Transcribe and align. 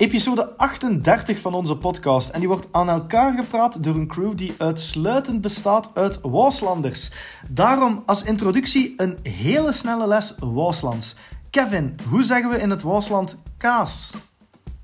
Episode 0.00 0.56
38 0.56 1.38
van 1.38 1.54
onze 1.54 1.76
podcast. 1.76 2.28
En 2.28 2.38
die 2.38 2.48
wordt 2.48 2.68
aan 2.70 2.88
elkaar 2.88 3.32
gepraat 3.32 3.84
door 3.84 3.94
een 3.94 4.06
crew 4.06 4.36
die 4.36 4.54
uitsluitend 4.58 5.40
bestaat 5.40 5.90
uit 5.94 6.20
Waaslanders. 6.22 7.10
Daarom 7.48 8.02
als 8.06 8.22
introductie 8.22 8.94
een 8.96 9.18
hele 9.22 9.72
snelle 9.72 10.06
les 10.06 10.34
Waaslands. 10.38 11.16
Kevin, 11.50 11.96
hoe 12.08 12.22
zeggen 12.22 12.50
we 12.50 12.58
in 12.58 12.70
het 12.70 12.82
Waasland 12.82 13.36
kaas? 13.56 14.12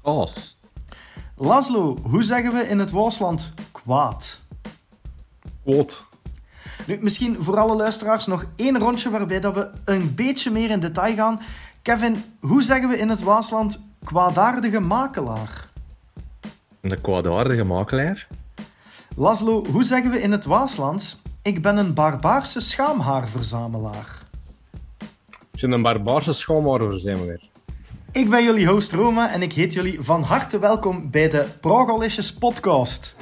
Kaas. 0.03 0.57
Laszlo, 1.37 1.97
hoe 2.03 2.23
zeggen 2.23 2.53
we 2.53 2.69
in 2.69 2.79
het 2.79 2.91
Waasland 2.91 3.53
kwaad? 3.73 4.41
Quote. 5.63 5.95
Nu, 6.87 6.99
misschien 7.01 7.43
voor 7.43 7.59
alle 7.59 7.77
luisteraars 7.77 8.27
nog 8.27 8.47
één 8.57 8.79
rondje 8.79 9.11
waarbij 9.11 9.41
dat 9.41 9.55
we 9.55 9.71
een 9.85 10.15
beetje 10.15 10.51
meer 10.51 10.71
in 10.71 10.81
detail 10.81 11.15
gaan. 11.15 11.41
Kevin, 11.83 12.25
hoe 12.41 12.63
zeggen 12.63 12.89
we 12.89 12.99
in 12.99 13.09
het 13.09 13.23
Waasland 13.23 13.86
kwaadaardige 14.07 14.81
makelaar? 14.81 15.69
Een 16.81 17.01
kwaadaardige 17.01 17.65
makelaar. 17.65 18.27
Laszlo, 19.17 19.65
hoe 19.73 19.85
zeggen 19.85 20.11
we 20.11 20.21
in 20.21 20.33
het 20.33 20.45
Waaslands? 20.45 21.23
Ik 21.43 21.63
ben 21.63 21.77
een 21.77 21.95
barbaarse 21.95 22.61
schaamhaarverzamelaar. 22.61 24.19
Ik 25.53 25.61
ben 25.61 25.73
een 25.73 25.83
barbaarse 25.83 26.33
schoonmaarverzamelaar. 26.33 27.41
Ik 28.13 28.31
ben 28.31 28.45
jullie 28.45 28.67
host 28.67 28.93
Roma 28.93 29.33
en 29.33 29.43
ik 29.43 29.53
heet 29.53 29.73
jullie 29.73 30.01
van 30.01 30.23
harte 30.23 30.59
welkom 30.59 31.11
bij 31.11 31.29
de 31.29 31.47
Progalicious 31.61 32.33
podcast. 32.33 33.17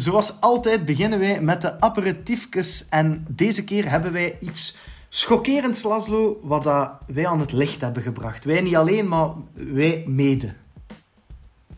Zoals 0.00 0.40
altijd 0.40 0.84
beginnen 0.84 1.18
wij 1.18 1.42
met 1.42 1.60
de 1.62 1.80
aperitiefjes 1.80 2.88
en 2.88 3.26
deze 3.28 3.64
keer 3.64 3.90
hebben 3.90 4.12
wij 4.12 4.36
iets 4.40 4.76
schokkerends, 5.08 5.82
Laszlo, 5.82 6.40
wat 6.42 6.62
dat 6.62 6.92
wij 7.06 7.26
aan 7.26 7.40
het 7.40 7.52
licht 7.52 7.80
hebben 7.80 8.02
gebracht. 8.02 8.44
Wij 8.44 8.60
niet 8.60 8.76
alleen, 8.76 9.08
maar 9.08 9.30
wij 9.52 10.04
mede. 10.06 10.52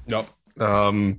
Ja. 0.07 0.25
ehm 0.57 1.13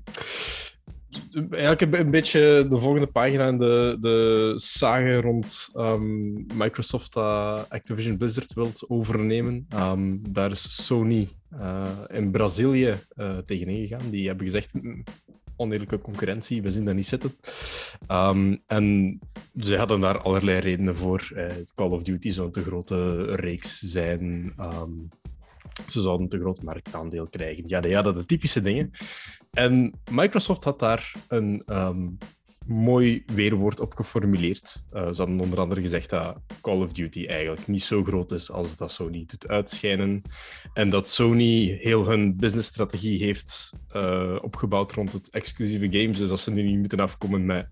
eigenlijk 1.50 1.94
een, 1.94 2.12
beetje 2.12 2.66
de 2.70 2.80
volgende 2.80 3.08
pagina 3.08 3.48
in 3.48 3.58
de, 3.58 3.98
de 4.00 4.54
sage 4.56 5.22
rond 5.22 5.70
ehm, 5.74 6.34
Microsoft 6.34 7.18
Activision 7.70 8.18
Blizzard 8.18 8.54
wilt 8.54 8.86
overnemen. 8.88 9.66
Ehm, 9.70 10.18
daar 10.30 10.52
is 10.52 10.86
Sony 10.86 11.30
eh, 11.50 11.90
in 12.08 12.32
Brazilië 12.32 12.96
uh, 13.16 13.38
tegenin 13.38 13.88
gegaan. 13.88 14.10
Die 14.10 14.28
hebben 14.28 14.46
gezegd, 14.46 14.74
"Mm, 14.74 15.04
oneerlijke 15.56 15.98
concurrentie, 15.98 16.62
we 16.62 16.72
zien 16.72 16.86
dat 16.86 16.96
niet 16.96 17.08
zitten. 17.08 17.36
Ehm, 18.08 18.56
en 18.68 19.20
ze 19.58 19.78
hadden 19.78 20.00
daar 20.00 20.20
allerlei 20.20 20.60
redenen 20.60 20.96
voor. 20.96 21.32
Call 21.76 21.90
of 21.90 22.04
Duty 22.04 22.30
zou 22.30 22.48
een 22.48 22.54
te 22.54 22.62
grote 22.62 23.24
reeks 23.36 23.80
zijn. 23.80 24.54
Ehm, 24.58 24.92
ze 25.88 26.02
zouden 26.02 26.22
een 26.24 26.30
te 26.30 26.40
groot 26.40 26.62
marktaandeel 26.62 27.28
krijgen. 27.28 27.64
Ja, 27.68 27.86
ja, 27.86 28.02
dat 28.02 28.16
de 28.16 28.26
typische 28.26 28.62
dingen. 28.62 28.92
En 29.52 29.94
Microsoft 30.12 30.64
had 30.64 30.80
daar 30.80 31.14
een 31.28 31.64
ehm, 31.66 32.10
mooi 32.68 33.24
weerwoord 33.26 33.80
op 33.80 33.94
geformuleerd. 33.94 34.84
Eh, 34.92 35.02
ze 35.02 35.18
hadden 35.18 35.40
onder 35.40 35.60
andere 35.60 35.82
gezegd 35.82 36.10
dat 36.10 36.44
Call 36.62 36.82
of 36.82 36.92
Duty 36.92 37.26
eigenlijk 37.26 37.68
niet 37.68 37.84
zo 37.84 38.04
groot 38.04 38.32
is 38.32 38.52
als 38.52 38.78
dat 38.78 38.92
Sony 38.92 39.26
doet 39.28 39.48
uitschijnen. 39.48 40.22
En 40.74 40.90
dat 40.90 41.10
Sony 41.10 41.78
heel 41.82 42.08
hun 42.08 42.36
businessstrategie 42.36 43.24
heeft 43.24 43.72
eh, 43.90 44.36
opgebouwd 44.42 44.92
rond 44.92 45.14
het 45.14 45.30
exclusieve 45.30 46.00
games. 46.00 46.18
Dus 46.18 46.30
dat 46.30 46.40
ze 46.40 46.52
nu 46.52 46.64
niet 46.64 46.80
moeten 46.80 47.00
afkomen 47.00 47.46
met. 47.46 47.68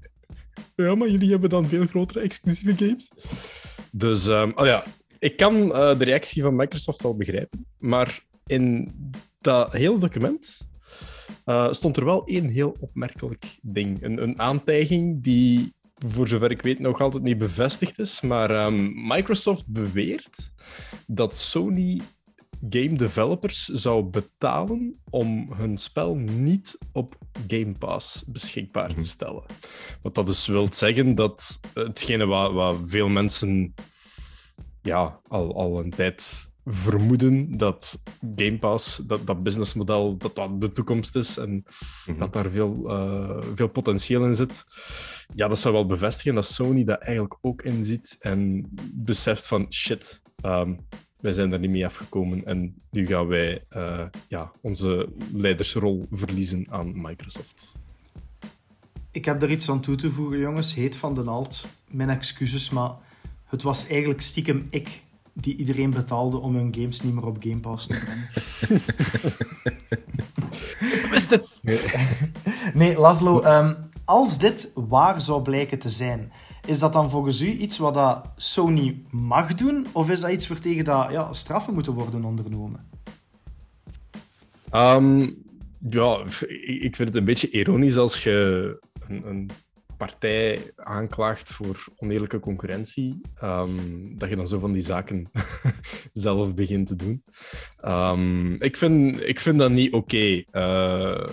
Ja, 0.75 0.95
maar 0.95 1.09
jullie 1.09 1.31
hebben 1.31 1.49
dan 1.49 1.67
veel 1.67 1.85
grotere 1.85 2.19
exclusieve 2.19 2.85
games. 2.85 3.11
Dus 3.91 4.27
ehm, 4.27 4.51
oh 4.55 4.65
ja, 4.65 4.83
ik 5.19 5.37
kan 5.37 5.73
eh, 5.73 5.97
de 5.97 6.03
reactie 6.03 6.41
van 6.41 6.55
Microsoft 6.55 7.01
wel 7.01 7.15
begrijpen. 7.15 7.65
Maar 7.77 8.23
in 8.45 8.91
dat 9.41 9.73
hele 9.73 9.99
document 9.99 10.69
uh, 11.45 11.71
stond 11.71 11.97
er 11.97 12.05
wel 12.05 12.25
één 12.25 12.47
heel 12.47 12.75
opmerkelijk 12.79 13.59
ding. 13.61 14.03
Een, 14.03 14.21
een 14.21 14.39
aantijging 14.39 15.23
die, 15.23 15.73
voor 15.97 16.27
zover 16.27 16.51
ik 16.51 16.61
weet, 16.61 16.79
nog 16.79 17.01
altijd 17.01 17.23
niet 17.23 17.37
bevestigd 17.37 17.99
is. 17.99 18.21
Maar 18.21 18.51
ehm, 18.51 19.07
Microsoft 19.07 19.67
beweert 19.67 20.53
dat 21.07 21.35
Sony 21.35 22.01
game 22.69 22.93
developers 22.93 23.65
zou 23.65 24.03
betalen 24.03 25.01
om 25.09 25.53
hun 25.53 25.77
spel 25.77 26.15
niet 26.15 26.77
op 26.93 27.15
Game 27.47 27.77
Pass 27.77 28.23
beschikbaar 28.27 28.95
te 28.95 29.05
stellen. 29.05 29.43
Wat 30.01 30.15
dat 30.15 30.25
dus 30.25 30.47
wil 30.47 30.73
zeggen 30.73 31.15
dat 31.15 31.59
hetgene 31.73 32.25
wat, 32.25 32.53
wat 32.53 32.77
veel 32.85 33.09
mensen 33.09 33.73
ja, 34.81 35.19
al, 35.27 35.55
al 35.55 35.79
een 35.79 35.89
tijd 35.89 36.50
vermoeden 36.65 37.57
dat 37.57 38.01
Game 38.35 38.57
Pass, 38.57 38.97
dat, 38.97 39.27
dat 39.27 39.43
businessmodel, 39.43 40.17
dat 40.17 40.35
dat 40.35 40.61
de 40.61 40.71
toekomst 40.71 41.15
is 41.15 41.37
en 41.37 41.65
dat 42.17 42.33
daar 42.33 42.49
veel, 42.49 42.89
eh, 42.89 43.41
veel 43.55 43.69
potentieel 43.69 44.25
in 44.25 44.35
zit. 44.35 44.65
Ja, 45.35 45.47
dat 45.47 45.59
zou 45.59 45.73
wel 45.73 45.85
bevestigen 45.85 46.35
dat 46.35 46.47
Sony 46.47 46.83
dat 46.83 46.99
eigenlijk 47.01 47.37
ook 47.41 47.61
in 47.61 47.83
ziet 47.83 48.15
en 48.19 48.69
beseft 48.93 49.47
van 49.47 49.73
shit, 49.73 50.21
ehm, 50.41 50.73
wij 51.19 51.31
zijn 51.31 51.49
daar 51.49 51.59
niet 51.59 51.69
mee 51.69 51.85
afgekomen 51.85 52.45
en 52.45 52.81
nu 52.91 53.05
gaan 53.05 53.27
wij 53.27 53.63
eh, 53.69 54.05
ja, 54.27 54.51
onze 54.61 55.09
leidersrol 55.33 56.05
verliezen 56.11 56.65
aan 56.69 57.01
Microsoft. 57.01 57.71
Ik 59.11 59.25
heb 59.25 59.39
daar 59.39 59.51
iets 59.51 59.69
aan 59.69 59.81
toe 59.81 59.95
te 59.95 60.11
voegen, 60.11 60.39
jongens. 60.39 60.73
Heet 60.73 60.95
van 60.95 61.13
den 61.13 61.27
Alt. 61.27 61.65
Mijn 61.89 62.09
excuses, 62.09 62.69
maar 62.69 62.91
het 63.45 63.61
was 63.61 63.87
eigenlijk 63.87 64.21
stiekem 64.21 64.63
ik 64.69 65.03
die 65.43 65.55
iedereen 65.55 65.89
betaalde 65.89 66.37
om 66.37 66.55
hun 66.55 66.75
games 66.75 67.01
niet 67.01 67.13
meer 67.13 67.25
op 67.25 67.37
Game 67.39 67.59
Pass 67.59 67.87
te 67.87 67.99
brengen. 67.99 68.29
Ik 71.03 71.07
wist 71.11 71.29
het! 71.29 71.57
Nee, 72.73 72.99
Laszlo, 72.99 73.41
ehm, 73.41 73.73
als 74.05 74.37
dit 74.37 74.71
waar 74.75 75.21
zou 75.21 75.41
blijken 75.41 75.79
te 75.79 75.89
zijn, 75.89 76.31
is 76.65 76.79
dat 76.79 76.93
dan 76.93 77.09
volgens 77.09 77.41
u 77.41 77.51
iets 77.51 77.77
wat 77.77 77.93
dat 77.93 78.25
Sony 78.35 79.01
mag 79.09 79.53
doen? 79.53 79.87
Of 79.91 80.09
is 80.09 80.19
dat 80.19 80.31
iets 80.31 80.47
waartegen 80.47 80.85
dat, 80.85 81.11
ja, 81.11 81.33
straffen 81.33 81.73
moeten 81.73 81.93
worden 81.93 82.23
ondernomen? 82.23 82.89
Um, 84.73 85.43
ja, 85.89 86.19
ik 86.81 86.95
vind 86.95 87.07
het 87.07 87.15
een 87.15 87.25
beetje 87.25 87.49
ironisch 87.49 87.97
als 87.97 88.23
je 88.23 88.77
een, 89.07 89.27
een 89.27 89.51
partij 90.01 90.71
aanklaagt 90.75 91.49
voor 91.49 91.83
oneerlijke 91.95 92.39
concurrentie, 92.39 93.21
um, 93.43 94.17
dat 94.17 94.29
je 94.29 94.35
dan 94.35 94.47
zo 94.47 94.59
van 94.59 94.71
die 94.71 94.83
zaken 94.83 95.29
zelf 96.25 96.53
begint 96.53 96.87
te 96.87 96.95
doen. 96.95 97.23
Um, 97.85 98.53
ik, 98.61 98.77
vind, 98.77 99.21
ik 99.27 99.39
vind 99.39 99.59
dat 99.59 99.71
niet 99.71 99.93
oké. 99.93 100.43
Uh, 100.51 101.27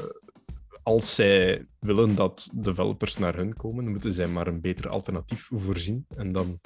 als 0.82 1.14
zij 1.14 1.66
willen 1.78 2.14
dat 2.14 2.48
developers 2.54 3.18
naar 3.18 3.36
hun 3.36 3.54
komen, 3.54 3.88
moeten 3.88 4.12
zij 4.12 4.28
maar 4.28 4.46
een 4.46 4.60
beter 4.60 4.88
alternatief 4.88 5.48
voorzien. 5.52 6.06
En 6.16 6.32
dan, 6.32 6.60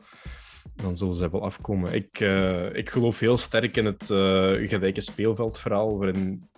dan 0.75 0.97
zullen 0.97 1.15
zij 1.15 1.31
wel 1.31 1.45
afkomen. 1.45 1.93
Ik, 1.93 2.21
uh, 2.21 2.75
ik 2.75 2.91
geloof 2.91 3.19
heel 3.19 3.39
sterk 3.39 3.77
in 3.77 3.85
het 3.85 4.03
uh, 4.11 4.69
gelijke 4.69 5.01
speelveldverhaal, 5.01 5.99
waarin 5.99 6.51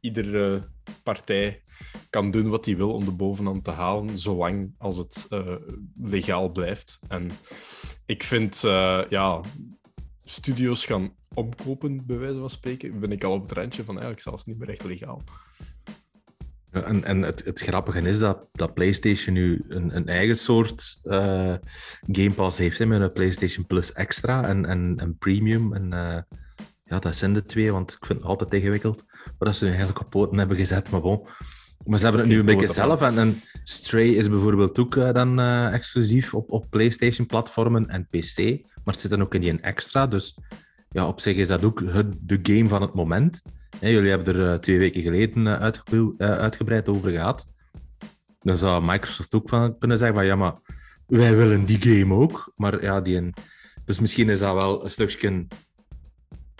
iedere 0.00 0.68
partij 1.02 1.62
kan 2.10 2.30
doen 2.30 2.48
wat 2.48 2.64
hij 2.64 2.76
wil 2.76 2.92
om 2.92 3.04
de 3.04 3.12
bovenhand 3.12 3.64
te 3.64 3.70
halen, 3.70 4.18
zolang 4.18 4.74
als 4.78 4.96
het 4.96 5.26
uh, 5.30 5.54
legaal 6.02 6.50
blijft. 6.50 7.00
En 7.08 7.30
ik 8.06 8.22
vind, 8.22 8.62
uh, 8.64 9.02
ja, 9.08 9.40
studio's 10.24 10.86
gaan 10.86 11.14
omkopen, 11.34 12.06
bij 12.06 12.18
wijze 12.18 12.38
van 12.38 12.50
spreken, 12.50 13.00
ben 13.00 13.12
ik 13.12 13.24
al 13.24 13.32
op 13.32 13.42
het 13.42 13.52
randje 13.52 13.84
van 13.84 13.94
eigenlijk 13.94 14.22
zelfs 14.22 14.44
niet 14.44 14.58
meer 14.58 14.70
echt 14.70 14.84
legaal. 14.84 15.22
En, 16.70 17.04
en 17.04 17.22
het, 17.22 17.44
het, 17.44 17.60
grappige 17.60 18.00
is 18.00 18.18
dat, 18.18 18.46
dat 18.52 18.74
PlayStation 18.74 19.34
nu 19.34 19.64
een, 19.68 19.96
een 19.96 20.08
eigen 20.08 20.36
soort 20.36 21.00
uh, 21.04 21.54
Game 22.12 22.30
Pass 22.30 22.58
heeft, 22.58 22.78
hè, 22.78 22.86
met 22.86 23.00
een 23.00 23.12
PlayStation 23.12 23.66
Plus 23.66 23.92
Extra 23.92 24.44
en, 24.44 24.64
en, 24.64 24.94
en 24.96 25.18
Premium. 25.18 25.74
En, 25.74 25.92
ja, 26.90 26.98
dat 26.98 27.16
zijn 27.16 27.32
de 27.32 27.44
twee, 27.44 27.72
want 27.72 27.92
ik 27.92 28.06
vind 28.06 28.18
het 28.18 28.28
altijd 28.28 28.54
ingewikkeld. 28.54 29.04
Maar 29.08 29.48
dat 29.48 29.56
ze 29.56 29.64
nu 29.64 29.70
eigenlijk 29.70 30.00
op 30.00 30.10
poten 30.10 30.38
hebben 30.38 30.56
gezet, 30.56 30.90
maar 30.90 31.00
bon. 31.00 31.28
Maar 31.86 31.98
ze 31.98 32.04
hebben 32.04 32.22
het 32.22 32.30
nu 32.30 32.38
een 32.38 32.44
beetje 32.44 32.66
zelf. 32.66 33.02
En, 33.02 33.18
en, 33.18 33.40
Stray 33.62 34.06
is 34.06 34.28
bijvoorbeeld 34.28 34.78
ook 34.78 34.94
uh, 34.94 35.12
dan 35.12 35.40
uh, 35.40 35.72
exclusief 35.72 36.34
op, 36.34 36.50
op 36.50 36.66
PlayStation-platformen 36.70 37.88
en 37.88 38.06
PC. 38.06 38.36
Maar 38.74 38.94
het 38.94 39.00
zit 39.00 39.10
dan 39.10 39.22
ook 39.22 39.34
in 39.34 39.40
die 39.40 39.60
extra. 39.60 40.06
Dus 40.06 40.36
ja, 40.90 41.06
op 41.06 41.20
zich 41.20 41.36
is 41.36 41.48
dat 41.48 41.64
ook 41.64 41.82
het, 41.86 42.06
de 42.20 42.38
game 42.42 42.68
van 42.68 42.82
het 42.82 42.94
moment. 42.94 43.42
Jullie 43.80 44.10
hebben 44.10 44.34
er 44.34 44.52
uh, 44.52 44.54
twee 44.54 44.78
weken 44.78 45.02
geleden 45.02 45.58
uitge 45.58 46.14
uitgebreid 46.16 46.88
over 46.88 47.10
gehad. 47.10 47.46
Dan 48.40 48.56
zou 48.56 48.84
Microsoft 48.84 49.34
ook 49.34 49.48
van 49.48 49.78
kunnen 49.78 49.98
zeggen 49.98 50.16
van 50.16 50.26
ja, 50.26 50.36
maar 50.36 50.54
wij 51.06 51.36
willen 51.36 51.64
die 51.64 51.82
game 51.82 52.14
ook. 52.14 52.52
Maar 52.56 52.82
ja, 52.82 53.00
die... 53.00 53.30
Dus 53.84 54.00
misschien 54.00 54.28
is 54.28 54.38
dat 54.38 54.54
wel 54.54 54.84
een 54.84 54.90
stukje 54.90 55.46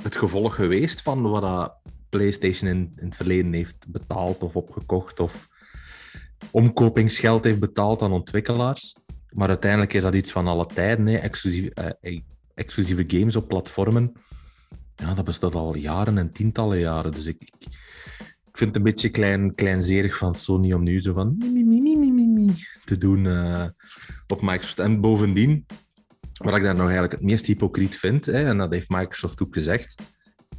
het 0.03 0.17
gevolg 0.17 0.55
geweest 0.55 1.03
van 1.03 1.23
wat 1.23 1.43
dat 1.43 1.80
PlayStation 2.11 2.71
in, 2.71 2.93
in 2.97 3.05
het 3.05 3.17
verleden 3.17 3.53
heeft 3.53 3.87
betaald 3.89 4.43
of 4.43 4.57
opgekocht. 4.57 5.21
Of... 5.21 5.49
omkopingsgeld 6.51 7.45
heeft 7.45 7.61
betaald 7.61 8.03
aan 8.03 8.13
ontwikkelaars. 8.13 8.97
Maar 9.31 9.49
uiteindelijk 9.49 9.93
is 9.93 10.03
dat 10.03 10.15
iets 10.15 10.33
van 10.33 10.47
alle 10.47 10.67
tijden, 10.67 11.07
hè. 11.07 11.17
Exclusieve, 11.17 11.75
eh, 12.01 12.21
exclusieve 12.55 13.05
games 13.07 13.37
op 13.37 13.49
platformen. 13.49 14.13
Ja, 14.95 15.15
dat 15.15 15.25
bestaat 15.25 15.55
al 15.55 15.77
jaren 15.77 16.19
en 16.19 16.33
tientallen 16.33 16.79
jaren. 16.79 17.13
Dus 17.13 17.27
ik, 17.27 17.43
ik, 18.47 18.57
vind 18.57 18.69
het 18.71 18.77
een 18.77 18.83
beetje 18.83 19.09
klein, 19.09 19.55
kleinzerig 19.55 20.17
van 20.17 20.35
Sony 20.35 20.73
om 20.73 20.83
nu 20.83 21.01
zo 21.01 21.13
van 21.13 21.39
te 22.85 22.99
doen 22.99 23.25
uh, 23.25 23.67
op 24.27 24.43
Microsoft. 24.43 24.79
En 24.79 25.01
bovendien, 25.01 25.67
wat 26.33 26.57
ik 26.57 26.63
daar 26.63 26.75
nog 26.75 26.85
eigenlijk 26.85 27.13
het 27.13 27.23
meest 27.23 27.47
hypocriet 27.47 27.97
vind, 27.97 28.27
hè, 28.27 28.45
en 28.45 28.59
dat 28.59 28.73
heeft 28.73 28.89
Microsoft 28.89 29.43
ook 29.43 29.55
gezegd, 29.55 30.03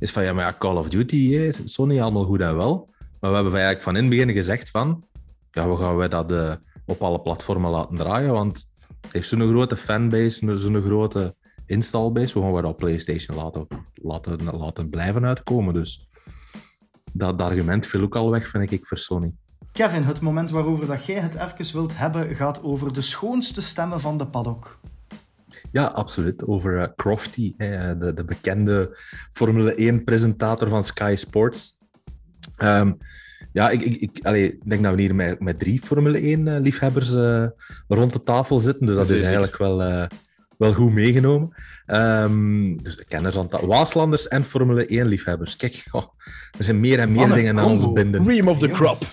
is 0.02 0.12
van 0.12 0.24
ja, 0.24 0.34
maar 0.34 0.58
Call 0.58 0.76
of 0.76 0.90
Duty, 0.90 1.32
hè, 1.32 1.50
Sony 1.64 2.02
allemaal 2.02 2.24
goed 2.24 2.42
en 2.42 2.56
wel. 2.56 2.90
Maar 3.20 3.30
we 3.30 3.36
hebben 3.36 3.54
eigenlijk 3.54 3.84
van 3.84 3.96
in 3.96 4.02
het 4.02 4.10
begin 4.10 4.32
gezegd 4.32 4.70
van 4.70 5.04
ja, 5.52 5.70
we 5.70 5.78
gaan 5.78 5.96
wij 5.96 6.08
dat 6.08 6.32
uh, 6.32 6.54
op 6.86 7.02
alle 7.02 7.22
platformen 7.22 7.72
laten 7.72 7.96
draaien, 7.96 8.32
want 8.32 8.72
het 9.02 9.14
heeft 9.14 9.28
zo'n 9.28 9.50
grote 9.50 9.78
fanbase, 9.78 10.58
zo'n 10.58 10.82
grote 10.82 11.36
installbase. 11.66 12.34
We 12.34 12.46
gaan 12.46 12.54
we 12.54 12.62
dat 12.62 12.72
op 12.72 12.78
PlayStation 12.78 13.38
laten, 13.38 13.68
laten, 13.94 14.58
laten 14.58 14.90
blijven 14.90 15.26
uitkomen. 15.26 15.74
Dus 15.74 16.10
dat, 17.14 17.42
argument 17.42 17.88
viel 17.88 18.02
ook 18.02 18.16
al 18.16 18.30
weg, 18.30 18.48
vind 18.48 18.72
ik, 18.72 18.86
voor 18.86 18.98
Sony. 18.98 19.34
Kevin, 19.72 20.04
het 20.04 20.22
moment 20.22 20.50
waarover 20.50 20.88
dat 20.88 21.06
jij 21.06 21.20
het 21.20 21.36
even 21.36 21.74
wilt 21.74 21.98
hebben, 21.98 22.36
gaat 22.36 22.64
over 22.64 22.94
de 22.94 23.02
schoonste 23.02 23.62
stemmen 23.62 24.00
van 24.00 24.18
de 24.18 24.28
paddock. 24.28 24.80
Ja, 25.72 25.86
absoluut. 25.86 26.48
Over 26.48 26.80
uh, 26.80 26.86
Crofty, 26.96 27.54
de, 27.58 28.12
de 28.16 28.24
bekende 28.26 28.98
Formule 29.32 29.94
1-presentator 29.94 30.68
van 30.68 30.84
Sky 30.84 31.14
Sports. 31.18 31.80
Um, 32.58 32.98
ja, 33.54 33.70
ik, 33.70 33.82
ik, 33.82 34.02
ik, 34.02 34.18
ik 34.36 34.70
denk 34.70 34.84
dat 34.84 34.96
we 34.96 35.02
hier 35.02 35.16
met, 35.16 35.40
met 35.40 35.60
drie 35.60 35.82
Formule 35.82 36.20
1-liefhebbers 36.20 37.16
uh, 37.16 37.42
uh, 37.42 37.48
rond 37.88 38.14
de 38.14 38.24
tafel 38.24 38.60
zitten. 38.60 38.86
Dus 38.86 38.96
dat 38.96 39.10
is 39.10 39.22
eigenlijk 39.22 39.58
wel, 39.58 39.82
uh, 39.82 40.06
wel 40.58 40.74
goed 40.74 40.94
meegenomen. 40.94 41.56
Um, 41.88 42.84
dus 42.84 43.04
kenners 43.08 43.38
aan 43.38 43.48
tafel. 43.48 43.68
Waaslanders 43.68 44.28
en 44.28 44.46
Formule 44.46 44.86
1-liefhebbers. 44.86 45.58
Kijk, 45.58 45.84
oh, 45.92 46.04
er 46.58 46.64
zijn 46.64 46.80
meer 46.80 47.00
en 47.00 47.12
meer 47.12 47.24
Anne 47.24 47.36
dingen 47.36 47.60
aan 47.60 47.66
ons 47.66 47.92
binden. 47.92 48.26
Cream 48.26 48.48
of 48.48 48.58
the 48.58 48.68
crop. 48.68 48.98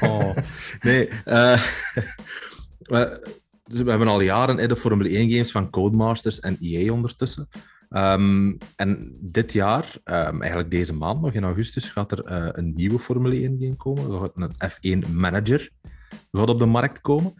Oh, 0.00 0.36
nee. 0.80 1.08
dus 3.70 3.82
we 3.82 3.90
hebben 3.90 4.08
al 4.08 4.20
jaren 4.20 4.68
de 4.68 4.76
Formule 4.76 5.08
1-games 5.08 5.50
van 5.50 5.70
Codemasters 5.70 6.40
en 6.40 6.56
EA 6.60 6.92
ondertussen. 6.92 7.48
Um, 7.90 8.58
en 8.76 9.16
dit 9.20 9.52
jaar, 9.52 9.84
um, 10.04 10.40
eigenlijk 10.40 10.70
deze 10.70 10.94
maand, 10.94 11.20
nog 11.20 11.32
in 11.32 11.44
augustus, 11.44 11.90
gaat 11.90 12.12
er 12.12 12.32
uh, 12.32 12.48
een 12.52 12.72
nieuwe 12.74 12.98
Formule 12.98 13.34
1 13.34 13.56
game 13.60 13.76
komen. 13.76 14.12
Er 14.12 14.20
gaat 14.20 14.32
een 14.34 15.04
F1 15.04 15.12
Manager 15.12 15.70
gaat 16.32 16.48
op 16.48 16.58
de 16.58 16.66
markt 16.66 17.00
komen. 17.00 17.34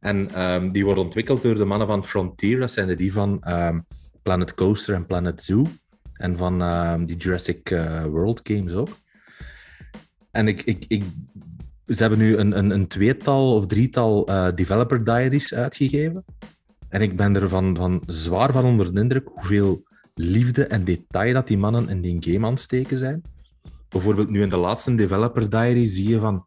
En 0.00 0.42
um, 0.42 0.72
die 0.72 0.84
wordt 0.84 1.00
ontwikkeld 1.00 1.42
door 1.42 1.54
de 1.54 1.64
mannen 1.64 1.86
van 1.86 2.04
Frontier. 2.04 2.58
Dat 2.58 2.72
zijn 2.72 2.86
de 2.86 2.96
die 2.96 3.12
van 3.12 3.42
Planet 4.22 4.54
Coaster 4.54 4.94
en 4.94 5.06
Planet 5.06 5.42
Zoo. 5.42 5.66
En 6.12 6.36
van 6.36 6.58
die 7.06 7.16
Jurassic 7.16 7.70
uh, 7.70 8.04
World 8.04 8.40
games 8.42 8.72
ook. 8.72 8.88
En 10.30 10.48
ik, 10.48 10.62
ik, 10.62 10.84
ik, 10.88 11.04
ze 11.86 12.00
hebben 12.00 12.18
nu 12.18 12.36
een, 12.36 12.58
een, 12.58 12.70
een 12.70 12.86
tweetal 12.86 13.54
of 13.54 13.66
drietal 13.66 14.30
uh, 14.30 14.48
developer 14.54 15.04
diaries 15.04 15.54
uitgegeven. 15.54 16.24
En 16.88 17.00
ik 17.00 17.16
ben 17.16 17.36
er 17.36 17.48
van, 17.48 18.02
zwaar 18.06 18.52
van 18.52 18.64
onder 18.64 18.94
de 18.94 19.00
indruk 19.00 19.28
hoeveel 19.34 19.82
liefde 20.14 20.66
en 20.66 20.84
detail 20.84 21.32
dat 21.32 21.46
die 21.46 21.58
mannen 21.58 21.88
in 21.88 22.00
die 22.00 22.16
game 22.20 22.46
aansteken 22.46 22.96
zijn. 22.96 23.22
Bijvoorbeeld 23.88 24.30
nu 24.30 24.42
in 24.42 24.48
de 24.48 24.56
laatste 24.56 24.94
Developer 24.94 25.50
Diary 25.50 25.86
zie 25.86 26.08
je 26.08 26.20
van 26.20 26.46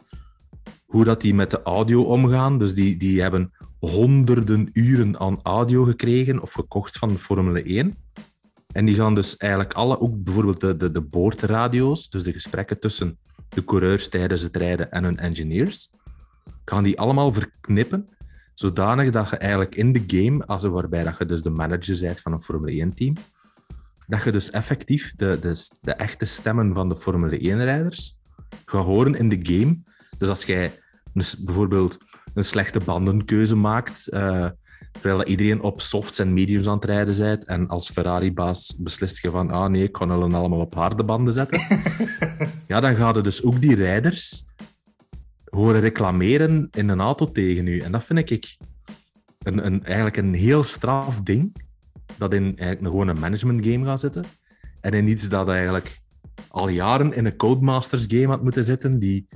hoe 0.86 1.04
dat 1.04 1.22
die 1.22 1.34
met 1.34 1.52
de 1.52 1.62
audio 1.62 2.04
omgaan. 2.04 2.60
Dus 2.60 2.74
die, 2.74 2.98
die 2.98 3.22
hebben 3.22 3.52
honderden 3.80 4.70
uren 4.74 5.20
aan 5.20 5.40
audio 5.44 5.84
gekregen 5.84 6.42
of 6.42 6.52
gekocht 6.52 6.98
van 6.98 7.18
Formule 7.18 7.64
1. 7.64 7.98
En 8.74 8.86
die 8.86 8.96
gaan 8.96 9.16
dus 9.16 9.38
eigenlijk 9.38 9.74
alle, 9.74 10.00
ook 10.00 10.24
bijvoorbeeld 10.24 10.60
de, 10.60 10.78
de, 10.78 10.92
de 10.92 11.02
boordradio's, 11.02 12.10
dus 12.10 12.24
de 12.24 12.32
gesprekken 12.32 12.80
tussen 12.80 13.18
de 13.50 13.64
coureurs 13.64 14.10
tijdens 14.10 14.42
het 14.42 14.56
rijden 14.56 14.92
en 14.92 15.04
hun 15.04 15.18
engineers, 15.18 15.90
gaan 16.66 16.84
die 16.84 17.00
allemaal 17.00 17.32
verknippen 17.32 18.10
Zodanig 18.60 19.12
dat 19.12 19.30
je 19.30 19.38
eigenlijk 19.38 19.76
in 19.76 19.94
de 19.94 20.04
game, 20.08 20.46
als 20.46 20.64
waarbij 20.64 21.04
dat 21.04 21.18
je 21.18 21.26
dus 21.26 21.42
de 21.42 21.50
manager 21.50 22.00
bent 22.00 22.20
van 22.20 22.32
een 22.32 22.42
Formule 22.42 22.86
1-team, 22.86 23.16
dat 24.08 24.24
je 24.24 24.32
dus 24.32 24.50
effectief 24.50 25.14
de, 25.16 25.38
de, 25.40 25.68
de 25.82 25.92
echte 25.92 26.26
stemmen 26.26 26.74
van 26.74 26.90
de 26.90 26.96
Formule 26.96 27.40
1-rijders 27.40 28.18
gaat 28.66 28.86
horen 28.86 29.16
in 29.16 29.30
de 29.30 29.40
game. 29.42 29.80
Dus 30.18 30.30
als 30.30 30.44
jij 30.44 30.80
dus 31.14 31.38
bijvoorbeeld 31.38 31.98
een 32.34 32.44
slechte 32.44 32.80
bandenkeuze 32.80 33.56
maakt, 33.56 34.08
uh, 34.14 34.50
terwijl 35.02 35.24
iedereen 35.24 35.62
op 35.62 35.82
softs 35.82 36.20
en 36.20 36.34
mediums 36.34 36.68
aan 36.68 36.76
het 36.76 36.86
rijden 36.86 37.18
bent, 37.18 37.46
en 37.46 37.68
als 37.68 37.90
Ferrari-baas 37.90 38.76
beslist 38.78 39.22
je 39.22 39.30
van, 39.30 39.52
ah 39.52 39.70
nee, 39.70 39.84
ik 39.84 39.92
kan 39.92 40.10
hen 40.10 40.34
allemaal 40.34 40.60
op 40.60 40.76
harde 40.76 41.04
banden 41.04 41.34
zetten, 41.34 41.60
ja, 42.68 42.80
dan 42.80 42.96
gaan 42.96 43.24
dus 43.24 43.44
ook 43.44 43.62
die 43.62 43.76
rijders 43.76 44.46
horen 45.50 45.82
reclameren 45.82 46.68
in 46.72 46.90
een 46.90 47.00
auto 47.00 47.32
tegen 47.32 47.68
u. 47.68 47.80
En 47.80 47.92
dat 47.92 48.04
vind 48.04 48.32
ik 48.32 48.58
een, 49.40 49.66
een, 49.66 49.84
eigenlijk 49.84 50.18
een 50.18 50.34
heel 50.34 50.64
straf 50.64 51.22
ding. 51.22 51.56
Dat 52.18 52.34
in 52.34 52.44
eigenlijk 52.44 52.82
gewoon 52.82 53.08
een 53.08 53.20
management 53.20 53.66
game 53.66 53.86
gaat 53.86 54.00
zitten. 54.00 54.26
En 54.82 54.94
in 54.94 55.08
iets 55.08 55.30
dat 55.30 55.50
eigenlijk 55.50 56.02
al 56.48 56.68
jaren 56.68 57.14
in 57.14 57.26
een 57.26 57.36
Codemasters 57.36 58.06
game 58.08 58.28
had 58.28 58.44
moeten 58.44 58.64
zitten, 58.64 59.00
die 59.00 59.28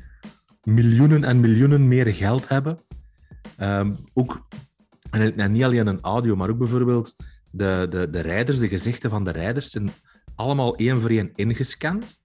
miljoenen 0.63 1.23
en 1.23 1.39
miljoenen 1.39 1.87
meer 1.87 2.13
geld 2.13 2.47
hebben. 2.47 2.79
Um, 3.61 3.97
ook, 4.13 4.47
en, 5.11 5.51
niet 5.51 5.63
alleen 5.63 5.87
een 5.87 6.01
audio, 6.01 6.35
maar 6.35 6.49
ook 6.49 6.57
bijvoorbeeld 6.57 7.15
de, 7.51 7.87
de, 7.89 8.09
de 8.09 8.19
rijders, 8.19 8.59
de 8.59 8.67
gezichten 8.67 9.09
van 9.09 9.23
de 9.23 9.31
rijders 9.31 9.69
zijn 9.69 9.89
allemaal 10.35 10.75
één 10.75 11.01
voor 11.01 11.09
één 11.09 11.31
ingescand 11.35 12.21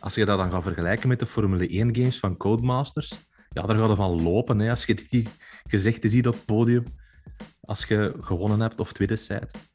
als 0.00 0.14
je 0.14 0.24
dat 0.24 0.38
dan 0.38 0.50
gaat 0.50 0.62
vergelijken 0.62 1.08
met 1.08 1.18
de 1.18 1.26
Formule 1.26 1.68
1 1.68 1.96
games 1.96 2.18
van 2.18 2.36
Codemasters, 2.36 3.10
ja, 3.50 3.62
daar 3.62 3.76
gaat 3.76 3.90
er 3.90 3.96
van 3.96 4.22
lopen. 4.22 4.58
Hè, 4.58 4.70
als 4.70 4.84
je 4.84 5.06
die 5.10 5.28
gezichten 5.66 6.10
ziet 6.10 6.26
op 6.26 6.34
het 6.34 6.44
podium, 6.44 6.84
als 7.60 7.84
je 7.84 8.14
gewonnen 8.20 8.60
hebt 8.60 8.80
of 8.80 8.92
tweede 8.92 9.16
zijt. 9.16 9.71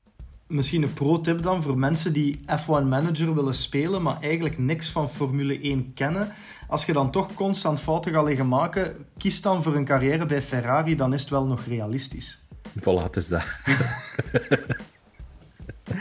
Misschien 0.47 0.83
een 0.83 0.93
pro-tip 0.93 1.41
dan 1.41 1.63
voor 1.63 1.77
mensen 1.77 2.13
die 2.13 2.39
F1 2.39 2.65
Manager 2.65 3.35
willen 3.35 3.53
spelen, 3.53 4.01
maar 4.01 4.21
eigenlijk 4.21 4.57
niks 4.57 4.89
van 4.89 5.09
Formule 5.09 5.59
1 5.59 5.93
kennen. 5.93 6.31
Als 6.67 6.85
je 6.85 6.93
dan 6.93 7.11
toch 7.11 7.33
constant 7.33 7.79
fouten 7.79 8.13
gaat 8.13 8.25
liggen 8.25 8.47
maken, 8.47 9.05
kies 9.17 9.41
dan 9.41 9.63
voor 9.63 9.75
een 9.75 9.85
carrière 9.85 10.25
bij 10.25 10.41
Ferrari, 10.41 10.95
dan 10.95 11.13
is 11.13 11.21
het 11.21 11.29
wel 11.29 11.45
nog 11.45 11.65
realistisch. 11.65 12.39
Voilà, 12.79 13.09
is 13.11 13.27
dat. 13.27 13.43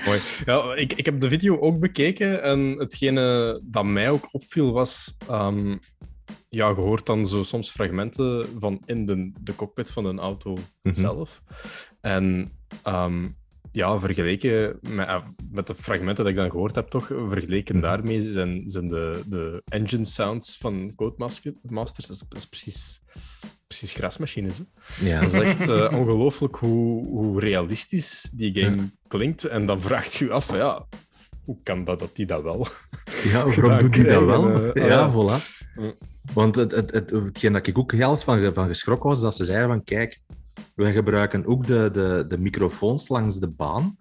Mooi. 0.07 0.21
Ja, 0.45 0.75
ik, 0.75 0.93
ik 0.93 1.05
heb 1.05 1.21
de 1.21 1.29
video 1.29 1.59
ook 1.61 1.81
bekeken 1.81 2.43
en 2.43 2.75
hetgene 2.79 3.61
dat 3.65 3.85
mij 3.85 4.11
ook 4.11 4.29
opviel 4.33 4.73
was... 4.73 5.17
Um, 5.31 5.81
ja, 6.49 6.69
je 6.69 6.75
hoort 6.75 7.07
dan 7.07 7.27
zo 7.27 7.43
soms 7.43 7.71
fragmenten 7.71 8.49
van 8.59 8.83
in 8.85 9.07
de, 9.07 9.33
de 9.43 9.55
cockpit 9.55 9.91
van 9.91 10.05
een 10.05 10.19
auto 10.19 10.59
mhm. 10.83 10.95
zelf. 10.95 11.43
En 12.01 12.53
um, 12.87 13.37
ja, 13.77 13.99
vergeleken 13.99 14.79
met, 14.81 15.07
eh, 15.07 15.23
met 15.51 15.67
de 15.67 15.75
fragmenten 15.75 16.25
dat 16.25 16.33
ik 16.33 16.39
dan 16.39 16.51
gehoord 16.51 16.75
heb, 16.75 16.89
toch, 16.89 17.07
vergeleken 17.07 17.77
mhm. 17.77 17.85
daarmee 17.85 18.23
zijn, 18.23 18.63
zijn 18.67 18.89
de, 18.89 19.23
de 19.27 19.63
engine 19.65 20.05
sounds 20.05 20.57
van 20.61 20.93
Codemasters, 20.95 22.07
dat 22.07 22.17
is, 22.17 22.23
dat 22.29 22.39
is 22.39 22.47
precies 22.47 23.01
precies 23.67 23.93
grasmachines. 23.93 24.59
Hè? 24.59 24.65
Ja. 25.09 25.21
Dat 25.21 25.33
is 25.33 25.41
echt 25.41 25.69
uh, 25.69 25.93
ongelooflijk 25.93 26.57
hoe, 26.57 27.07
hoe 27.07 27.41
realistisch 27.41 28.31
die 28.35 28.63
game 28.63 28.91
klinkt. 29.09 29.45
En 29.45 29.67
dan 29.67 29.83
vraagt 29.83 30.15
je 30.15 30.25
je 30.25 30.31
af, 30.31 30.53
ja, 30.53 30.87
hoe 31.45 31.59
kan 31.63 31.85
dat 31.85 31.99
dat 31.99 32.17
die 32.17 32.27
dat 32.27 32.43
wel? 32.43 32.67
Ja, 33.25 33.45
waarom 33.45 33.79
doet 33.79 33.97
hij 33.97 34.05
dat 34.05 34.25
wel? 34.25 34.75
Uh, 34.77 34.89
ja, 34.89 35.13
voilà. 35.13 35.65
Want 36.35 36.57
het, 36.57 36.73
het, 36.73 36.93
het, 36.93 37.11
hetgeen 37.11 37.53
dat 37.53 37.67
ik 37.67 37.79
ook 37.79 37.93
heel 37.93 38.17
van, 38.17 38.55
van 38.55 38.67
geschrokken 38.67 39.09
was, 39.09 39.21
dat 39.21 39.37
ze 39.37 39.45
zeiden 39.45 39.69
van, 39.69 39.85
kijk, 39.85 40.21
wij 40.75 40.93
gebruiken 40.93 41.47
ook 41.47 41.67
de, 41.67 41.91
de, 41.93 42.25
de 42.29 42.39
microfoons 42.39 43.09
langs 43.09 43.39
de 43.39 43.51
baan 43.51 43.99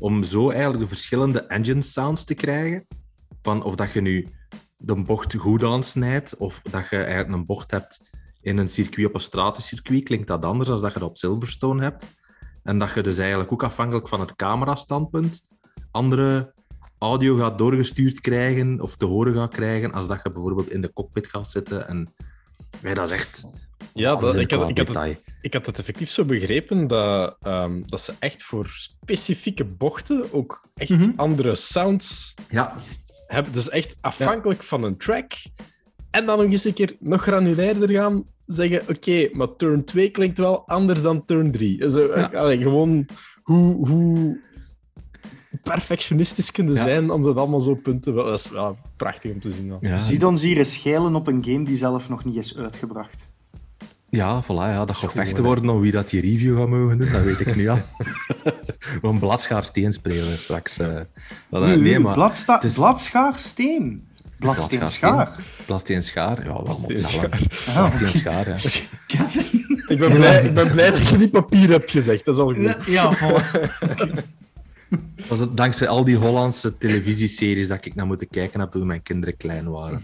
om 0.00 0.22
zo 0.22 0.50
eigenlijk 0.50 0.80
de 0.80 0.88
verschillende 0.88 1.46
engine 1.46 1.82
sounds 1.82 2.24
te 2.24 2.34
krijgen. 2.34 2.86
Van 3.42 3.62
of 3.62 3.74
dat 3.74 3.92
je 3.92 4.00
nu 4.00 4.28
de 4.76 4.94
bocht 4.94 5.34
goed 5.34 5.62
aansnijdt, 5.62 6.36
of 6.36 6.60
dat 6.62 6.88
je 6.90 6.96
eigenlijk 6.96 7.32
een 7.38 7.46
bocht 7.46 7.70
hebt 7.70 8.10
in 8.40 8.58
een 8.58 8.68
circuit 8.68 9.06
op 9.06 9.14
een 9.14 9.20
stratencircuit 9.20 10.04
klinkt 10.04 10.26
dat 10.26 10.44
anders 10.44 10.68
dan 10.68 10.80
dat 10.80 10.92
je 10.92 10.98
dat 10.98 11.08
op 11.08 11.16
Silverstone 11.16 11.82
hebt. 11.82 12.06
En 12.62 12.78
dat 12.78 12.94
je 12.94 13.02
dus 13.02 13.18
eigenlijk 13.18 13.52
ook 13.52 13.62
afhankelijk 13.62 14.08
van 14.08 14.20
het 14.20 14.36
camerastandpunt 14.36 15.48
andere 15.94 16.54
audio 16.98 17.36
gaat 17.36 17.58
doorgestuurd 17.58 18.20
krijgen 18.20 18.80
of 18.80 18.96
te 18.96 19.04
horen 19.04 19.34
gaat 19.34 19.54
krijgen 19.54 19.92
als 19.92 20.08
dat 20.08 20.20
je 20.22 20.32
bijvoorbeeld 20.32 20.70
in 20.70 20.80
de 20.80 20.92
cockpit 20.92 21.26
gaat 21.26 21.50
zitten. 21.50 21.88
En 21.88 22.14
ja, 22.82 22.94
dat 22.94 23.10
is 23.10 23.16
echt... 23.16 23.46
Ja, 23.92 24.16
dat, 24.16 24.34
ik, 24.34 24.50
had, 24.50 24.68
ik, 24.68 24.78
had 24.78 24.88
het, 24.88 25.20
ik 25.40 25.52
had 25.52 25.66
het 25.66 25.78
effectief 25.78 26.10
zo 26.10 26.24
begrepen 26.24 26.86
dat, 26.86 27.36
um, 27.46 27.82
dat 27.86 28.00
ze 28.00 28.14
echt 28.18 28.42
voor 28.42 28.68
specifieke 28.68 29.64
bochten 29.64 30.32
ook 30.32 30.68
echt 30.74 30.90
mm 30.90 30.98
-hmm. 30.98 31.12
andere 31.16 31.54
sounds 31.54 32.34
ja. 32.50 32.74
hebben. 33.26 33.52
Dus 33.52 33.68
echt 33.68 33.96
afhankelijk 34.00 34.60
ja. 34.60 34.66
van 34.66 34.82
een 34.82 34.96
track 34.96 35.32
En 36.10 36.26
dan 36.26 36.38
nog 36.38 36.50
eens 36.50 36.64
een 36.64 36.72
keer 36.72 36.96
nog 37.00 37.22
granulairder 37.22 37.90
gaan 37.90 38.24
zeggen: 38.46 38.82
oké, 38.88 39.28
maar 39.32 39.56
turn 39.56 39.84
2 39.84 40.10
klinkt 40.10 40.38
wel 40.38 40.68
anders 40.68 41.02
dan 41.02 41.24
turn 41.24 41.52
3. 41.52 41.90
Zo, 41.90 42.08
allee, 42.12 42.62
gewoon 42.62 43.06
hoe, 43.42 43.88
hoe 43.88 44.40
perfectionistisch 45.62 46.50
kunnen 46.50 46.74
Ja. 46.74 46.82
zijn 46.82 47.10
om 47.10 47.22
dat 47.22 47.36
allemaal 47.36 47.60
zo 47.60 47.74
punten. 47.74 48.14
Dat 48.14 48.38
is 48.38 48.50
wel 48.50 48.78
prachtig 48.96 49.32
om 49.32 49.40
te 49.40 49.50
zien. 49.50 49.68
dan. 49.68 49.78
Ja, 49.80 49.96
Zie 49.96 50.26
ons 50.26 50.42
hier 50.42 50.56
eens 50.56 50.72
schelen 50.72 51.14
op 51.14 51.26
een 51.26 51.44
game 51.44 51.64
die 51.64 51.76
zelf 51.76 52.08
nog 52.08 52.24
niet 52.24 52.36
is 52.36 52.56
uitgebracht. 52.56 53.32
Ja, 54.14 54.42
voilà, 54.42 54.46
ja, 54.46 54.84
dat 54.84 54.96
gaat 54.96 55.12
vechten 55.12 55.44
worden 55.44 55.68
om 55.68 55.80
wie 55.80 55.92
dat 55.92 56.10
die 56.10 56.20
review 56.20 56.58
gaat 56.58 56.68
mogen 56.68 56.98
doen, 56.98 57.10
dat 57.12 57.22
weet 57.22 57.40
ik 57.40 57.56
nu 57.56 57.68
al. 57.68 57.78
We 58.44 58.98
gaan 59.02 59.18
bladschaar 59.18 59.64
spelen 59.88 60.38
straks. 60.38 60.78
eh. 60.78 60.88
Dat, 61.50 61.62
Nu, 61.66 61.76
nee, 61.76 61.98
maar 61.98 62.14
bladsta- 62.14 62.54
het 62.54 62.64
is- 62.64 62.74
Bladschaar 62.74 63.38
steen. 63.38 64.06
Bladsteen 64.38 64.88
schaar. 64.88 65.30
Bladsteen 65.66 66.02
schaar, 66.02 66.44
ja, 66.44 66.52
Bladsteen 66.52 66.96
hetzelfde. 66.96 67.28
Ah, 67.66 67.74
Bladsteen 67.74 68.08
schaar, 68.14 68.48
ja. 68.48 68.56
Kevin. 69.06 69.82
Ik, 69.88 69.98
ben 69.98 70.12
blij, 70.14 70.44
ik 70.44 70.54
ben 70.54 70.70
blij 70.70 70.90
dat 70.90 71.08
je 71.08 71.16
niet 71.16 71.30
papier 71.30 71.68
hebt 71.68 71.90
gezegd. 71.90 72.24
Dat 72.24 72.34
is 72.34 72.40
al 72.40 72.54
goed. 72.54 72.86
Ja, 72.86 73.16
voilà. 73.16 73.42
Was 75.28 75.38
het 75.38 75.56
dankzij 75.56 75.88
al 75.88 76.04
die 76.04 76.16
Hollandse 76.16 76.78
televisieseries 76.78 77.68
dat 77.68 77.84
ik 77.84 77.94
naar 77.94 78.06
moeten 78.06 78.28
kijken 78.28 78.60
heb 78.60 78.70
toen 78.70 78.86
mijn 78.86 79.02
kinderen 79.02 79.36
klein 79.36 79.70
waren. 79.70 80.02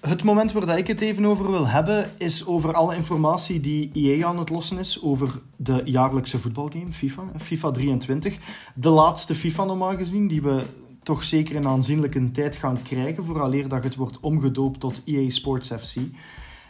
Het 0.00 0.22
moment 0.22 0.52
waar 0.52 0.78
ik 0.78 0.86
het 0.86 1.00
even 1.00 1.24
over 1.24 1.50
wil 1.50 1.66
hebben, 1.66 2.10
is 2.18 2.46
over 2.46 2.72
alle 2.72 2.96
informatie 2.96 3.60
die 3.60 3.90
EA 3.92 4.26
aan 4.26 4.38
het 4.38 4.50
lossen 4.50 4.78
is 4.78 5.02
over 5.02 5.40
de 5.56 5.82
jaarlijkse 5.84 6.38
voetbalgame, 6.38 6.92
FIFA, 6.92 7.22
FIFA 7.36 7.70
23. 7.70 8.38
De 8.74 8.88
laatste 8.88 9.34
FIFA 9.34 9.64
normaal 9.64 9.96
gezien, 9.96 10.28
die 10.28 10.42
we 10.42 10.62
toch 11.02 11.22
zeker 11.22 11.54
in 11.54 11.66
aanzienlijke 11.66 12.30
tijd 12.30 12.56
gaan 12.56 12.82
krijgen, 12.82 13.24
vooraleer 13.24 13.68
dat 13.68 13.84
het 13.84 13.96
wordt 13.96 14.20
omgedoopt 14.20 14.80
tot 14.80 15.02
EA 15.04 15.30
Sports 15.30 15.68
FC. 15.68 15.96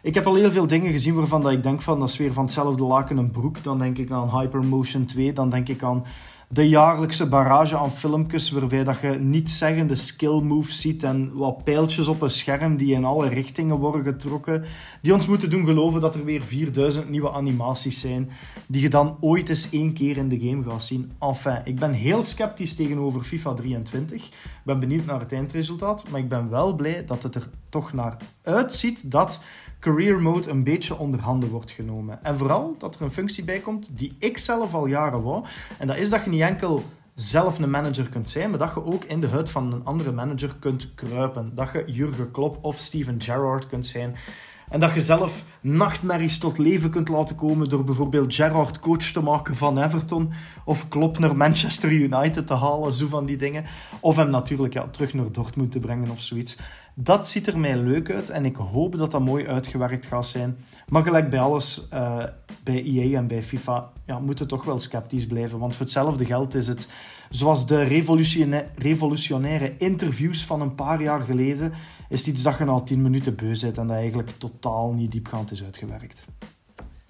Ik 0.03 0.15
heb 0.15 0.27
al 0.27 0.35
heel 0.35 0.51
veel 0.51 0.67
dingen 0.67 0.93
gezien 0.93 1.15
waarvan 1.15 1.43
dat 1.43 1.53
ik 1.53 1.63
denk 1.63 1.83
van, 1.83 1.99
dat 1.99 2.09
is 2.09 2.17
weer 2.17 2.33
van 2.33 2.45
hetzelfde 2.45 2.85
laken 2.85 3.17
een 3.17 3.31
broek. 3.31 3.63
Dan 3.63 3.79
denk 3.79 3.99
ik 3.99 4.11
aan 4.11 4.41
Hypermotion 4.41 5.05
2, 5.05 5.33
dan 5.33 5.51
denk 5.51 5.69
ik 5.69 5.83
aan 5.83 6.05
de 6.51 6.69
jaarlijkse 6.69 7.27
barrage 7.27 7.77
aan 7.77 7.91
filmpjes 7.91 8.51
waarbij 8.51 8.85
dat 8.85 9.01
je 9.01 9.09
niet 9.09 9.51
zeggende 9.51 9.95
skill 9.95 10.41
moves 10.41 10.81
ziet 10.81 11.03
en 11.03 11.35
wat 11.35 11.65
pijltjes 11.65 12.07
op 12.07 12.23
een 12.23 12.31
scherm 12.31 12.77
die 12.77 12.95
in 12.95 13.05
alle 13.05 13.29
richtingen 13.29 13.77
worden 13.77 14.05
getrokken, 14.05 14.65
die 15.03 15.13
ons 15.13 15.27
moeten 15.27 15.51
doen 15.51 15.65
geloven 15.65 16.01
dat 16.01 16.15
er 16.15 16.25
weer 16.25 16.43
4000 16.43 17.11
nieuwe 17.11 17.33
animaties 17.33 18.01
zijn 18.01 18.31
die 18.67 18.83
je 18.83 18.89
dan 18.89 19.17
ooit 19.21 19.49
eens 19.49 19.71
één 19.71 19.93
keer 19.93 20.17
in 20.17 20.29
de 20.29 20.41
game 20.41 20.63
gaat 20.63 20.83
zien. 20.83 21.13
Enfin, 21.19 21.61
ik 21.65 21.79
ben 21.79 21.93
heel 21.93 22.23
sceptisch 22.23 22.75
tegenover 22.75 23.21
FIFA 23.21 23.55
23. 23.55 24.25
Ik 24.27 24.33
ben 24.65 24.81
benieuwd 24.81 25.07
naar 25.07 25.21
het 25.21 25.33
eindresultaat, 25.33 26.09
maar 26.11 26.21
ik 26.21 26.29
ben 26.29 26.51
wel 26.51 26.75
blij 26.75 27.05
dat 27.05 27.23
het 27.23 27.35
er 27.35 27.49
toch 27.69 27.93
naar 27.93 28.17
uitziet 28.43 29.11
dat 29.11 29.41
career 29.81 30.21
mode 30.21 30.51
een 30.51 30.63
beetje 30.63 30.99
onder 30.99 31.21
handen 31.21 31.51
wordt 31.51 31.71
genomen. 31.71 32.25
En 32.25 32.39
vooral 32.39 32.75
dat 32.79 32.95
er 32.95 33.03
een 33.03 33.11
functie 33.11 33.45
bij 33.45 33.59
komt 33.59 33.99
die 33.99 34.17
ik 34.19 34.39
zelf 34.39 34.75
al 34.75 34.87
jaren 34.87 35.23
wou. 35.23 35.45
En 35.79 35.87
dat 35.87 35.97
is 35.97 36.11
dat 36.11 36.25
je 36.25 36.31
niet 36.31 36.41
enkel 36.41 36.85
zelf 37.15 37.59
een 37.59 37.71
manager 37.71 38.09
kunt 38.09 38.31
zijn, 38.31 38.51
maar 38.51 38.59
dat 38.59 38.75
je 38.75 38.85
ook 38.85 39.05
in 39.05 39.21
de 39.21 39.29
huid 39.29 39.51
van 39.51 39.73
een 39.73 39.85
andere 39.85 40.13
manager 40.13 40.55
kunt 40.59 40.95
kruipen. 40.95 41.55
Dat 41.55 41.71
je 41.73 41.85
Jurgen 41.87 42.31
Klopp 42.31 42.65
of 42.65 42.79
Steven 42.79 43.21
Gerrard 43.21 43.67
kunt 43.67 43.87
zijn. 43.87 44.17
En 44.71 44.81
dat 44.81 44.95
je 44.95 45.01
zelf 45.01 45.45
nachtmerries 45.61 46.39
tot 46.39 46.59
leven 46.59 46.91
kunt 46.91 47.09
laten 47.09 47.37
komen 47.37 47.69
door 47.69 47.85
bijvoorbeeld 47.85 48.35
Gerrard 48.35 48.81
coach 48.81 49.03
te 49.03 49.23
maken 49.23 49.57
van 49.57 49.83
Everton 49.83 50.33
of 50.65 50.89
Klopp 50.89 51.19
naar 51.19 51.37
Manchester 51.37 51.93
United 51.93 52.47
te 52.47 52.55
halen, 52.55 52.93
zo 52.93 53.07
van 53.07 53.27
die 53.27 53.37
dingen. 53.37 53.65
Of 54.01 54.17
hem 54.17 54.31
natuurlijk 54.31 54.75
ja, 54.75 54.89
terug 54.89 55.15
naar 55.15 55.33
Dortmund 55.33 55.73
te 55.73 55.79
brengen 55.79 56.11
of 56.11 56.21
zoiets. 56.21 56.59
Dat 56.95 57.29
ziet 57.29 57.47
er 57.47 57.59
mij 57.59 57.77
leuk 57.77 58.11
uit 58.11 58.31
en 58.31 58.45
ik 58.45 58.57
hoop 58.57 58.97
dat 58.97 59.11
dat 59.11 59.21
mooi 59.21 59.47
uitgewerkt 59.47 60.07
gaat 60.07 60.27
zijn. 60.27 60.57
Maar 60.89 61.03
gelijk 61.03 61.31
bij 61.31 61.41
alles, 61.41 61.89
eh, 61.89 62.25
bij 62.63 62.85
EA 62.85 63.19
en 63.19 63.27
bij 63.27 63.43
FIFA, 63.43 63.91
ja, 64.07 64.19
moeten 64.19 64.47
toch 64.47 64.65
wel 64.65 64.79
sceptisch 64.79 65.27
blijven. 65.27 65.59
Want 65.59 65.73
voor 65.73 65.85
hetzelfde 65.85 66.25
geld 66.25 66.55
is 66.55 66.67
het, 66.67 66.89
zoals 67.31 67.67
de 67.67 67.83
revolutiona- 67.83 68.65
revolutionaire 68.77 69.75
interviews 69.79 70.45
van 70.45 70.61
een 70.61 70.75
paar 70.75 71.03
jaar 71.03 71.21
geleden, 71.21 71.73
is 72.09 72.19
het 72.19 72.27
iets 72.29 72.43
dat 72.43 72.59
je 72.59 72.65
na 72.65 72.81
tien 72.81 73.03
minuten 73.03 73.35
beu 73.35 73.55
zit 73.55 73.79
en 73.79 73.87
dat 73.87 73.97
eigenlijk 73.97 74.31
totaal 74.39 74.93
niet 74.95 75.13
diepgaand 75.13 75.51
is 75.51 75.65
uitgewerkt. 75.65 76.25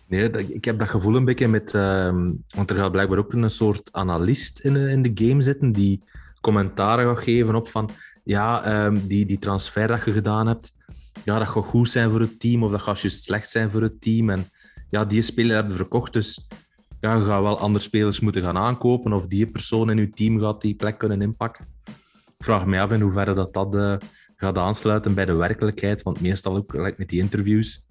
Nee, 0.06 0.30
ik 0.54 0.64
heb 0.64 0.78
dat 0.78 0.88
gevoel 0.88 1.16
een 1.16 1.24
beetje 1.24 1.48
met... 1.48 1.74
ehm, 1.74 2.32
want 2.48 2.70
er 2.70 2.76
gaat 2.76 2.92
blijkbaar 2.92 3.18
ook 3.18 3.32
een 3.32 3.50
soort 3.50 3.88
analist 3.92 4.58
in, 4.58 4.72
de- 4.72 4.90
in 4.90 5.02
de 5.02 5.26
game 5.26 5.42
zitten 5.42 5.72
die 5.72 6.02
commentaren 6.40 7.14
gaat 7.14 7.24
geven 7.24 7.54
op 7.54 7.68
van... 7.68 7.90
Ja, 8.24 8.64
ehm, 8.64 8.98
die, 9.06 9.26
die 9.26 9.38
transfer 9.38 9.86
dat 9.86 10.04
je 10.04 10.12
gedaan 10.12 10.46
hebt, 10.46 10.72
ja, 11.24 11.38
dat 11.38 11.48
gaat 11.48 11.64
goed 11.64 11.90
zijn 11.90 12.10
voor 12.10 12.20
het 12.20 12.40
team 12.40 12.62
of 12.62 12.70
dat 12.70 12.82
gaat 12.82 13.00
juist 13.00 13.22
slecht 13.24 13.50
zijn 13.50 13.70
voor 13.70 13.82
het 13.82 14.00
team. 14.00 14.30
En 14.30 14.50
ja, 14.88 15.04
die 15.04 15.22
speler 15.22 15.54
hebben 15.56 15.76
verkocht, 15.76 16.12
dus 16.12 16.48
ja, 17.00 17.14
je 17.14 17.24
gaat 17.24 17.42
wel 17.42 17.58
andere 17.58 17.84
spelers 17.84 18.20
moeten 18.20 18.42
gaan 18.42 18.56
aankopen 18.56 19.12
of 19.12 19.26
die 19.26 19.46
persoon 19.46 19.90
in 19.90 19.96
je 19.96 20.10
team 20.10 20.40
gaat 20.40 20.60
die 20.60 20.74
plek 20.74 20.98
kunnen 20.98 21.22
inpakken. 21.22 21.66
Ik 22.38 22.44
vraag 22.44 22.66
me 22.66 22.80
af 22.80 22.92
in 22.92 23.00
hoeverre 23.00 23.34
dat, 23.34 23.52
dat 23.54 23.74
eh, 23.74 23.94
gaat 24.40 24.58
aansluiten 24.58 25.14
bij 25.14 25.24
de 25.24 25.32
werkelijkheid, 25.32 26.02
want 26.02 26.20
meestal 26.20 26.56
ook 26.56 26.72
like 26.72 26.94
met 26.96 27.08
die 27.08 27.20
interviews, 27.20 27.86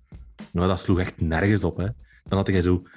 nou, 0.51 0.67
dat 0.67 0.79
sloeg 0.79 0.99
echt 0.99 1.21
nergens 1.21 1.63
op. 1.63 1.77
Hè. 1.77 1.87
Dan 2.23 2.37
had 2.37 2.47
hij 2.47 2.61
zo 2.61 2.83
27-0 2.83 2.87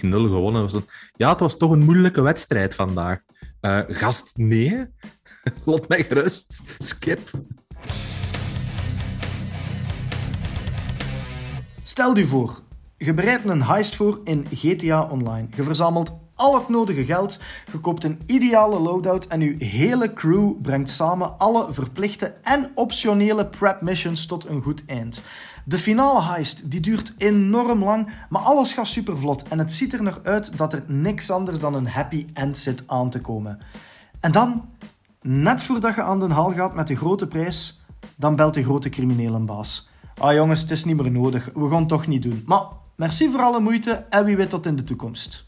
gewonnen. 0.00 0.70
Ja, 1.16 1.30
het 1.30 1.40
was 1.40 1.56
toch 1.56 1.70
een 1.70 1.84
moeilijke 1.84 2.20
wedstrijd 2.20 2.74
vandaag. 2.74 3.20
Eh, 3.60 3.80
gast, 3.88 4.30
nee. 4.34 4.86
Laat 5.64 5.88
mij 5.88 6.04
gerust. 6.04 6.62
Skip. 6.78 7.30
Stel 11.82 12.16
je 12.16 12.24
voor, 12.24 12.60
je 12.96 13.14
bereidt 13.14 13.44
een 13.44 13.62
heist 13.62 13.96
voor 13.96 14.20
in 14.24 14.46
GTA 14.52 15.02
Online. 15.02 15.48
Je 15.56 15.62
verzamelt 15.62 16.23
al 16.34 16.54
het 16.54 16.68
nodige 16.68 17.04
geld, 17.04 17.38
je 17.72 17.78
koopt 17.78 18.04
een 18.04 18.20
ideale 18.26 18.78
loadout 18.78 19.26
en 19.26 19.40
je 19.40 19.64
hele 19.64 20.12
crew 20.12 20.52
brengt 20.62 20.90
samen 20.90 21.38
alle 21.38 21.72
verplichte 21.72 22.34
en 22.42 22.70
optionele 22.74 23.46
prep 23.46 23.80
missions 23.80 24.26
tot 24.26 24.46
een 24.46 24.62
goed 24.62 24.82
eind. 24.86 25.22
De 25.64 25.78
finale 25.78 26.22
heist 26.22 26.70
die 26.70 26.80
duurt 26.80 27.14
enorm 27.18 27.84
lang, 27.84 28.08
maar 28.28 28.42
alles 28.42 28.72
gaat 28.72 28.86
super 28.86 29.18
vlot 29.18 29.42
en 29.42 29.58
het 29.58 29.72
ziet 29.72 29.92
er 29.92 30.02
nog 30.02 30.20
uit 30.22 30.56
dat 30.56 30.72
er 30.72 30.84
niks 30.86 31.30
anders 31.30 31.60
dan 31.60 31.74
een 31.74 31.88
happy 31.88 32.26
end 32.32 32.58
zit 32.58 32.82
aan 32.86 33.10
te 33.10 33.20
komen. 33.20 33.58
En 34.20 34.32
dan, 34.32 34.68
net 35.22 35.62
voordat 35.62 35.94
je 35.94 36.02
aan 36.02 36.20
de 36.20 36.28
haal 36.28 36.50
gaat 36.50 36.74
met 36.74 36.86
de 36.86 36.96
grote 36.96 37.26
prijs, 37.26 37.82
dan 38.16 38.36
belt 38.36 38.54
de 38.54 38.62
grote 38.62 38.88
criminelenbaas. 38.88 39.88
Ah 40.18 40.32
jongens, 40.32 40.60
het 40.60 40.70
is 40.70 40.84
niet 40.84 40.96
meer 40.96 41.10
nodig. 41.10 41.50
We 41.54 41.68
gaan 41.68 41.78
het 41.78 41.88
toch 41.88 42.06
niet 42.06 42.22
doen. 42.22 42.42
Maar 42.46 42.62
merci 42.94 43.30
voor 43.30 43.40
alle 43.40 43.60
moeite 43.60 44.04
en 44.10 44.24
wie 44.24 44.36
weet 44.36 44.50
tot 44.50 44.66
in 44.66 44.76
de 44.76 44.84
toekomst. 44.84 45.46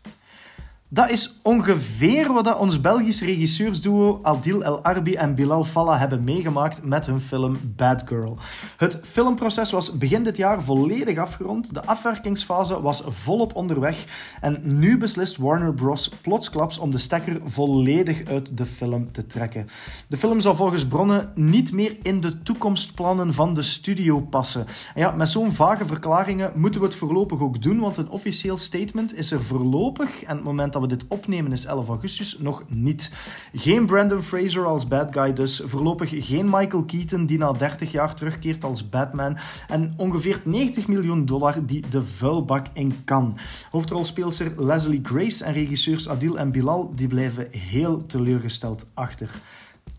Dat 0.88 1.10
is 1.10 1.38
ongeveer 1.42 2.32
wat 2.32 2.58
ons 2.58 2.80
Belgisch 2.80 3.20
regisseursduo 3.20 4.20
Adil 4.22 4.62
El 4.62 4.82
Arbi 4.82 5.14
en 5.14 5.34
Bilal 5.34 5.64
Fallah 5.64 5.98
hebben 5.98 6.24
meegemaakt 6.24 6.84
met 6.84 7.06
hun 7.06 7.20
film 7.20 7.56
Bad 7.76 8.02
Girl. 8.06 8.38
Het 8.76 9.00
filmproces 9.02 9.70
was 9.70 9.98
begin 9.98 10.22
dit 10.22 10.36
jaar 10.36 10.62
volledig 10.62 11.18
afgerond, 11.18 11.74
de 11.74 11.84
afwerkingsfase 11.84 12.82
was 12.82 13.02
volop 13.06 13.54
onderweg 13.54 14.06
en 14.40 14.62
nu 14.64 14.98
beslist 14.98 15.36
Warner 15.36 15.74
Bros. 15.74 16.08
plotsklaps 16.08 16.78
om 16.78 16.90
de 16.90 16.98
stekker 16.98 17.40
volledig 17.44 18.24
uit 18.24 18.56
de 18.56 18.64
film 18.64 19.12
te 19.12 19.26
trekken. 19.26 19.68
De 20.08 20.16
film 20.16 20.40
zal 20.40 20.54
volgens 20.54 20.86
bronnen 20.86 21.32
niet 21.34 21.72
meer 21.72 21.96
in 22.02 22.20
de 22.20 22.38
toekomstplannen 22.38 23.34
van 23.34 23.54
de 23.54 23.62
studio 23.62 24.20
passen. 24.20 24.66
En 24.94 25.00
ja, 25.00 25.10
met 25.10 25.28
zo'n 25.28 25.52
vage 25.52 25.86
verklaringen 25.86 26.52
moeten 26.54 26.80
we 26.80 26.86
het 26.86 26.96
voorlopig 26.96 27.40
ook 27.40 27.62
doen, 27.62 27.80
want 27.80 27.96
een 27.96 28.08
officieel 28.08 28.58
statement 28.58 29.14
is 29.14 29.30
er 29.30 29.42
voorlopig, 29.42 30.22
en 30.22 30.36
het 30.36 30.44
moment 30.44 30.74
dat 30.80 30.90
we 30.90 30.96
dit 30.96 31.08
opnemen 31.08 31.52
is 31.52 31.64
11 31.64 31.88
augustus, 31.88 32.38
nog 32.38 32.62
niet. 32.68 33.12
Geen 33.52 33.86
Brandon 33.86 34.22
Fraser 34.22 34.64
als 34.64 34.88
bad 34.88 35.12
guy 35.12 35.32
dus, 35.32 35.62
voorlopig 35.64 36.26
geen 36.26 36.44
Michael 36.44 36.84
Keaton 36.84 37.26
die 37.26 37.38
na 37.38 37.52
30 37.52 37.92
jaar 37.92 38.14
terugkeert 38.14 38.64
als 38.64 38.88
Batman 38.88 39.36
en 39.68 39.94
ongeveer 39.96 40.40
90 40.44 40.88
miljoen 40.88 41.24
dollar 41.24 41.66
die 41.66 41.88
de 41.88 42.02
vuilbak 42.02 42.66
in 42.72 43.04
kan. 43.04 43.38
Hoofdrolspeelster 43.70 44.64
Leslie 44.64 45.00
Grace 45.02 45.44
en 45.44 45.52
regisseurs 45.52 46.08
Adil 46.08 46.38
en 46.38 46.50
Bilal 46.50 46.92
die 46.94 47.08
blijven 47.08 47.48
heel 47.50 48.06
teleurgesteld 48.06 48.86
achter. 48.94 49.30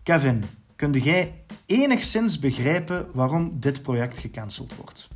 Kevin, 0.02 0.44
kun 0.76 0.92
jij 0.92 1.34
enigszins 1.66 2.38
begrijpen 2.38 3.06
waarom 3.12 3.52
dit 3.60 3.82
project 3.82 4.18
gecanceld 4.18 4.76
wordt? 4.76 5.08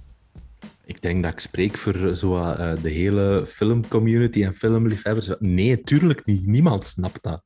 Ik 0.92 1.02
denk 1.02 1.22
dat 1.22 1.32
ik 1.32 1.40
spreek 1.40 1.78
voor 1.78 2.16
zo, 2.16 2.36
eh, 2.36 2.82
de 2.82 2.90
hele 2.90 3.44
filmcommunity 3.48 4.44
en 4.44 4.54
filmliefhebbers. 4.54 5.30
Nee, 5.38 5.80
tuurlijk 5.80 6.24
niet. 6.24 6.46
Niemand 6.46 6.84
snapt 6.84 7.22
dat. 7.22 7.42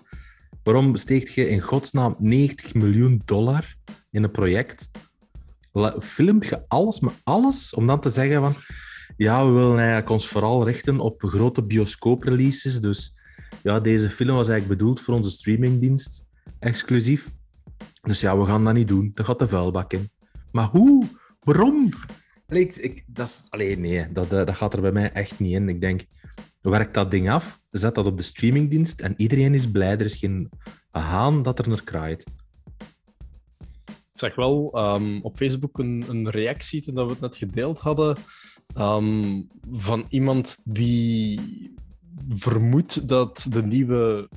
Waarom 0.62 0.96
steekt 0.96 1.34
je 1.34 1.48
in 1.48 1.60
godsnaam 1.60 2.16
90 2.18 2.74
miljoen 2.74 3.22
dollar 3.24 3.76
in 4.10 4.22
een 4.22 4.30
project? 4.30 4.90
Filmt 6.00 6.44
je 6.44 6.64
alles 6.68 7.00
met 7.00 7.12
alles 7.24 7.74
om 7.74 7.86
dan 7.86 8.00
te 8.00 8.08
zeggen 8.08 8.40
van... 8.40 8.54
Ja, 9.16 9.46
we 9.46 9.52
willen 9.52 9.78
eigenlijk 9.78 10.10
ons 10.10 10.28
vooral 10.28 10.64
richten 10.64 11.00
op 11.00 11.22
grote 11.22 11.62
bioscoopreleases. 11.62 12.80
Dus 12.80 13.18
ja, 13.62 13.80
deze 13.80 14.10
film 14.10 14.36
was 14.36 14.48
eigenlijk 14.48 14.78
bedoeld 14.78 15.00
voor 15.00 15.14
onze 15.14 15.30
streamingdienst, 15.30 16.24
exclusief. 16.58 17.28
Dus 18.02 18.20
ja, 18.20 18.38
we 18.38 18.46
gaan 18.46 18.64
dat 18.64 18.74
niet 18.74 18.88
doen. 18.88 19.10
Dat 19.14 19.26
gaat 19.26 19.38
de 19.38 19.48
vuilbak 19.48 19.92
in. 19.92 20.10
Maar 20.52 20.66
hoe? 20.66 21.04
Waarom? 21.40 21.90
Allee, 22.48 22.66
ik, 22.66 23.04
dat 23.06 23.26
is, 23.26 23.46
allee, 23.48 23.78
nee, 23.78 24.08
dat, 24.08 24.32
eh, 24.32 24.46
dat 24.46 24.56
gaat 24.56 24.74
er 24.74 24.80
bij 24.80 24.92
mij 24.92 25.12
echt 25.12 25.38
niet 25.38 25.52
in. 25.52 25.68
Ik 25.68 25.80
denk, 25.80 26.04
werk 26.60 26.94
dat 26.94 27.10
ding 27.10 27.30
af, 27.30 27.60
zet 27.70 27.94
dat 27.94 28.06
op 28.06 28.16
de 28.16 28.22
streamingdienst 28.22 29.00
en 29.00 29.14
iedereen 29.16 29.54
is 29.54 29.70
blij. 29.70 29.92
Er 29.92 30.04
is 30.04 30.16
geen 30.16 30.50
haan 30.90 31.42
dat 31.42 31.58
er 31.58 31.68
naar 31.68 31.84
kraait. 31.84 32.24
Ik 33.86 34.22
zag 34.22 34.34
wel 34.34 34.70
ehm, 34.72 35.20
op 35.20 35.36
Facebook 35.36 35.78
een, 35.78 36.04
een 36.08 36.30
reactie 36.30 36.82
toen 36.82 36.94
we 36.94 37.00
het 37.00 37.20
net 37.20 37.36
gedeeld 37.36 37.78
hadden. 37.78 38.16
ehm, 38.74 39.42
van 39.70 40.06
iemand 40.08 40.58
die 40.64 41.40
vermoedt 42.28 43.08
dat 43.08 43.46
de 43.50 43.62
nieuwe 43.62 44.28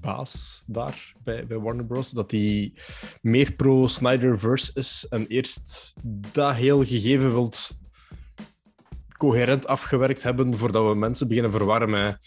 baas 0.00 0.62
daar 0.66 1.12
bij, 1.24 1.46
Warner 1.46 1.84
Bros. 1.84 2.10
dat 2.10 2.30
die 2.30 2.74
meer 3.20 3.52
pro 3.52 3.86
Snyderverse 3.86 4.70
is 4.74 5.06
en 5.10 5.26
eerst 5.26 5.94
dat 6.32 6.54
heel 6.54 6.84
gegeven 6.84 7.32
wilt 7.32 7.78
coherent 9.16 9.66
afgewerkt 9.66 10.22
hebben 10.22 10.58
voordat 10.58 10.88
we 10.88 10.94
mensen 10.94 11.28
beginnen 11.28 11.52
verwarren 11.52 12.18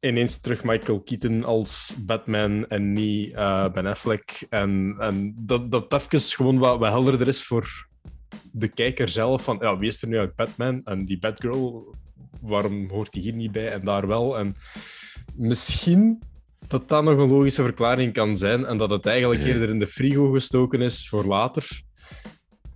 ineens 0.00 0.40
terug 0.40 0.64
Michael 0.64 1.00
Keaton 1.00 1.44
als 1.44 1.94
Batman 1.98 2.68
en 2.68 2.92
niet 2.92 3.32
eh, 3.32 3.68
Ben 3.72 3.86
Affleck. 3.86 4.46
En, 4.50 4.94
en 4.98 5.34
dat 5.38 5.70
dat 5.70 5.92
even 5.92 6.20
gewoon 6.20 6.58
wat, 6.58 6.78
wat 6.78 6.90
helderder 6.90 7.28
is 7.28 7.42
voor 7.42 7.88
de 8.52 8.68
kijker 8.68 9.08
zelf. 9.08 9.42
Van, 9.44 9.58
ja, 9.60 9.78
wie 9.78 9.88
is 9.88 10.02
er 10.02 10.08
nu 10.08 10.18
uit 10.18 10.34
Batman? 10.34 10.80
En 10.84 11.04
die 11.04 11.18
Batgirl, 11.18 11.94
waarom 12.40 12.90
hoort 12.90 13.12
die 13.12 13.22
hier 13.22 13.32
niet 13.32 13.52
bij 13.52 13.72
en 13.72 13.84
daar 13.84 14.06
wel? 14.06 14.38
En 14.38 14.56
misschien 15.34 16.22
dat 16.68 16.88
dat 16.88 17.04
nog 17.04 17.18
een 17.18 17.28
logische 17.28 17.62
verklaring 17.62 18.12
kan 18.12 18.36
zijn 18.36 18.64
en 18.66 18.78
dat 18.78 18.90
het 18.90 19.06
eigenlijk 19.06 19.42
Ja. 19.42 19.48
eerder 19.48 19.68
in 19.68 19.78
de 19.78 19.86
frigo 19.86 20.30
gestoken 20.30 20.80
is 20.80 21.08
voor 21.08 21.24
later. 21.24 21.84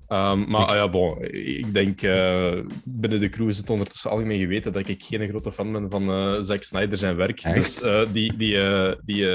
Ehm, 0.06 0.50
maar 0.50 0.66
ah 0.66 0.74
ja, 0.74 0.88
bon, 0.88 1.24
ik 1.32 1.74
denk 1.74 2.02
eh, 2.02 2.58
binnen 2.84 3.20
de 3.20 3.28
crew 3.28 3.48
is 3.48 3.56
het 3.56 3.70
ondertussen 3.70 4.10
algemeen 4.10 4.38
geweten 4.40 4.72
dat 4.72 4.88
ik 4.88 5.02
geen 5.02 5.28
grote 5.28 5.52
fan 5.52 5.72
ben 5.72 5.90
van 5.90 6.10
eh 6.10 6.36
Zack 6.40 6.62
Snyder 6.62 6.98
zijn 6.98 7.16
werk. 7.16 7.40
Echt? 7.40 7.54
Dus 7.54 7.82
eh, 7.82 8.02
die, 8.12 8.36
die, 8.36 8.58
die 9.04 9.26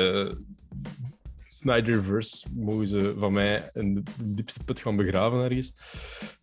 Snyderverse 1.48 2.48
mogen 2.56 2.88
ze 2.88 3.14
van 3.18 3.34
mij 3.34 3.70
in 3.74 3.94
de 3.94 4.04
diepste 4.24 4.60
put 4.66 4.80
gaan 4.80 4.96
begraven 4.96 5.44
ergens. 5.44 5.74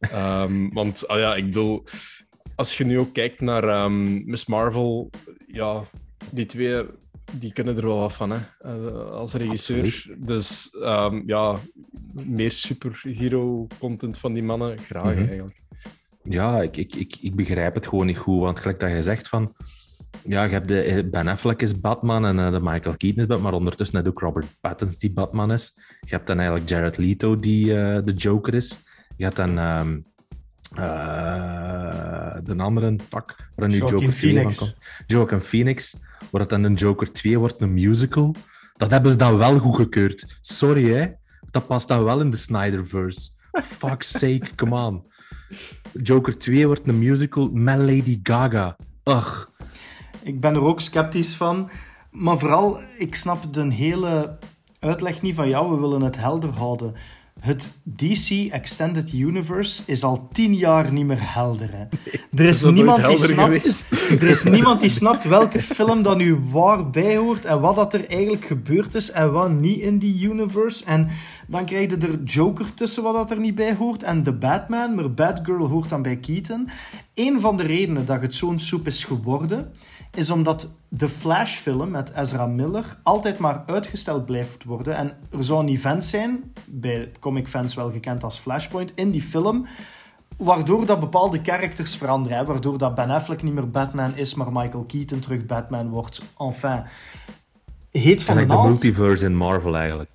Ehm, 0.00 0.68
want 0.78 1.08
ah 1.08 1.18
ja, 1.18 1.34
ik 1.34 1.44
bedoel, 1.44 1.84
als 2.54 2.76
je 2.78 2.84
nu 2.84 2.98
ook 2.98 3.12
kijkt 3.12 3.40
naar 3.40 3.64
ehm, 3.64 4.30
Miss 4.30 4.46
Marvel, 4.46 5.10
ja, 5.46 5.82
die 6.30 6.46
twee 6.46 6.84
die 7.38 7.52
kunnen 7.52 7.76
er 7.76 7.86
wel 7.86 7.98
wat 7.98 8.12
van, 8.12 8.30
hè, 8.30 8.38
eh, 8.58 9.10
als 9.10 9.32
regisseur. 9.34 10.14
Dus 10.18 10.70
ehm, 10.82 11.22
ja, 11.26 11.56
meer 12.12 12.52
superhero-content 12.52 14.18
van 14.18 14.32
die 14.32 14.42
mannen, 14.42 14.78
graag 14.78 15.14
Mhm. 15.14 15.26
eigenlijk. 15.26 15.60
Ja, 16.24 16.62
ik, 16.62 16.76
ik, 16.76 16.94
ik, 16.94 17.16
ik 17.20 17.34
begrijp 17.34 17.74
het 17.74 17.86
gewoon 17.86 18.06
niet 18.06 18.18
goed. 18.18 18.40
Want 18.40 18.60
gelijk 18.60 18.80
dat 18.80 18.90
je 18.90 19.02
zegt 19.02 19.28
van... 19.28 19.54
Ja, 20.24 20.44
je 20.44 20.50
hebt 20.50 20.68
de, 20.68 20.80
eh, 20.82 21.10
Ben 21.10 21.28
Affleck 21.28 21.62
is 21.62 21.80
Batman 21.80 22.26
en 22.26 22.38
eh, 22.38 22.50
de 22.52 22.60
Michael 22.60 22.96
Keaton 22.96 23.20
is 23.22 23.26
Batman. 23.26 23.42
Maar 23.42 23.52
ondertussen 23.52 23.96
net 23.96 24.08
ook 24.08 24.20
Robert 24.20 24.46
Pattinson 24.60 24.98
die 24.98 25.12
Batman 25.12 25.52
is. 25.52 25.72
Je 26.00 26.14
hebt 26.14 26.26
dan 26.26 26.36
eigenlijk 26.38 26.68
Jared 26.68 26.96
Leto 26.96 27.36
die 27.38 27.66
de 28.04 28.12
Joker 28.16 28.54
is. 28.54 28.78
Je 29.16 29.24
hebt 29.24 29.36
dan... 29.36 29.58
ehm, 29.58 29.98
eh, 30.74 32.36
de 32.44 32.56
andere, 32.56 32.96
fuck, 33.08 33.50
waar 33.56 33.68
nu 33.68 33.76
Joaquin 33.76 33.98
Joker 33.98 34.16
2 34.16 34.32
van 34.32 34.42
Phoenix. 34.42 34.58
komt. 34.58 34.78
Joaquin 35.06 35.40
Phoenix, 35.40 35.96
waar 36.30 36.40
het 36.40 36.50
dan 36.50 36.62
een 36.62 36.74
Joker 36.74 37.12
2 37.12 37.38
wordt, 37.38 37.60
een 37.60 37.74
musical. 37.74 38.34
Dat 38.76 38.90
hebben 38.90 39.10
ze 39.10 39.16
dan 39.16 39.36
wel 39.36 39.58
goedgekeurd. 39.58 40.38
Sorry, 40.40 40.94
hè. 40.94 41.06
Dat 41.50 41.66
past 41.66 41.88
dan 41.88 42.04
wel 42.04 42.20
in 42.20 42.30
de 42.30 42.36
Snyderverse. 42.36 43.30
Fuck's 43.52 44.10
sake, 44.10 44.54
come 44.56 44.86
on. 44.86 45.04
Joker 46.02 46.38
2 46.38 46.66
wordt 46.66 46.88
een 46.88 46.98
musical 46.98 47.50
met 47.52 47.78
Lady 47.78 48.20
Gaga. 48.22 48.76
Ugh. 49.04 49.44
Ik 50.22 50.40
ben 50.40 50.54
er 50.54 50.62
ook 50.62 50.80
sceptisch 50.80 51.34
van. 51.34 51.70
Maar 52.10 52.38
vooral, 52.38 52.78
ik 52.98 53.14
snap 53.14 53.54
de 53.54 53.72
hele 53.72 54.38
uitleg 54.78 55.22
niet 55.22 55.34
van 55.34 55.48
jou. 55.48 55.74
We 55.74 55.80
willen 55.80 56.02
het 56.02 56.16
helder 56.16 56.50
houden. 56.50 56.94
Het 57.42 57.70
DC 57.82 58.50
Extended 58.50 59.12
Universe 59.12 59.82
is 59.86 60.02
al 60.02 60.28
tien 60.32 60.54
jaar 60.54 60.92
niet 60.92 61.06
meer 61.06 61.34
helder. 61.34 61.70
Hè. 61.72 61.84
Er 62.34 62.48
is, 62.48 62.64
niemand 62.64 63.06
die 63.06 63.16
snapt, 63.16 63.84
er 64.10 64.22
is 64.22 64.42
niemand 64.42 64.80
die 64.80 64.90
snapt 64.90 65.24
welke 65.24 65.60
film 65.60 66.02
dat 66.02 66.16
nu 66.16 66.40
waar 66.50 66.90
bij 66.90 67.16
hoort 67.16 67.44
en 67.44 67.60
wat 67.60 67.76
dat 67.76 67.94
er 67.94 68.08
eigenlijk 68.08 68.44
gebeurd 68.44 68.94
is 68.94 69.10
en 69.10 69.32
wat 69.32 69.50
niet 69.50 69.80
in 69.80 69.98
die 69.98 70.28
universe. 70.28 70.84
En 70.84 71.08
dan 71.48 71.64
krijg 71.64 71.90
je 71.90 71.96
er 71.96 72.22
Joker 72.22 72.74
tussen 72.74 73.02
wat 73.02 73.14
dat 73.14 73.30
er 73.30 73.38
niet 73.38 73.54
bij 73.54 73.74
hoort 73.74 74.02
en 74.02 74.22
de 74.22 74.34
Batman, 74.34 74.94
maar 74.94 75.14
Batgirl 75.14 75.68
hoort 75.68 75.88
dan 75.88 76.02
bij 76.02 76.16
Keaton. 76.16 76.68
Een 77.14 77.40
van 77.40 77.56
de 77.56 77.62
redenen 77.62 78.06
dat 78.06 78.20
het 78.20 78.34
zo'n 78.34 78.58
soep 78.58 78.86
is 78.86 79.04
geworden, 79.04 79.72
is 80.14 80.30
omdat 80.30 80.70
de 80.88 81.08
Flash-film 81.08 81.90
met 81.90 82.12
Ezra 82.16 82.46
Miller 82.46 82.98
altijd 83.02 83.38
maar 83.38 83.62
uitgesteld 83.66 84.24
blijft 84.24 84.64
worden. 84.64 84.96
En 84.96 85.12
er 85.30 85.44
zou 85.44 85.60
een 85.60 85.68
event 85.68 86.04
zijn, 86.04 86.52
bij 86.66 87.12
comicfans 87.20 87.74
wel 87.74 87.90
gekend 87.90 88.24
als 88.24 88.38
Flashpoint, 88.38 88.92
in 88.94 89.10
die 89.10 89.22
film, 89.22 89.66
waardoor 90.36 90.86
dat 90.86 91.00
bepaalde 91.00 91.40
characters 91.42 91.96
veranderen. 91.96 92.38
Hè? 92.38 92.44
Waardoor 92.44 92.78
dat 92.78 92.94
Ben 92.94 93.10
Affleck 93.10 93.42
niet 93.42 93.54
meer 93.54 93.70
Batman 93.70 94.16
is, 94.16 94.34
maar 94.34 94.52
Michael 94.52 94.84
Keaton 94.84 95.18
terug 95.18 95.46
Batman 95.46 95.88
wordt. 95.88 96.22
Enfin, 96.38 96.82
heet 97.90 98.22
van 98.22 98.36
de 98.36 98.46
de 98.46 98.54
multiverse 98.54 99.24
in 99.24 99.36
Marvel 99.36 99.76
eigenlijk. 99.76 100.10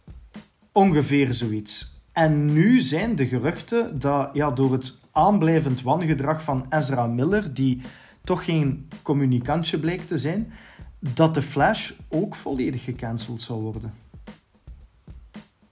Ongeveer 0.71 1.33
zoiets. 1.33 2.01
En 2.13 2.53
nu 2.53 2.81
zijn 2.81 3.15
de 3.15 3.27
geruchten 3.27 3.99
dat 3.99 4.29
ja, 4.33 4.51
door 4.51 4.71
het 4.71 4.93
aanblijvend 5.11 5.81
wangedrag 5.81 6.43
van 6.43 6.65
Ezra 6.69 7.07
Miller, 7.07 7.53
die 7.53 7.81
toch 8.27 8.45
geen 8.45 8.87
communicantje 9.01 9.79
bleek 9.79 10.01
te 10.01 10.17
zijn, 10.17 10.51
dat 10.99 11.33
de 11.33 11.41
Flash 11.41 11.91
ook 12.09 12.35
volledig 12.35 12.83
gecanceld 12.83 13.41
zou 13.41 13.61
worden. 13.61 13.93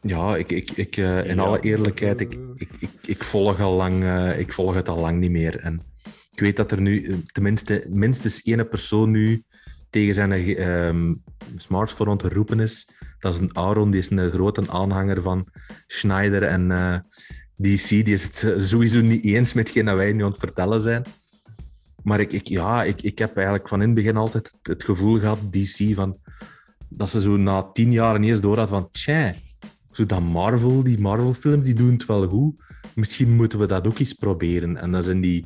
Ja, 0.02 0.36
ik, 0.36 0.52
ik, 0.52 0.72
ik, 0.72 0.98
eh, 0.98 1.26
in 1.30 1.36
Ja. 1.36 1.42
alle 1.42 1.60
eerlijkheid, 1.60 2.22
ik, 2.22 2.38
ik, 2.56 2.70
ik, 2.80 2.90
ik, 3.06 3.24
volg 3.24 3.60
al 3.60 3.74
lang, 3.74 4.04
eh, 4.04 4.40
ik 4.40 4.54
volg 4.54 4.74
het 4.74 4.90
al 4.90 5.00
lang 5.00 5.20
niet 5.20 5.32
meer. 5.32 5.60
En 5.60 5.82
ik 6.32 6.40
weet 6.40 6.56
dat 6.56 6.72
er 6.72 6.82
nu 6.82 7.04
eh, 7.04 7.16
tenminste 7.32 7.86
minstens 7.90 8.42
één 8.42 8.70
persoon 8.70 9.12
nu 9.12 9.44
tegen 9.90 10.14
zijn 10.14 10.32
ehm, 10.32 11.14
smartphone 11.58 12.10
aan 12.10 12.18
het 12.18 12.34
roepen 12.34 12.60
is. 12.60 12.90
Dat 13.20 13.34
is 13.34 13.40
een 13.40 13.56
Aaron, 13.58 13.92
die 13.92 14.00
is 14.00 14.10
een 14.10 14.32
grote 14.32 14.64
aanhanger 14.72 15.22
van 15.22 15.48
Schneider 15.88 16.44
en 16.44 16.72
eh, 16.72 16.98
DC. 17.56 17.88
Die 17.90 18.14
is 18.14 18.24
het 18.24 18.64
sowieso 18.64 19.02
niet 19.02 19.24
eens 19.24 19.54
met 19.54 19.64
hetgeen 19.68 19.86
dat 19.86 19.96
wij 19.96 20.14
nu 20.14 20.24
aan 20.24 20.30
het 20.32 20.40
vertellen 20.40 20.82
zijn. 20.82 21.04
Maar 22.06 22.20
ik, 22.20 22.34
ik, 22.34 22.48
ja, 22.48 22.84
ik, 22.84 23.02
ik 23.02 23.20
heb 23.20 23.36
eigenlijk 23.36 23.68
van 23.68 23.82
in 23.82 23.86
het 23.88 23.96
begin 23.96 24.16
altijd 24.18 24.54
het, 24.62 24.84
gevoel 24.84 25.20
gehad, 25.20 25.40
DC, 25.52 25.96
van, 25.96 26.18
dat 26.90 27.10
ze 27.10 27.22
zo 27.22 27.38
na 27.38 27.64
tien 27.74 27.92
jaar 27.92 28.16
ineens 28.16 28.42
door 28.42 28.58
had 28.58 28.70
van, 28.70 28.92
tja, 28.92 29.36
zo 29.92 30.06
dat 30.06 30.22
Marvel, 30.22 30.84
die 30.84 31.00
Marvel-films, 31.00 31.66
die 31.66 31.74
doen 31.74 31.92
het 31.92 32.06
wel 32.06 32.28
goed. 32.28 32.54
Misschien 32.96 33.36
moeten 33.36 33.60
we 33.60 33.68
dat 33.68 33.88
ook 33.88 34.00
eens 34.00 34.14
proberen. 34.14 34.78
En 34.78 34.92
dan 34.92 35.04
zijn 35.04 35.22
die 35.22 35.46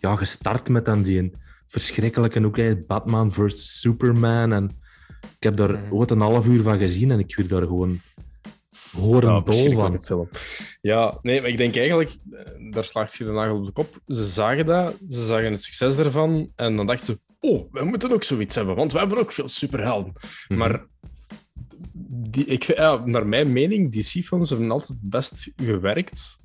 ja, 0.00 0.16
gestart 0.16 0.68
met 0.68 0.84
dan 0.84 1.02
die 1.02 1.18
een 1.18 1.34
verschrikkelijke 1.66 2.44
ook, 2.44 2.56
hè, 2.56 2.76
Batman 2.76 3.32
vs. 3.32 3.80
Superman. 3.80 4.52
En 4.52 4.70
ik 5.20 5.42
heb 5.42 5.56
daar 5.56 5.70
Mhm. 5.70 5.92
ooit 5.94 6.10
een 6.10 6.20
half 6.20 6.46
uur 6.46 6.62
van 6.62 6.78
gezien 6.78 7.10
en 7.10 7.18
ik 7.18 7.36
werd 7.36 7.48
daar 7.48 7.66
gewoon 7.66 8.00
horen 8.92 9.32
Ja, 9.32 9.40
dol 9.40 9.72
van. 9.72 10.02
film. 10.02 10.28
Ja, 10.80 11.18
nee, 11.22 11.40
maar 11.40 11.50
ik 11.50 11.56
denk 11.56 11.76
eigenlijk, 11.76 12.10
eh, 12.30 12.72
daar 12.72 12.84
slaagt 12.84 13.14
je 13.16 13.24
de 13.24 13.30
nagel 13.32 13.56
op 13.56 13.66
de 13.66 13.72
kop. 13.72 14.00
Ze 14.06 14.24
zagen 14.24 14.66
dat, 14.66 14.96
ze 15.10 15.24
zagen 15.24 15.52
het 15.52 15.62
succes 15.62 15.96
daarvan 15.96 16.52
en 16.56 16.76
dan 16.76 16.86
dachten 16.86 17.06
ze, 17.06 17.20
oh, 17.40 17.72
we 17.72 17.84
moeten 17.84 18.12
ook 18.12 18.22
zoiets 18.22 18.54
hebben, 18.54 18.76
want 18.76 18.92
we 18.92 18.98
hebben 18.98 19.18
ook 19.18 19.32
veel 19.32 19.48
superhelden. 19.48 20.12
Mhm. 20.48 20.58
Maar 20.58 20.84
die, 22.04 22.44
ik, 22.44 22.62
ja, 22.62 23.02
naar 23.04 23.26
mijn 23.26 23.52
mening, 23.52 23.92
DC-films 23.92 24.50
hebben 24.50 24.70
altijd 24.70 24.88
het 24.88 25.10
best 25.10 25.50
gewerkt 25.56 26.40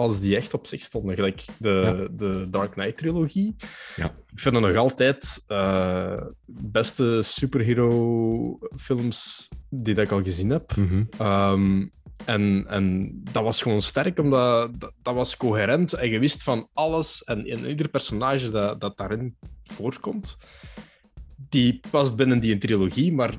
als 0.00 0.20
die 0.20 0.36
echt 0.36 0.54
op 0.54 0.66
zich 0.66 0.82
stonden. 0.82 1.14
Gelijk 1.14 1.44
de, 1.58 2.08
de 2.12 2.46
Dark 2.50 2.70
Knight-trilogie. 2.70 3.56
Ja. 3.96 4.04
Ik 4.04 4.40
vind 4.40 4.54
dat 4.54 4.62
nog 4.62 4.76
altijd 4.76 5.44
uh, 5.48 6.22
beste 6.46 7.20
superhero-films 7.22 9.48
die 9.68 9.94
dat 9.94 10.04
ik 10.04 10.10
al 10.10 10.22
gezien 10.22 10.50
heb. 10.50 10.76
Mhm. 10.76 11.04
Um, 11.22 11.92
en, 12.24 12.64
en 12.68 13.10
dat 13.32 13.42
was 13.42 13.62
gewoon 13.62 13.82
sterk, 13.82 14.18
omdat 14.18 14.80
dat, 14.80 14.92
dat, 15.02 15.14
was 15.14 15.36
coherent. 15.36 15.92
En 15.92 16.10
je 16.10 16.18
wist 16.18 16.42
van 16.42 16.68
alles 16.72 17.24
en 17.24 17.46
in 17.46 17.66
ieder 17.66 17.88
personage 17.88 18.50
dat, 18.50 18.80
dat 18.80 18.96
daarin 18.96 19.36
voorkomt, 19.64 20.36
die 21.36 21.80
past 21.90 22.16
binnen 22.16 22.40
die 22.40 22.58
trilogie, 22.58 23.12
maar 23.12 23.34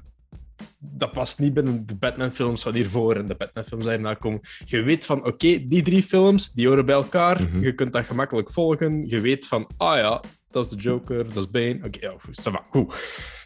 dat 0.83 1.11
past 1.11 1.39
niet 1.39 1.53
binnen 1.53 1.85
de 1.85 1.95
Batman-films 1.95 2.63
van 2.63 2.73
hiervoor 2.73 3.15
en 3.15 3.27
de 3.27 3.35
Batman-films 3.35 3.83
die 3.83 3.93
hierna 3.93 4.13
komen. 4.13 4.39
Je 4.65 4.81
weet 4.81 5.05
van, 5.05 5.17
oké, 5.17 5.27
okay, 5.27 5.65
die 5.69 5.81
drie 5.81 6.03
films, 6.03 6.51
die 6.51 6.67
horen 6.67 6.85
bij 6.85 6.95
elkaar. 6.95 7.41
Mhm. 7.41 7.63
Je 7.63 7.73
kunt 7.73 7.93
dat 7.93 8.05
gemakkelijk 8.05 8.51
volgen. 8.51 9.05
Je 9.05 9.19
weet 9.19 9.47
van, 9.47 9.69
ah 9.77 9.97
ja, 9.97 10.21
dat 10.49 10.65
is 10.65 10.69
de 10.69 10.75
Joker, 10.75 11.33
dat 11.33 11.37
is 11.43 11.49
Bane. 11.49 11.79
Oké, 11.83 11.85
okay, 11.85 12.17
ja, 12.43 12.65
goed. 12.69 12.95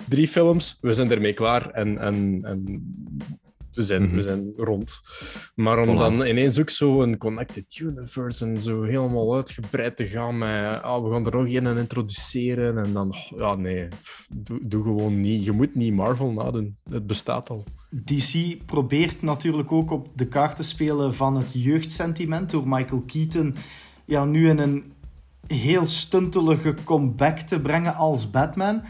Drie 0.09 0.27
films, 0.27 0.77
we 0.81 0.93
zijn 0.93 1.11
ermee 1.11 1.33
klaar. 1.33 1.69
En, 1.69 1.97
en, 1.97 2.39
en 2.43 2.63
we 3.75 3.81
zijn, 3.83 4.03
Mhm. 4.03 4.15
we 4.15 4.21
zijn 4.21 4.53
rond. 4.57 5.01
Maar 5.55 5.87
om 5.87 5.97
dan 5.97 6.25
ineens 6.25 6.59
ook 6.59 6.69
zo 6.69 7.01
een 7.01 7.17
connected 7.17 7.77
universe 7.79 8.45
en 8.45 8.61
zo 8.61 8.83
helemaal 8.83 9.35
uitgebreid 9.35 9.97
te 9.97 10.05
gaan 10.05 10.37
met, 10.37 10.81
ah, 10.81 11.03
we 11.03 11.11
gaan 11.11 11.25
er 11.25 11.31
nog 11.35 11.53
een 11.53 11.77
introduceren 11.77 12.77
en 12.77 12.93
dan, 12.93 13.09
oh, 13.09 13.39
ja 13.39 13.55
nee, 13.55 13.87
doe 14.61 14.83
gewoon 14.83 15.21
niet. 15.21 15.45
Je 15.45 15.51
moet 15.51 15.75
niet 15.75 15.93
Marvel 15.93 16.31
nadoen, 16.31 16.77
het 16.89 17.07
bestaat 17.07 17.49
al. 17.49 17.63
DC 18.03 18.57
probeert 18.65 19.21
natuurlijk 19.21 19.71
ook 19.71 19.91
op 19.91 20.07
de 20.15 20.27
kaart 20.27 20.55
te 20.55 20.63
spelen 20.63 21.13
van 21.15 21.37
het 21.37 21.51
jeugdsentiment 21.53 22.49
door 22.51 22.67
Michael 22.67 23.03
Keaton 23.05 23.55
ja, 24.05 24.25
nu 24.25 24.49
in 24.49 24.57
een 24.57 24.93
heel 25.47 25.85
stuntelige 25.85 26.75
comeback 26.83 27.37
te 27.39 27.59
brengen 27.61 27.95
als 27.95 28.29
Batman. 28.29 28.81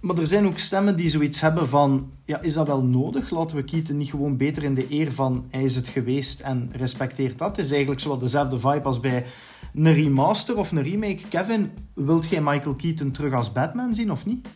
Maar 0.00 0.18
er 0.18 0.26
zijn 0.26 0.46
ook 0.46 0.58
stemmen 0.58 0.96
die 0.96 1.10
zoiets 1.10 1.40
hebben 1.40 1.68
van, 1.68 2.10
ja, 2.24 2.40
is 2.40 2.52
dat 2.52 2.66
wel 2.66 2.82
nodig? 2.82 3.30
Laten 3.30 3.56
we 3.56 3.64
Keaton 3.64 3.96
niet 3.96 4.10
gewoon 4.10 4.36
beter 4.36 4.62
in 4.62 4.74
de 4.74 4.86
eer 4.88 5.12
van 5.12 5.46
hij 5.50 5.62
is 5.62 5.76
het 5.76 5.88
geweest 5.88 6.40
en 6.40 6.70
respecteert 6.72 7.38
dat? 7.38 7.58
Is 7.58 7.70
eigenlijk 7.70 8.00
zo 8.00 8.08
wat 8.08 8.20
dezelfde 8.20 8.58
vibe 8.58 8.82
als 8.82 9.00
bij 9.00 9.26
een 9.74 9.94
remaster 9.94 10.56
of 10.56 10.72
een 10.72 10.82
remake. 10.82 11.28
Kevin, 11.28 11.70
wilt 11.94 12.28
jij 12.28 12.40
Michael 12.40 12.74
Keaton 12.74 13.10
terug 13.10 13.32
als 13.32 13.52
Batman 13.52 13.94
zien 13.94 14.10
of 14.10 14.26
niet? 14.26 14.48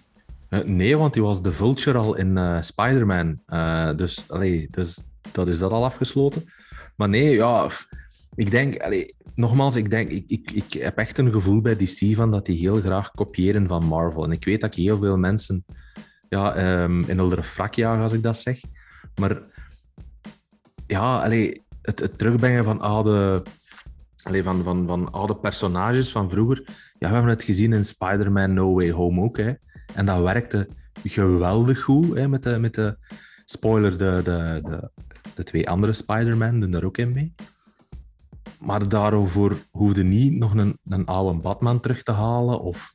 Eh, 0.48 0.60
nee, 0.60 0.96
want 0.96 1.12
die 1.12 1.22
was 1.22 1.42
de 1.42 1.52
Vulture 1.52 1.98
al 1.98 2.16
in 2.16 2.36
eh, 2.38 2.60
Spider-Man. 2.60 3.40
Eh, 3.46 3.90
dus, 3.96 4.24
allee, 4.28 4.68
dus 4.70 5.02
dat 5.32 5.48
is 5.48 5.58
dat 5.58 5.70
al 5.70 5.84
afgesloten. 5.84 6.44
Maar 6.96 7.08
nee, 7.08 7.34
ja, 7.34 7.68
ik 8.34 8.50
denk, 8.50 9.04
nogmaals, 9.34 9.76
ik 9.76 9.90
denk, 9.90 10.10
ik, 10.10 10.24
ik, 10.26 10.50
ik 10.50 10.72
heb 10.72 10.98
echt 10.98 11.18
een 11.18 11.32
gevoel 11.32 11.60
bij 11.60 11.76
DC 11.76 12.14
van 12.14 12.30
dat 12.30 12.46
die 12.46 12.58
heel 12.58 12.76
graag 12.76 13.10
kopiëren 13.10 13.66
van 13.66 13.84
Marvel. 13.84 14.24
En 14.24 14.32
ik 14.32 14.44
weet 14.44 14.60
dat 14.60 14.76
ik 14.76 14.82
heel 14.82 14.98
veel 14.98 15.16
mensen 15.16 15.64
ja, 16.28 16.54
ehm, 16.54 17.02
in 17.02 17.18
een 17.18 17.42
frak 17.42 17.74
jaag 17.74 18.00
als 18.00 18.12
ik 18.12 18.22
dat 18.22 18.36
zeg. 18.36 18.60
Maar 19.20 19.40
ja, 20.86 21.22
allee, 21.22 21.62
het, 21.82 21.98
het 21.98 22.18
terugbrengen 22.18 22.64
van 22.64 22.80
oude, 22.80 23.42
van, 24.42 24.62
van, 24.62 24.86
van 24.86 25.12
oude 25.12 25.36
personages 25.36 26.12
van 26.12 26.30
vroeger. 26.30 26.62
Ja, 26.98 27.08
we 27.08 27.14
hebben 27.14 27.32
het 27.32 27.44
gezien 27.44 27.72
in 27.72 27.84
Spider-Man 27.84 28.52
No 28.52 28.74
Way 28.74 28.90
Home 28.90 29.22
ook. 29.22 29.36
Hè. 29.36 29.52
En 29.94 30.06
dat 30.06 30.22
werkte 30.22 30.68
geweldig 31.04 31.80
goed 31.80 32.16
hè, 32.16 32.28
met, 32.28 32.42
de, 32.42 32.58
met 32.58 32.74
de 32.74 32.96
spoiler, 33.44 33.98
de, 33.98 34.20
de, 34.24 34.60
de, 34.62 34.90
de 35.34 35.42
twee 35.42 35.68
andere 35.68 35.92
Spider-Man 35.92 36.60
doen 36.60 36.70
daar 36.70 36.84
ook 36.84 36.98
in 36.98 37.12
mee. 37.12 37.34
Maar 38.64 38.88
daarover 38.88 39.62
hoefde 39.70 40.04
niet 40.04 40.32
nog 40.32 40.54
een, 40.54 40.78
een 40.84 41.06
oude 41.06 41.40
Batman 41.40 41.80
terug 41.80 42.02
te 42.02 42.12
halen 42.12 42.60
of, 42.60 42.94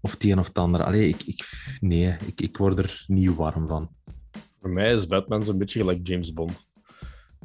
of 0.00 0.10
het 0.10 0.24
een 0.24 0.38
of 0.38 0.46
het 0.46 0.58
ander. 0.58 0.84
Allee, 0.84 1.08
ik, 1.08 1.22
ik, 1.22 1.44
nee, 1.80 2.16
ik, 2.26 2.40
ik 2.40 2.56
word 2.56 2.78
er 2.78 3.04
niet 3.06 3.34
warm 3.34 3.68
van. 3.68 3.90
Voor 4.60 4.70
mij 4.70 4.92
is 4.92 5.06
Batman 5.06 5.44
zo'n 5.44 5.58
beetje 5.58 5.80
gelijk 5.80 6.06
James 6.06 6.32
Bond. 6.32 6.66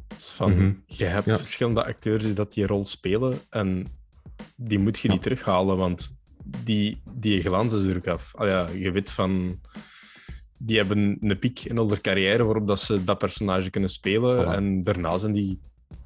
Dus 0.07 0.29
van, 0.29 0.51
Mhm. 0.51 0.73
Je 0.85 1.05
hebt 1.05 1.25
Ja. 1.25 1.37
verschillende 1.37 1.85
acteurs 1.85 2.23
die 2.23 2.33
dat 2.33 2.53
die 2.53 2.65
rol 2.65 2.85
spelen 2.85 3.39
en 3.49 3.87
die 4.55 4.79
moet 4.79 4.99
je 4.99 5.07
Ja. 5.07 5.13
niet 5.13 5.23
terughalen, 5.23 5.77
want 5.77 6.09
die, 6.63 7.01
die 7.13 7.41
glans 7.41 7.73
is 7.73 7.83
er 7.83 7.95
ook 7.95 8.07
af. 8.07 8.35
Al 8.35 8.47
ja, 8.47 8.69
je 8.69 8.91
weet 8.91 9.11
van... 9.11 9.59
Die 10.63 10.77
hebben 10.77 11.17
een 11.21 11.39
piek 11.39 11.59
in 11.59 11.77
hun 11.77 12.01
carrière 12.01 12.43
waarop 12.43 12.67
dat 12.67 12.79
ze 12.81 13.03
dat 13.03 13.17
personage 13.17 13.69
kunnen 13.69 13.89
spelen 13.89 14.45
Voilà. 14.45 14.49
en 14.55 14.83
daarna 14.83 15.17
zijn 15.17 15.31
die 15.31 15.59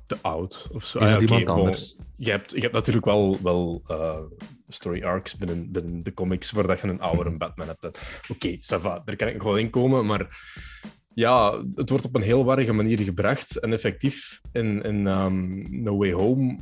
te 0.05 0.17
oud 0.21 0.67
of 0.71 0.83
zo. 0.83 0.99
Is 0.99 1.09
Ah 1.09 1.25
bon. 1.25 1.45
anders? 1.45 1.95
Je 2.17 2.31
hebt, 2.31 2.51
je 2.51 2.59
hebt 2.59 2.73
natuurlijk 2.73 3.05
wel, 3.05 3.39
wel 3.43 3.81
eh, 3.87 4.19
story 4.67 5.03
arcs 5.03 5.35
binnen, 5.35 5.71
binnen 5.71 6.03
de 6.03 6.13
comics 6.13 6.51
waar 6.51 6.67
dat 6.67 6.79
je 6.79 6.87
een 6.87 7.01
oudere 7.01 7.29
Mhm. 7.29 7.37
Batman 7.37 7.67
hebt. 7.67 7.99
Oké, 8.29 8.55
ça 8.55 8.81
va, 8.81 9.01
daar 9.05 9.15
kan 9.15 9.27
ik 9.27 9.33
nog 9.33 9.43
wel 9.43 9.57
in 9.57 9.69
komen, 9.69 10.05
maar 10.05 10.27
ja, 11.13 11.63
het 11.73 11.89
wordt 11.89 12.05
op 12.05 12.15
een 12.15 12.21
heel 12.21 12.45
warrige 12.45 12.73
manier 12.73 12.99
gebracht. 12.99 13.59
En 13.59 13.73
effectief, 13.73 14.41
in, 14.51 14.81
in 14.81 15.07
ehm, 15.07 15.81
No 15.83 15.97
Way 15.97 16.11
Home 16.11 16.59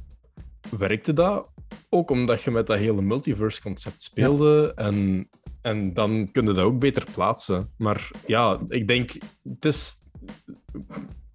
werkte 0.77 1.13
dat. 1.13 1.51
Ook 1.89 2.11
omdat 2.11 2.41
je 2.41 2.51
met 2.51 2.67
dat 2.67 2.77
hele 2.77 3.01
multiverse-concept 3.01 4.01
speelde. 4.01 4.71
En, 4.75 5.29
en 5.61 5.93
dan 5.93 6.29
kun 6.31 6.45
je 6.45 6.53
dat 6.53 6.65
ook 6.65 6.79
beter 6.79 7.05
plaatsen. 7.13 7.73
Maar 7.77 8.11
ja, 8.27 8.59
ik 8.67 8.87
denk, 8.87 9.11
het 9.43 9.65
is... 9.65 9.95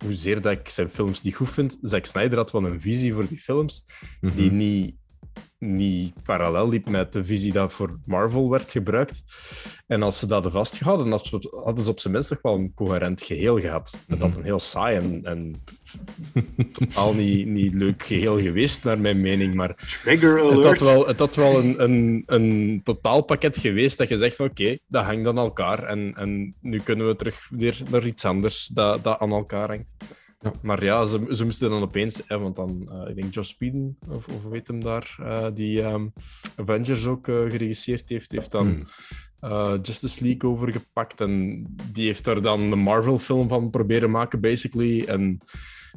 Hoezeer 0.05 0.41
dat 0.41 0.53
ik 0.53 0.69
zijn 0.69 0.89
films 0.91 1.23
niet 1.23 1.35
goed 1.35 1.51
vind, 1.51 1.79
Zack 1.83 2.07
Snyder 2.07 2.39
had 2.39 2.51
wel 2.51 2.65
een 2.67 2.81
visie 2.81 3.15
voor 3.15 3.29
die 3.29 3.39
films 3.39 3.87
die 4.21 4.47
Mhm. 4.47 4.57
niet, 4.57 4.95
niet 5.59 6.23
parallel 6.23 6.69
liep 6.69 6.89
met 6.89 7.13
de 7.13 7.25
visie 7.25 7.53
dat 7.53 7.73
voor 7.73 7.99
Marvel 8.05 8.51
werd 8.51 8.71
gebruikt. 8.71 9.23
En 9.87 10.03
als 10.03 10.19
ze 10.19 10.27
dat 10.27 10.35
hadden 10.35 10.53
vastgehouden, 10.53 11.11
dan 11.11 11.21
hadden 11.65 11.85
ze 11.85 11.91
op 11.91 12.01
zijn 12.01 12.13
minst 12.13 12.31
nog 12.31 12.39
wel 12.43 12.55
een 12.55 12.75
coherent 12.75 13.23
geheel 13.23 13.61
gehad. 13.61 13.97
Het 14.07 14.21
had 14.21 14.29
Mhm. 14.31 14.39
een 14.39 14.45
heel 14.45 14.59
saai 14.59 14.97
en, 14.97 15.25
en 15.25 15.63
totaal 16.73 17.15
niet, 17.15 17.47
niet 17.47 17.75
leuk 17.75 18.03
geheel 18.03 18.41
geweest, 18.41 18.85
naar 18.85 19.01
mijn 19.01 19.21
mening. 19.21 19.55
Maar 19.55 19.99
Trigger 20.03 20.45
het 20.45 20.65
had 20.65 20.79
wel, 20.81 21.07
het 21.07 21.19
had 21.19 21.35
wel 21.35 21.59
een, 21.59 21.83
een, 21.83 22.23
een 22.27 22.81
totaalpakket 22.85 23.59
geweest 23.59 23.99
dat 23.99 24.09
je 24.09 24.17
zegt: 24.17 24.41
oké, 24.41 24.79
dat 24.87 25.05
hangt 25.05 25.27
aan 25.27 25.39
elkaar. 25.39 25.83
En, 25.83 26.15
en 26.17 26.55
nu 26.61 26.81
kunnen 26.81 27.07
we 27.07 27.17
terug 27.17 27.49
weer 27.51 27.81
naar 27.91 28.07
iets 28.07 28.25
anders 28.25 28.67
dat, 28.67 29.05
dat 29.05 29.19
aan 29.19 29.31
elkaar 29.33 29.69
hangt. 29.69 29.95
Ja. 30.41 30.53
Maar 30.63 30.85
ja, 30.85 31.05
ze, 31.05 31.27
ze 31.31 31.45
moesten 31.45 31.71
dan 31.71 31.83
opeens, 31.83 32.21
hè, 32.27 32.39
want 32.39 32.57
dan, 32.57 32.89
eh, 32.93 33.09
ik 33.11 33.15
denk 33.17 33.35
Joss 33.35 33.57
Whedon, 33.59 33.97
of, 34.09 34.27
of 34.29 34.43
weet 34.43 34.69
hem 34.69 34.81
daar, 34.81 35.17
eh, 35.23 35.47
die 35.55 35.83
ehm, 35.83 36.07
Avengers 36.57 37.07
ook 37.07 37.29
eh, 37.29 37.35
geregisseerd 37.35 38.09
heeft, 38.09 38.33
heeft 38.33 38.51
dan 38.51 38.67
Hmm. 38.67 38.87
eh, 39.51 39.75
Justice 39.83 40.25
League 40.25 40.51
overgepakt. 40.51 41.21
En 41.21 41.65
die 41.93 42.07
heeft 42.07 42.25
daar 42.25 42.43
dan 42.43 42.61
een 42.61 42.79
Marvel-film 42.79 43.49
van 43.49 43.71
proberen 43.71 44.11
maken, 44.11 44.41
basically. 44.41 45.05
En 45.05 45.39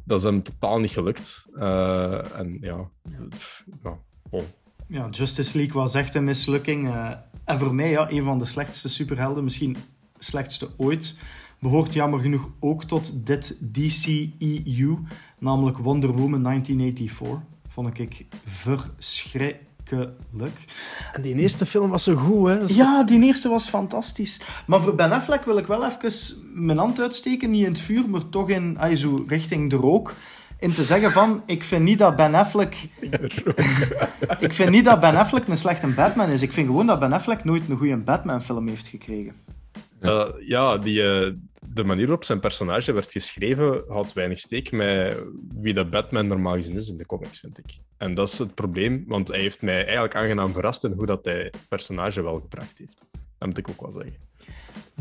dat 0.05 0.17
is 0.19 0.23
hem 0.23 0.43
totaal 0.43 0.79
niet 0.79 0.91
gelukt. 0.91 1.45
Eh, 1.55 2.37
en 2.39 2.57
ja, 2.61 2.89
pff, 3.29 3.63
ja, 3.83 3.97
oh. 4.29 4.41
Ja, 4.87 5.07
Justice 5.09 5.57
League 5.57 5.73
was 5.81 5.93
echt 5.95 6.15
een 6.15 6.23
mislukking. 6.23 6.87
eh, 6.87 7.11
en 7.45 7.59
voor 7.59 7.75
mij 7.75 7.89
ja, 7.89 8.11
een 8.11 8.23
van 8.23 8.39
de 8.39 8.45
slechtste 8.45 8.89
superhelden, 8.89 9.43
misschien 9.43 9.77
slechtste 10.19 10.69
ooit, 10.77 11.15
behoort 11.61 11.93
jammer 11.93 12.19
genoeg 12.19 12.49
ook 12.59 12.83
tot 12.83 13.25
dit 13.25 13.55
DCEU, 13.71 14.97
namelijk 15.39 15.77
Wonder 15.77 16.09
Woman 16.09 16.43
1984. 16.43 17.37
Vond 17.67 17.99
ik 17.99 18.25
verschrikkelijk. 18.45 20.65
En 21.13 21.21
die 21.21 21.35
eerste 21.35 21.65
film 21.65 21.89
was 21.89 22.03
zo 22.03 22.15
goed, 22.15 22.49
hè? 22.49 22.59
Ja, 22.67 23.03
die 23.03 23.23
eerste 23.23 23.49
was 23.49 23.69
fantastisch. 23.69 24.41
Maar 24.67 24.81
voor 24.81 24.95
Ben 24.95 25.11
Affleck 25.11 25.43
wil 25.43 25.57
ik 25.57 25.67
wel 25.67 25.85
even 25.85 26.11
mijn 26.53 26.77
hand 26.77 26.99
uitsteken, 26.99 27.49
niet 27.49 27.65
in 27.65 27.71
het 27.71 27.79
vuur, 27.79 28.09
maar 28.09 28.29
toch 28.29 28.49
in, 28.49 28.77
ay, 28.79 28.95
zo 28.95 29.23
richting 29.27 29.69
de 29.69 29.75
rook. 29.75 30.13
In 30.59 30.73
te 30.73 30.83
zeggen 30.83 31.11
van, 31.11 31.43
ik 31.45 31.63
vind 31.63 31.83
niet 31.83 31.97
dat 31.97 32.15
Ben 32.15 32.35
Affleck... 32.35 32.87
ik 34.39 34.53
vind 34.53 34.69
niet 34.69 34.85
dat 34.85 34.99
Ben 34.99 35.15
Affleck 35.15 35.47
een 35.47 35.57
slechte 35.57 35.87
Batman 35.87 36.29
is. 36.29 36.41
Ik 36.41 36.53
vind 36.53 36.67
gewoon 36.67 36.85
dat 36.85 36.99
Ben 36.99 37.13
Affleck 37.13 37.43
nooit 37.43 37.69
een 37.69 37.77
goede 37.77 37.97
Batman-film 37.97 38.67
heeft 38.67 38.87
gekregen. 38.87 39.33
Eh, 39.99 40.25
ja, 40.39 40.77
die, 40.77 41.03
eh, 41.03 41.33
de 41.67 41.83
manier 41.83 42.05
waarop 42.05 42.23
zijn 42.23 42.39
personage 42.39 42.93
werd 42.93 43.11
geschreven 43.11 43.83
houdt 43.87 44.13
weinig 44.13 44.39
steek 44.39 44.71
met 44.71 45.17
wie 45.55 45.73
dat 45.73 45.89
Batman 45.89 46.27
normaal 46.27 46.55
gezien 46.55 46.75
is 46.75 46.89
in 46.89 46.97
de 46.97 47.05
comics, 47.05 47.39
vind 47.39 47.57
ik. 47.57 47.77
En 47.97 48.13
dat 48.13 48.27
is 48.27 48.39
het 48.39 48.55
probleem, 48.55 49.03
want 49.07 49.27
hij 49.27 49.39
heeft 49.39 49.61
mij 49.61 49.83
eigenlijk 49.83 50.15
aangenaam 50.15 50.53
verrast 50.53 50.83
in 50.83 50.91
hoe 50.91 51.05
dat 51.05 51.25
hij 51.25 51.53
personage 51.69 52.21
wel 52.21 52.39
gebracht 52.39 52.77
heeft. 52.77 52.97
Dat 53.37 53.47
moet 53.47 53.57
ik 53.57 53.69
ook 53.69 53.81
wel 53.81 53.91
zeggen. 53.91 54.29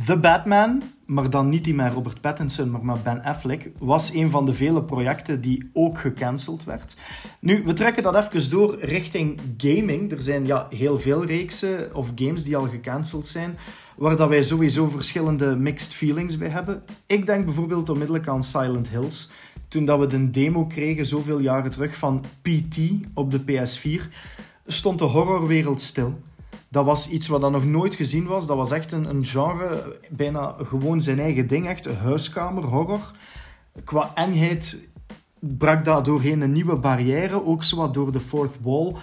The 0.07 0.17
Batman, 0.17 0.83
maar 1.07 1.31
dan 1.31 1.49
niet 1.49 1.65
die 1.65 1.75
met 1.75 1.93
Robert 1.93 2.21
Pattinson, 2.21 2.71
maar 2.71 2.85
met 2.85 3.03
Ben 3.03 3.23
Affleck, 3.23 3.71
was 3.79 4.13
een 4.13 4.31
van 4.31 4.47
de 4.47 4.53
vele 4.53 4.85
projecten 4.85 5.41
die 5.41 5.71
ook 5.73 5.99
gecanceld 5.99 6.65
werd. 6.65 6.97
Nu, 7.41 7.63
we 7.65 7.73
trekken 7.73 8.03
dat 8.03 8.17
even 8.17 8.51
door 8.51 8.79
richting 8.79 9.41
gaming. 9.57 10.13
Er 10.13 10.23
zijn 10.23 10.47
ja, 10.47 10.67
heel 10.71 10.99
veel 10.99 11.25
reeksen 11.25 11.95
of 11.95 12.13
games 12.15 12.45
die 12.45 12.57
al 12.57 12.69
gecanceld 12.69 13.27
zijn, 13.27 13.59
waar 14.01 14.17
dat 14.17 14.29
wij 14.29 14.43
sowieso 14.43 14.89
verschillende 14.89 15.57
mixed 15.57 15.95
feelings 15.95 16.39
bij 16.39 16.49
hebben. 16.49 16.83
Ik 17.07 17.27
denk 17.27 17.45
bijvoorbeeld 17.45 17.89
onmiddellijk 17.89 18.29
aan 18.29 18.43
Silent 18.43 18.89
Hills. 18.89 19.31
Toen 19.69 19.85
dat 19.85 19.99
we 19.99 20.07
de 20.07 20.31
demo 20.31 20.67
kregen, 20.67 21.07
zoveel 21.07 21.39
jaren 21.39 21.71
terug, 21.71 21.97
van 21.97 22.25
PT 22.43 22.79
op 23.15 23.31
de 23.31 23.41
PS4, 23.41 24.13
stond 24.67 24.99
de 24.99 25.05
horrorwereld 25.05 25.81
stil. 25.81 26.21
Dat 26.69 26.85
was 26.85 27.11
iets 27.11 27.27
wat 27.27 27.41
dan 27.41 27.53
nog 27.53 27.65
nooit 27.65 27.95
gezien 27.95 28.27
was. 28.27 28.47
Dat 28.47 28.57
was 28.57 28.71
echt 28.71 28.93
een, 28.93 29.05
een 29.05 29.25
genre, 29.25 29.99
bijna 30.11 30.55
gewoon 30.63 31.01
zijn 31.01 31.21
eigen 31.21 31.47
ding. 31.47 31.69
Echt 31.69 31.87
een 31.87 31.97
huiskamer, 31.97 32.65
horror. 32.65 33.11
Qua 33.85 34.11
engheid 34.15 34.79
brak 35.39 35.85
dat 35.85 36.05
doorheen 36.05 36.41
een 36.41 36.53
nieuwe 36.53 36.77
barrière, 36.77 37.45
ook 37.45 37.65
zowat 37.65 37.95
door 37.95 38.13
de 38.13 38.21
fourth 38.21 38.57
wall. 38.63 38.95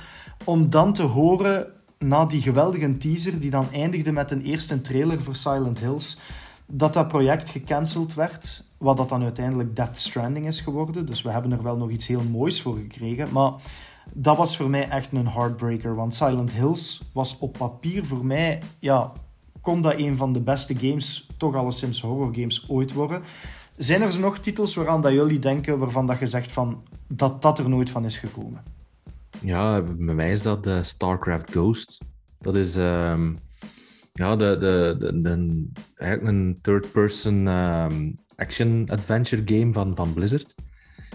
Om 0.43 0.69
dan 0.69 0.93
te 0.93 1.03
horen, 1.03 1.67
na 1.99 2.25
die 2.25 2.41
geweldige 2.41 2.97
teaser, 2.97 3.39
die 3.39 3.49
dan 3.49 3.71
eindigde 3.71 4.11
met 4.11 4.31
een 4.31 4.41
eerste 4.41 4.81
trailer 4.81 5.21
voor 5.21 5.35
Silent 5.35 5.79
Hills, 5.79 6.17
dat 6.65 6.93
dat 6.93 7.07
project 7.07 7.49
gecanceld 7.49 8.13
werd. 8.13 8.63
Wat 8.77 8.97
dat 8.97 9.09
dan 9.09 9.23
uiteindelijk 9.23 9.75
Death 9.75 9.99
Stranding 9.99 10.47
is 10.47 10.61
geworden. 10.61 11.05
Dus 11.05 11.21
we 11.21 11.31
hebben 11.31 11.51
er 11.51 11.63
wel 11.63 11.77
nog 11.77 11.89
iets 11.89 12.07
heel 12.07 12.23
moois 12.23 12.61
voor 12.61 12.75
gekregen. 12.75 13.31
Maar 13.31 13.51
dat 14.13 14.37
was 14.37 14.57
voor 14.57 14.69
mij 14.69 14.89
echt 14.89 15.11
een 15.11 15.27
heartbreaker. 15.27 15.95
Want 15.95 16.13
Silent 16.13 16.53
Hills 16.53 17.01
was 17.13 17.37
op 17.37 17.57
papier 17.57 18.05
voor 18.05 18.25
mij, 18.25 18.61
ja, 18.79 19.11
kon 19.61 19.81
dat 19.81 19.97
een 19.97 20.17
van 20.17 20.33
de 20.33 20.41
beste 20.41 20.77
games, 20.77 21.27
toch 21.37 21.55
alleszins 21.55 22.01
horror 22.01 22.35
games 22.35 22.69
ooit 22.69 22.93
worden. 22.93 23.21
Zijn 23.77 24.01
er 24.01 24.19
nog 24.19 24.39
titels 24.39 24.75
waaraan 24.75 25.01
dat 25.01 25.11
jullie 25.11 25.39
denken, 25.39 25.79
waarvan 25.79 26.05
dat 26.05 26.19
je 26.19 26.25
zegt 26.25 26.51
van, 26.51 26.83
dat 27.07 27.41
dat 27.41 27.59
er 27.59 27.69
nooit 27.69 27.89
van 27.89 28.05
is 28.05 28.17
gekomen? 28.17 28.76
Ja, 29.41 29.81
bij 29.81 30.15
mij 30.15 30.31
is 30.31 30.41
dat 30.41 30.63
de 30.63 30.83
StarCraft 30.83 31.51
Ghost. 31.51 31.97
Dat 32.39 32.55
is 32.55 32.75
ehm, 32.75 33.33
ja, 34.13 34.35
de, 34.35 34.57
de, 34.59 35.21
de, 35.21 35.65
eigenlijk 35.95 36.37
een 36.37 36.59
third-person 36.61 37.47
ehm, 37.47 38.11
action-adventure 38.35 39.41
game 39.45 39.73
van, 39.73 39.95
van 39.95 40.13
Blizzard. 40.13 40.55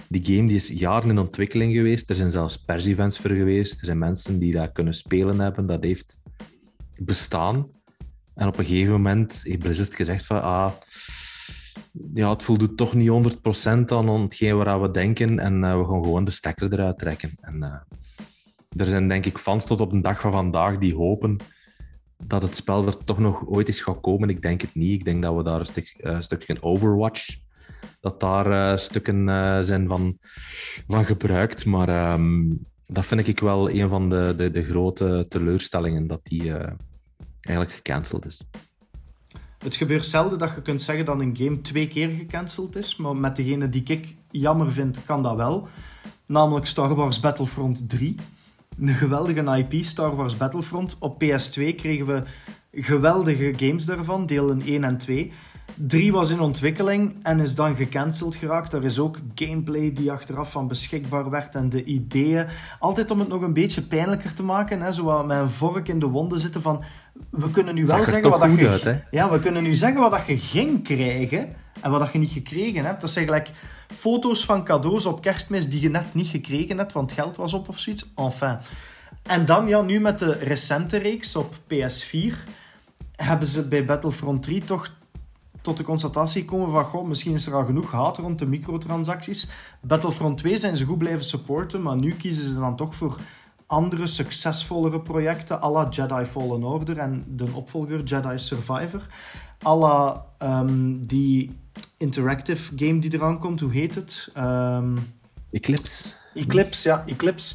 Die 0.08 0.24
game 0.24 0.48
die 0.48 0.56
is 0.56 0.68
jaren 0.68 1.10
in 1.10 1.18
ontwikkeling 1.18 1.74
geweest. 1.74 2.10
Er 2.10 2.16
zijn 2.16 2.30
zelfs 2.30 2.56
pers-events 2.56 3.18
voor 3.18 3.30
geweest. 3.30 3.80
Er 3.80 3.84
zijn 3.84 3.98
mensen 3.98 4.38
die 4.38 4.52
dat 4.52 4.72
kunnen 4.72 4.94
spelen 4.94 5.40
hebben. 5.40 5.66
Dat 5.66 5.82
heeft 5.82 6.20
bestaan. 6.96 7.66
En 8.34 8.46
op 8.46 8.58
een 8.58 8.64
gegeven 8.64 8.92
moment 8.92 9.40
heeft 9.42 9.58
Blizzard 9.58 9.94
gezegd 9.94 10.26
van... 10.26 10.42
Ah, 10.42 10.72
ja, 12.14 12.30
het 12.30 12.42
voldoet 12.42 12.76
toch 12.76 12.94
niet 12.94 13.08
100% 13.08 13.68
aan 13.86 14.08
hetgeen 14.08 14.56
waar 14.56 14.82
we 14.82 14.90
denken. 14.90 15.38
En 15.38 15.62
uh, 15.62 15.78
we 15.78 15.84
gaan 15.84 16.04
gewoon 16.04 16.24
de 16.24 16.30
stekker 16.30 16.72
eruit 16.72 16.98
trekken. 16.98 17.30
En 17.40 17.56
uh, 17.56 17.80
er 18.76 18.86
zijn 18.86 19.08
denk 19.08 19.26
ik 19.26 19.38
fans 19.38 19.66
tot 19.66 19.80
op 19.80 19.90
de 19.90 20.00
dag 20.00 20.20
van 20.20 20.32
vandaag 20.32 20.78
die 20.78 20.94
hopen 20.94 21.36
dat 22.26 22.42
het 22.42 22.56
spel 22.56 22.86
er 22.86 23.04
toch 23.04 23.18
nog 23.18 23.46
ooit 23.46 23.68
eens 23.68 23.80
gaat 23.80 24.00
komen. 24.00 24.28
Ik 24.28 24.42
denk 24.42 24.60
het 24.60 24.74
niet. 24.74 24.92
Ik 24.92 25.04
denk 25.04 25.22
dat 25.22 25.36
we 25.36 25.42
daar 25.42 25.60
een, 25.60 25.66
stuk, 25.66 25.94
uh, 26.00 26.20
stukje 26.20 26.62
Overwatch, 26.62 27.36
dat 28.00 28.20
daar 28.20 28.78
stukken 28.78 29.26
zijn 29.64 29.86
van, 29.86 30.18
van 30.86 31.04
gebruikt. 31.04 31.64
Maar 31.64 32.12
um, 32.12 32.60
dat 32.86 33.06
vind 33.06 33.26
ik 33.26 33.40
wel 33.40 33.70
een 33.70 33.88
van 33.88 34.08
de, 34.08 34.34
de, 34.36 34.50
de 34.50 34.64
grote 34.64 35.26
teleurstellingen, 35.28 36.06
dat 36.06 36.20
die 36.22 36.52
eigenlijk 37.40 37.72
gecanceld 37.72 38.26
is. 38.26 38.42
Het 39.58 39.76
gebeurt 39.76 40.04
zelden 40.04 40.38
dat 40.38 40.54
je 40.54 40.62
kunt 40.62 40.82
zeggen 40.82 41.04
dat 41.04 41.20
een 41.20 41.36
game 41.36 41.60
twee 41.60 41.88
keer 41.88 42.08
gecanceld 42.08 42.76
is, 42.76 42.96
maar 42.96 43.16
met 43.16 43.36
degene 43.36 43.68
die 43.68 43.82
ik 43.84 44.16
jammer 44.30 44.72
vind, 44.72 45.04
kan 45.04 45.22
dat 45.22 45.36
wel. 45.36 45.68
Namelijk 46.26 46.66
Star 46.66 46.94
Wars 46.94 47.20
Battlefront 47.20 47.88
3. 47.88 48.14
Een 48.78 48.88
geweldige 48.88 49.56
IP, 49.56 49.84
Star 49.84 50.16
Wars 50.16 50.36
Battlefront. 50.36 50.96
Op 50.98 51.22
PS2 51.24 51.74
kregen 51.76 52.06
we 52.06 52.22
geweldige 52.72 53.52
games 53.56 53.86
daarvan, 53.86 54.26
delen 54.26 54.60
1 54.60 54.84
en 54.84 54.98
2. 54.98 55.32
3 55.74 56.12
was 56.12 56.30
in 56.30 56.40
ontwikkeling 56.40 57.16
en 57.22 57.40
is 57.40 57.54
dan 57.54 57.76
gecanceld 57.76 58.36
geraakt. 58.36 58.72
Er 58.72 58.84
is 58.84 58.98
ook 58.98 59.20
gameplay 59.34 59.92
die 59.92 60.12
achteraf 60.12 60.50
van 60.50 60.68
beschikbaar 60.68 61.30
werd 61.30 61.54
en 61.54 61.68
de 61.68 61.84
ideeën. 61.84 62.46
Altijd 62.78 63.10
om 63.10 63.18
het 63.18 63.28
nog 63.28 63.42
een 63.42 63.52
beetje 63.52 63.82
pijnlijker 63.82 64.34
te 64.34 64.42
maken. 64.42 64.80
Hè, 64.80 64.92
zo 64.92 65.24
met 65.24 65.38
een 65.38 65.50
vork 65.50 65.88
in 65.88 65.98
de 65.98 66.06
wonden 66.06 66.38
zitten 66.38 66.62
van... 66.62 66.82
We 67.30 67.50
kunnen 67.50 67.74
nu 67.74 67.84
wel 67.84 68.04
zeggen 68.04 68.30
wat 68.30 68.40
dat 68.40 68.58
je... 68.58 68.68
Uit, 68.68 69.02
ja, 69.10 69.30
we 69.30 69.40
kunnen 69.40 69.62
nu 69.62 69.74
zeggen 69.74 70.00
wat 70.00 70.10
dat 70.10 70.26
je 70.26 70.38
ging 70.38 70.84
krijgen 70.84 71.54
en 71.80 71.90
wat 71.90 72.00
dat 72.00 72.12
je 72.12 72.18
niet 72.18 72.30
gekregen 72.30 72.84
hebt. 72.84 73.00
Dat 73.00 73.10
zijn 73.10 73.24
gelijk 73.24 73.50
foto's 73.86 74.44
van 74.44 74.64
cadeaus 74.64 75.06
op 75.06 75.22
kerstmis 75.22 75.68
die 75.68 75.80
je 75.80 75.90
net 75.90 76.14
niet 76.14 76.26
gekregen 76.26 76.78
hebt, 76.78 76.92
want 76.92 77.12
geld 77.12 77.36
was 77.36 77.52
op 77.52 77.68
of 77.68 77.78
zoiets. 77.78 78.06
Enfin. 78.16 78.58
En 79.22 79.44
dan, 79.44 79.68
ja, 79.68 79.82
nu 79.82 80.00
met 80.00 80.18
de 80.18 80.32
recente 80.32 80.96
reeks 80.96 81.36
op 81.36 81.54
PS4 81.54 82.34
hebben 83.16 83.48
ze 83.48 83.68
bij 83.68 83.84
Battlefront 83.84 84.42
3 84.42 84.64
toch 84.64 85.00
tot 85.62 85.76
de 85.76 85.82
constatatie 85.82 86.44
komen 86.44 86.70
van, 86.70 86.84
goh, 86.84 87.06
misschien 87.06 87.34
is 87.34 87.46
er 87.46 87.54
al 87.54 87.64
genoeg 87.64 87.90
haat 87.90 88.18
rond 88.18 88.38
de 88.38 88.46
microtransacties. 88.46 89.48
Battlefront 89.80 90.38
2 90.38 90.56
zijn 90.56 90.76
ze 90.76 90.84
goed 90.84 90.98
blijven 90.98 91.24
supporten, 91.24 91.82
maar 91.82 91.96
nu 91.96 92.12
kiezen 92.14 92.44
ze 92.44 92.54
dan 92.54 92.76
toch 92.76 92.94
voor 92.94 93.16
andere 93.66 94.06
succesvollere 94.06 95.00
projecten, 95.00 95.62
à 95.62 95.70
la 95.70 95.88
Jedi 95.88 96.24
Fallen 96.24 96.64
Order 96.64 96.98
en 96.98 97.24
de 97.28 97.46
opvolger 97.52 98.02
Jedi 98.02 98.38
Survivor. 98.38 99.06
À 99.58 99.78
la 99.78 100.26
um, 100.38 101.06
die 101.06 101.58
interactive 101.96 102.72
game 102.76 102.98
die 102.98 103.14
eraan 103.14 103.38
komt, 103.38 103.60
hoe 103.60 103.72
heet 103.72 103.94
het? 103.94 104.30
Um, 104.36 105.14
Eclipse. 105.50 106.08
Eclipse, 106.34 106.88
ja, 106.88 107.04
Eclipse. 107.06 107.54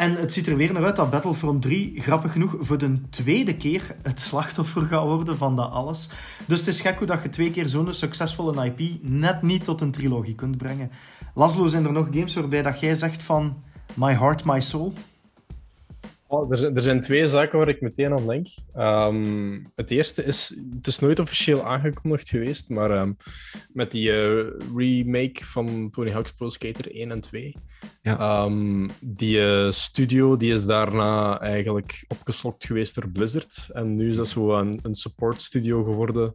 En 0.00 0.14
het 0.14 0.32
ziet 0.32 0.46
er 0.46 0.56
weer 0.56 0.72
naar 0.72 0.84
uit 0.84 0.96
dat 0.96 1.10
Battlefront 1.10 1.62
3, 1.62 2.00
grappig 2.00 2.32
genoeg, 2.32 2.56
voor 2.60 2.78
de 2.78 3.00
tweede 3.10 3.56
keer 3.56 3.96
het 4.02 4.20
slachtoffer 4.20 4.82
gaat 4.82 5.04
worden 5.04 5.36
van 5.36 5.56
dat 5.56 5.70
alles. 5.70 6.10
Dus 6.46 6.58
het 6.58 6.68
is 6.68 6.80
gek 6.80 6.98
hoe 6.98 7.06
dat 7.06 7.22
je 7.22 7.28
twee 7.28 7.50
keer 7.50 7.68
zo'n 7.68 7.92
succesvolle 7.92 8.64
IP 8.64 9.02
net 9.02 9.42
niet 9.42 9.64
tot 9.64 9.80
een 9.80 9.90
trilogie 9.90 10.34
kunt 10.34 10.56
brengen. 10.56 10.90
Laszlo, 11.34 11.66
zijn 11.66 11.84
er 11.84 11.92
nog 11.92 12.08
games 12.10 12.34
waarbij 12.34 12.62
dat 12.62 12.80
jij 12.80 12.94
zegt 12.94 13.22
van 13.22 13.56
My 13.94 14.12
Heart, 14.14 14.44
My 14.44 14.60
Soul? 14.60 14.92
Oh, 16.32 16.50
er, 16.50 16.58
zijn, 16.58 16.76
er, 16.76 16.82
zijn 16.82 17.00
twee 17.00 17.28
zaken 17.28 17.58
waar 17.58 17.68
ik 17.68 17.80
meteen 17.80 18.12
aan 18.12 18.26
denk. 18.26 18.46
Um, 18.76 19.70
het 19.74 19.90
eerste 19.90 20.24
is, 20.24 20.56
het 20.76 20.86
is 20.86 20.98
nooit 20.98 21.18
officieel 21.18 21.64
aangekondigd 21.64 22.28
geweest, 22.28 22.68
maar 22.68 22.90
um, 22.90 23.16
met 23.72 23.90
die 23.92 24.10
uh, 24.10 24.50
remake 24.76 25.44
van 25.44 25.90
Tony 25.90 26.10
Hawk's 26.10 26.32
Pro 26.32 26.48
Skater 26.48 26.94
1 26.94 27.10
en 27.10 27.20
2. 27.20 27.56
Ja. 28.02 28.44
Um, 28.44 28.90
die 29.00 29.38
uh, 29.38 29.70
studio 29.70 30.36
die 30.36 30.52
is 30.52 30.66
daarna 30.66 31.40
eigenlijk 31.40 32.04
opgeslokt 32.08 32.64
geweest 32.64 32.94
door 32.94 33.10
Blizzard. 33.10 33.68
En 33.72 33.96
nu 33.96 34.08
is 34.08 34.16
dat 34.16 34.28
zo 34.28 34.58
een, 34.58 34.78
een 34.82 34.94
support 34.94 35.40
studio 35.40 35.84
geworden 35.84 36.34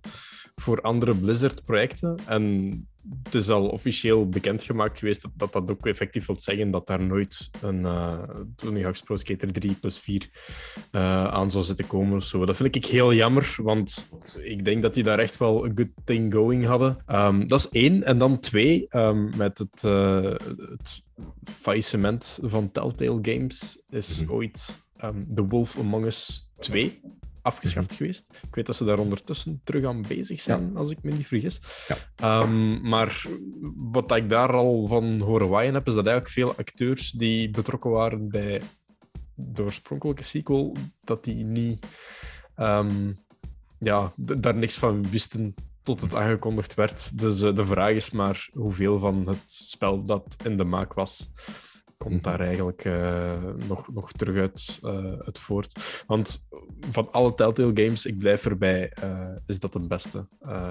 voor 0.55 0.81
andere 0.81 1.15
Blizzard-projecten. 1.15 2.17
En 2.25 2.87
het 3.23 3.35
is 3.35 3.49
al 3.49 3.67
officieel 3.67 4.29
bekendgemaakt 4.29 4.99
geweest 4.99 5.21
dat, 5.21 5.31
dat, 5.35 5.53
dat 5.53 5.69
ook 5.69 5.87
effectief 5.87 6.25
wil 6.25 6.39
zeggen 6.39 6.71
dat 6.71 6.87
daar 6.87 7.03
nooit 7.03 7.49
een 7.61 7.79
uh, 7.81 8.23
Tony 8.55 8.83
Hawk's 8.83 9.01
Pro 9.01 9.15
Skater 9.15 9.51
3 9.51 9.73
plus 9.73 9.99
4 9.99 10.29
uh, 10.91 11.27
aan 11.27 11.51
zou 11.51 11.63
zitten 11.63 11.87
komen. 11.87 12.21
Zo. 12.21 12.45
Dat 12.45 12.57
vind 12.57 12.75
ik 12.75 12.85
heel 12.85 13.13
jammer, 13.13 13.55
want 13.61 14.09
ik 14.43 14.65
denk 14.65 14.81
dat 14.81 14.93
die 14.93 15.03
daar 15.03 15.19
echt 15.19 15.37
wel 15.37 15.65
een 15.65 15.71
good 15.75 15.91
thing 16.03 16.33
going 16.33 16.65
hadden. 16.65 16.97
Um, 17.07 17.47
dat 17.47 17.59
is 17.59 17.69
één. 17.69 18.03
En 18.03 18.17
dan 18.17 18.39
twee, 18.39 18.87
um, 18.89 19.31
met 19.37 19.57
het, 19.57 19.83
uh, 19.85 20.23
het 20.69 21.03
faillissement 21.45 22.39
van 22.41 22.71
Telltale 22.71 23.19
Games 23.21 23.81
is 23.89 24.21
mm 24.21 24.27
-hmm. 24.27 24.35
ooit 24.35 24.79
um, 25.03 25.35
The 25.35 25.47
Wolf 25.47 25.79
Among 25.79 26.05
Us 26.05 26.49
2 26.59 26.99
afgeschaft 27.45 27.87
mhm. 27.87 27.97
geweest. 27.97 28.25
Ik 28.47 28.55
weet 28.55 28.65
dat 28.65 28.75
ze 28.75 28.83
daar 28.83 28.99
ondertussen 28.99 29.61
terug 29.63 29.85
aan 29.85 30.01
bezig 30.07 30.41
zijn, 30.41 30.71
ja. 30.73 30.79
als 30.79 30.91
ik 30.91 31.03
me 31.03 31.11
niet 31.11 31.27
vergis. 31.27 31.61
Ja. 32.17 32.41
Um, 32.41 32.81
maar 32.89 33.25
wat 33.75 34.15
ik 34.15 34.29
daar 34.29 34.53
al 34.53 34.87
van 34.87 35.19
horen 35.19 35.49
waaien 35.49 35.73
heb, 35.73 35.87
is 35.87 35.93
dat 35.93 36.05
eigenlijk 36.05 36.35
veel 36.35 36.55
acteurs 36.55 37.11
die 37.11 37.49
betrokken 37.51 37.91
waren 37.91 38.29
bij 38.29 38.61
de 39.33 39.61
oorspronkelijke 39.61 40.23
sequel, 40.23 40.75
dat 41.03 41.23
die 41.23 41.43
niet... 41.43 41.85
Um, 42.57 43.23
ja, 43.79 44.13
daar 44.15 44.55
niks 44.55 44.75
van 44.75 45.09
wisten 45.09 45.53
tot 45.83 46.01
het 46.01 46.15
aangekondigd 46.15 46.73
werd. 46.73 47.17
Dus 47.17 47.41
uh, 47.41 47.55
de 47.55 47.65
vraag 47.65 47.91
is 47.91 48.11
maar 48.11 48.49
hoeveel 48.53 48.99
van 48.99 49.27
het 49.27 49.49
spel 49.49 50.05
dat 50.05 50.35
in 50.43 50.57
de 50.57 50.63
maak 50.63 50.93
was, 50.93 51.31
komt 51.97 52.23
daar 52.23 52.39
eigenlijk 52.39 52.85
uh, 52.85 53.43
nog, 53.67 53.93
nog 53.93 54.11
terug 54.11 54.37
uit, 54.37 54.79
uh, 54.83 55.19
voort. 55.31 56.03
Want 56.07 56.47
van 56.91 57.11
alle 57.11 57.33
Telltale 57.33 57.83
games, 57.83 58.05
ik 58.05 58.17
blijf 58.17 58.45
erbij, 58.45 58.93
uh, 59.03 59.35
is 59.45 59.59
dat 59.59 59.73
de 59.73 59.87
beste. 59.87 60.27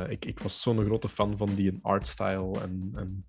ik, 0.08 0.24
ik 0.24 0.38
was 0.38 0.62
zo'n 0.62 0.84
grote 0.84 1.08
fan 1.08 1.36
van 1.36 1.54
die 1.54 1.78
artstyle 1.82 2.60
en, 2.60 2.92
en 2.94 3.26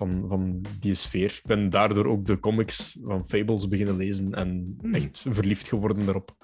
van, 0.00 0.24
van 0.28 0.64
die 0.78 0.94
sfeer. 0.94 1.30
Ik 1.42 1.46
ben 1.46 1.70
daardoor 1.70 2.06
ook 2.06 2.26
de 2.26 2.38
comics 2.38 2.98
van 3.02 3.26
Fables 3.26 3.68
beginnen 3.68 3.96
lezen 3.96 4.34
en 4.34 4.76
hmm. 4.80 4.94
echt 4.94 5.24
verliefd 5.28 5.68
geworden 5.68 6.04
daarop. 6.04 6.36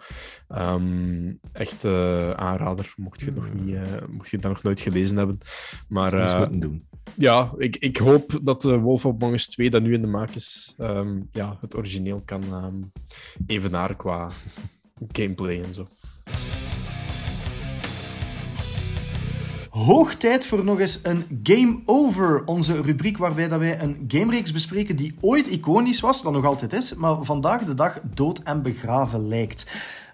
Um, 0.48 1.38
echt 1.52 1.84
uh, 1.84 2.30
aanrader, 2.30 2.92
mocht 2.96 3.20
je, 3.20 3.32
nog 3.32 3.52
niet, 3.54 3.68
uh, 3.68 3.82
mocht 4.10 4.30
je 4.30 4.38
dat 4.38 4.52
nog 4.52 4.62
nooit 4.62 4.80
gelezen 4.80 5.16
hebben. 5.16 5.38
Maar 5.88 6.14
uh, 6.14 6.46
doen. 6.50 6.88
ja, 7.16 7.52
ik, 7.56 7.76
ik 7.76 7.96
hoop 7.96 8.40
dat 8.42 8.62
Wolf 8.62 9.06
of 9.06 9.12
Among 9.12 9.34
Us 9.34 9.48
2, 9.48 9.70
dat 9.70 9.82
nu 9.82 9.92
in 9.92 10.00
de 10.00 10.06
maak 10.06 10.30
is, 10.30 10.74
um, 10.78 11.22
ja, 11.32 11.58
het 11.60 11.76
origineel 11.76 12.22
kan 12.24 12.64
um, 12.64 12.92
evenaren 13.46 13.96
qua 13.96 14.30
gameplay 15.18 15.62
en 15.62 15.74
zo. 15.74 15.86
Hoog 19.84 20.14
tijd 20.14 20.46
voor 20.46 20.64
nog 20.64 20.80
eens 20.80 21.00
een 21.02 21.40
Game 21.42 21.78
Over, 21.84 22.44
onze 22.44 22.80
rubriek 22.80 23.18
waarbij 23.18 23.48
dat 23.48 23.58
wij 23.58 23.80
een 23.80 24.04
gamereeks 24.08 24.52
bespreken 24.52 24.96
die 24.96 25.14
ooit 25.20 25.46
iconisch 25.46 26.00
was, 26.00 26.22
dan 26.22 26.32
nog 26.32 26.44
altijd 26.44 26.72
is, 26.72 26.94
maar 26.94 27.24
vandaag 27.24 27.64
de 27.64 27.74
dag 27.74 28.00
dood 28.14 28.38
en 28.38 28.62
begraven 28.62 29.28
lijkt. 29.28 29.66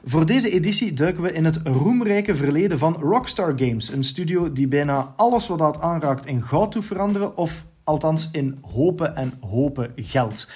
Voor 0.04 0.26
deze 0.26 0.50
editie 0.50 0.92
duiken 0.92 1.22
we 1.22 1.32
in 1.32 1.44
het 1.44 1.60
roemrijke 1.64 2.34
verleden 2.34 2.78
van 2.78 2.96
Rockstar 3.00 3.52
Games, 3.56 3.92
een 3.92 4.04
studio 4.04 4.52
die 4.52 4.68
bijna 4.68 5.12
alles 5.16 5.48
wat 5.48 5.58
dat 5.58 5.80
aanraakt 5.80 6.26
in 6.26 6.42
goud 6.42 6.72
toe 6.72 6.82
veranderen, 6.82 7.36
of 7.36 7.64
althans 7.84 8.28
in 8.32 8.58
hopen 8.72 9.16
en 9.16 9.32
hopen 9.40 9.92
geld. 9.96 10.48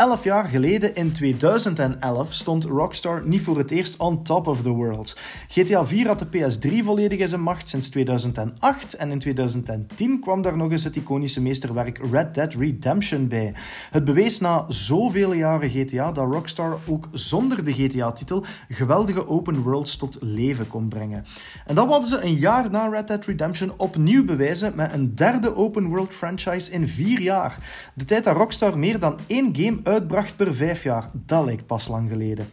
Elf 0.00 0.24
jaar 0.24 0.44
geleden, 0.44 0.94
in 0.94 1.12
2011, 1.12 2.32
stond 2.32 2.64
Rockstar 2.64 3.22
niet 3.24 3.42
voor 3.42 3.58
het 3.58 3.70
eerst 3.70 3.96
on 3.96 4.22
top 4.22 4.46
of 4.46 4.62
the 4.62 4.68
world. 4.68 5.16
GTA 5.48 5.86
4 5.86 6.06
had 6.06 6.18
de 6.18 6.26
PS3 6.26 6.84
volledig 6.84 7.18
in 7.18 7.28
zijn 7.28 7.40
macht 7.40 7.68
sinds 7.68 7.88
2008 7.88 8.94
en 8.94 9.10
in 9.10 9.18
2010 9.18 10.20
kwam 10.20 10.42
daar 10.42 10.56
nog 10.56 10.70
eens 10.70 10.84
het 10.84 10.96
iconische 10.96 11.42
meesterwerk 11.42 12.00
Red 12.10 12.34
Dead 12.34 12.54
Redemption 12.54 13.28
bij. 13.28 13.54
Het 13.90 14.04
bewees 14.04 14.40
na 14.40 14.64
zoveel 14.68 15.32
jaren 15.32 15.70
GTA 15.70 16.12
dat 16.12 16.32
Rockstar 16.32 16.78
ook 16.86 17.08
zonder 17.12 17.64
de 17.64 17.72
GTA-titel 17.72 18.44
geweldige 18.68 19.28
open 19.28 19.62
worlds 19.62 19.96
tot 19.96 20.18
leven 20.20 20.68
kon 20.68 20.88
brengen. 20.88 21.24
En 21.66 21.74
dat 21.74 21.88
hadden 21.88 22.08
ze 22.08 22.24
een 22.24 22.34
jaar 22.34 22.70
na 22.70 22.88
Red 22.88 23.08
Dead 23.08 23.24
Redemption 23.24 23.72
opnieuw 23.76 24.24
bewijzen 24.24 24.72
met 24.76 24.92
een 24.92 25.14
derde 25.14 25.56
open 25.56 25.86
world 25.86 26.14
franchise 26.14 26.72
in 26.72 26.88
vier 26.88 27.20
jaar. 27.20 27.58
De 27.94 28.04
tijd 28.04 28.24
dat 28.24 28.36
Rockstar 28.36 28.78
meer 28.78 28.98
dan 28.98 29.18
één 29.26 29.56
game 29.56 29.88
uitbracht 29.90 30.36
per 30.36 30.54
vijf 30.54 30.82
jaar, 30.82 31.10
dat 31.12 31.44
lijkt 31.44 31.66
pas 31.66 31.88
lang 31.88 32.08
geleden. 32.08 32.48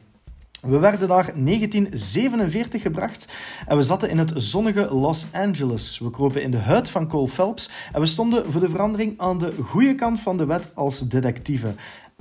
We 0.62 0.80
werden 0.80 1.08
daar 1.08 1.32
1947 1.36 2.82
gebracht 2.82 3.34
en 3.68 3.78
we 3.78 3.84
zaten 3.84 4.10
in 4.10 4.18
het 4.18 4.32
zonnige 4.36 4.94
Los 4.94 5.26
Angeles. 5.32 6.00
We 6.00 6.12
kropen 6.12 6.44
in 6.44 6.52
de 6.52 6.58
huid 6.58 6.90
van 6.90 7.08
Cole 7.08 7.28
Phelps 7.28 7.70
en 7.94 8.00
we 8.00 8.06
stonden 8.06 8.52
voor 8.52 8.62
de 8.62 8.70
verandering 8.70 9.20
aan 9.20 9.38
de 9.38 9.54
goede 9.64 9.96
kant 9.96 10.20
van 10.20 10.38
de 10.38 10.46
wet 10.46 10.70
als 10.74 11.08
detectieve. 11.08 11.74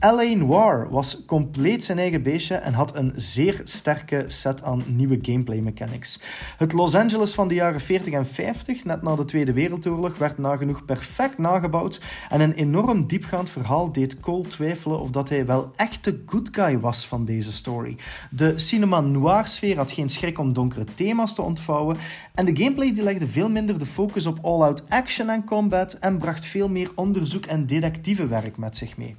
L.A. 0.04 0.34
Noir 0.34 0.88
was 0.90 1.24
compleet 1.24 1.84
zijn 1.84 1.98
eigen 1.98 2.22
beestje 2.22 2.54
en 2.54 2.72
had 2.72 2.96
een 2.96 3.12
zeer 3.14 3.60
sterke 3.64 4.24
set 4.26 4.62
aan 4.62 4.82
nieuwe 4.86 5.18
gameplay 5.22 5.60
mechanics. 5.60 6.20
Het 6.56 6.72
Los 6.72 6.94
Angeles 6.94 7.34
van 7.34 7.48
de 7.48 7.54
jaren 7.54 7.80
40 7.80 8.12
en 8.12 8.26
50, 8.26 8.84
net 8.84 9.02
na 9.02 9.14
de 9.14 9.24
Tweede 9.24 9.52
Wereldoorlog, 9.52 10.18
werd 10.18 10.38
nagenoeg 10.38 10.84
perfect 10.84 11.38
nagebouwd 11.38 12.00
en 12.28 12.40
een 12.40 12.52
enorm 12.52 13.06
diepgaand 13.06 13.50
verhaal 13.50 13.92
deed 13.92 14.20
Cole 14.20 14.46
twijfelen 14.46 15.00
of 15.00 15.10
dat 15.10 15.28
hij 15.28 15.46
wel 15.46 15.70
echt 15.76 16.04
de 16.04 16.22
good 16.26 16.48
guy 16.52 16.78
was 16.78 17.06
van 17.06 17.24
deze 17.24 17.52
story. 17.52 17.96
De 18.30 18.58
cinema 18.58 19.00
noir-sfeer 19.00 19.76
had 19.76 19.90
geen 19.90 20.08
schrik 20.08 20.38
om 20.38 20.52
donkere 20.52 20.84
thema's 20.94 21.34
te 21.34 21.42
ontvouwen 21.42 21.96
en 22.34 22.44
de 22.44 22.56
gameplay 22.56 22.92
die 22.92 23.02
legde 23.02 23.26
veel 23.26 23.50
minder 23.50 23.78
de 23.78 23.86
focus 23.86 24.26
op 24.26 24.38
all-out 24.42 24.84
action 24.88 25.30
en 25.30 25.44
combat 25.44 25.92
en 25.92 26.18
bracht 26.18 26.46
veel 26.46 26.68
meer 26.68 26.90
onderzoek 26.94 27.46
en 27.46 27.66
detectivewerk 27.66 28.56
met 28.56 28.76
zich 28.76 28.96
mee. 28.96 29.14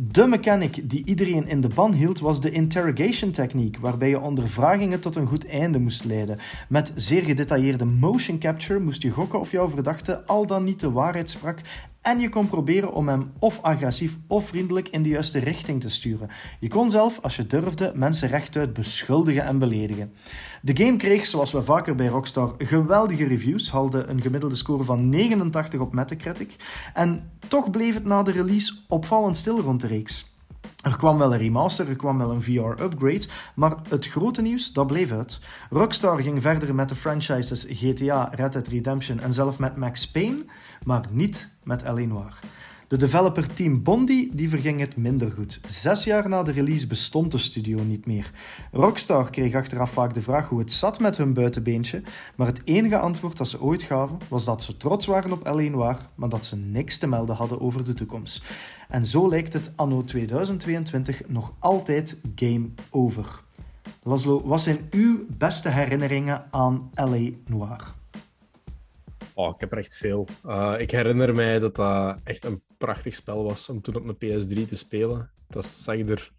De 0.00 0.26
mechanic 0.26 0.90
die 0.90 1.04
iedereen 1.04 1.48
in 1.48 1.60
de 1.60 1.68
ban 1.68 1.92
hield 1.92 2.20
was 2.20 2.40
de 2.40 2.50
interrogation 2.50 3.30
techniek, 3.30 3.78
waarbij 3.78 4.08
je 4.08 4.20
ondervragingen 4.20 5.00
tot 5.00 5.16
een 5.16 5.26
goed 5.26 5.46
einde 5.46 5.78
moest 5.78 6.04
leiden. 6.04 6.38
Met 6.68 6.92
zeer 6.94 7.22
gedetailleerde 7.22 7.84
motion 7.84 8.38
capture 8.38 8.80
moest 8.80 9.02
je 9.02 9.10
gokken 9.10 9.40
of 9.40 9.50
jouw 9.50 9.68
verdachte 9.68 10.26
al 10.26 10.46
dan 10.46 10.64
niet 10.64 10.80
de 10.80 10.90
waarheid 10.90 11.30
sprak 11.30 11.60
en 12.02 12.20
je 12.20 12.28
kon 12.28 12.48
proberen 12.48 12.92
om 12.92 13.08
hem 13.08 13.32
of 13.38 13.62
agressief 13.62 14.16
of 14.26 14.48
vriendelijk 14.48 14.88
in 14.88 15.02
de 15.02 15.08
juiste 15.08 15.38
richting 15.38 15.80
te 15.80 15.90
sturen. 15.90 16.28
Je 16.60 16.68
kon 16.68 16.90
zelf, 16.90 17.18
als 17.22 17.36
je 17.36 17.46
durfde, 17.46 17.92
mensen 17.94 18.28
rechtuit 18.28 18.72
beschuldigen 18.72 19.44
en 19.44 19.58
beledigen. 19.58 20.12
De 20.62 20.84
game 20.84 20.96
kreeg, 20.96 21.26
zoals 21.26 21.52
we 21.52 21.62
vaker 21.62 21.94
bij 21.94 22.06
Rockstar, 22.06 22.54
geweldige 22.58 23.26
reviews, 23.26 23.70
haalde 23.70 24.04
een 24.04 24.22
gemiddelde 24.22 24.56
score 24.56 24.84
van 24.84 25.08
89 25.08 25.80
op 25.80 25.92
Metacritic 25.92 26.56
en 26.94 27.30
toch 27.48 27.70
bleef 27.70 27.94
het 27.94 28.04
na 28.04 28.22
de 28.22 28.32
release 28.32 28.74
opvallend 28.88 29.36
stil 29.36 29.60
rond 29.60 29.80
de 29.80 29.86
reeks. 29.86 30.37
Er 30.82 30.96
kwam 30.96 31.18
wel 31.18 31.32
een 31.32 31.38
remaster, 31.38 31.88
er 31.88 31.96
kwam 31.96 32.18
wel 32.18 32.30
een 32.30 32.42
VR-upgrade, 32.42 33.26
maar 33.54 33.76
het 33.88 34.06
grote 34.06 34.42
nieuws, 34.42 34.72
dat 34.72 34.86
bleef 34.86 35.10
uit. 35.10 35.40
Rockstar 35.70 36.18
ging 36.20 36.42
verder 36.42 36.74
met 36.74 36.88
de 36.88 36.94
franchises 36.94 37.66
GTA, 37.68 38.30
Red 38.34 38.52
Dead 38.52 38.66
Redemption 38.66 39.20
en 39.20 39.32
zelf 39.32 39.58
met 39.58 39.76
Max 39.76 40.10
Payne, 40.10 40.44
maar 40.84 41.04
niet 41.10 41.50
met 41.62 41.82
L.A. 41.82 41.92
Noir. 41.92 42.38
De 42.88 42.96
developer 42.96 43.54
Team 43.54 43.82
Bondi 43.82 44.30
die 44.32 44.48
verging 44.48 44.80
het 44.80 44.96
minder 44.96 45.32
goed. 45.32 45.60
Zes 45.66 46.04
jaar 46.04 46.28
na 46.28 46.42
de 46.42 46.50
release 46.50 46.86
bestond 46.86 47.32
de 47.32 47.38
studio 47.38 47.82
niet 47.82 48.06
meer. 48.06 48.30
Rockstar 48.72 49.30
kreeg 49.30 49.54
achteraf 49.54 49.90
vaak 49.90 50.14
de 50.14 50.22
vraag 50.22 50.48
hoe 50.48 50.58
het 50.58 50.72
zat 50.72 51.00
met 51.00 51.16
hun 51.16 51.32
buitenbeentje, 51.32 52.02
maar 52.36 52.46
het 52.46 52.60
enige 52.64 52.98
antwoord 52.98 53.36
dat 53.36 53.48
ze 53.48 53.62
ooit 53.62 53.82
gaven 53.82 54.18
was 54.28 54.44
dat 54.44 54.62
ze 54.62 54.76
trots 54.76 55.06
waren 55.06 55.32
op 55.32 55.46
L.A. 55.46 55.62
Noir, 55.62 55.98
maar 56.14 56.28
dat 56.28 56.46
ze 56.46 56.56
niks 56.56 56.98
te 56.98 57.06
melden 57.06 57.36
hadden 57.36 57.60
over 57.60 57.84
de 57.84 57.94
toekomst. 57.94 58.44
En 58.88 59.06
zo 59.06 59.28
lijkt 59.28 59.52
het 59.52 59.72
anno 59.76 60.04
2022 60.04 61.22
nog 61.26 61.52
altijd 61.58 62.20
game 62.34 62.66
over. 62.90 63.42
Laszlo, 64.02 64.46
wat 64.46 64.60
zijn 64.60 64.88
uw 64.90 65.26
beste 65.28 65.68
herinneringen 65.68 66.44
aan 66.50 66.90
L.A. 66.94 67.30
Noir? 67.46 67.94
Oh, 69.34 69.54
ik 69.54 69.60
heb 69.60 69.72
er 69.72 69.78
echt 69.78 69.96
veel. 69.96 70.26
Uh, 70.46 70.74
ik 70.78 70.90
herinner 70.90 71.34
mij 71.34 71.58
dat 71.58 71.76
dat 71.76 72.18
echt 72.24 72.44
een 72.44 72.62
prachtig 72.78 73.14
spel 73.14 73.44
was 73.44 73.68
om 73.68 73.80
toen 73.80 73.96
op 73.96 74.04
mijn 74.04 74.16
PS3 74.16 74.68
te 74.68 74.76
spelen. 74.76 75.30
Dat 75.48 75.66
zag 75.66 75.98
er 75.98 76.32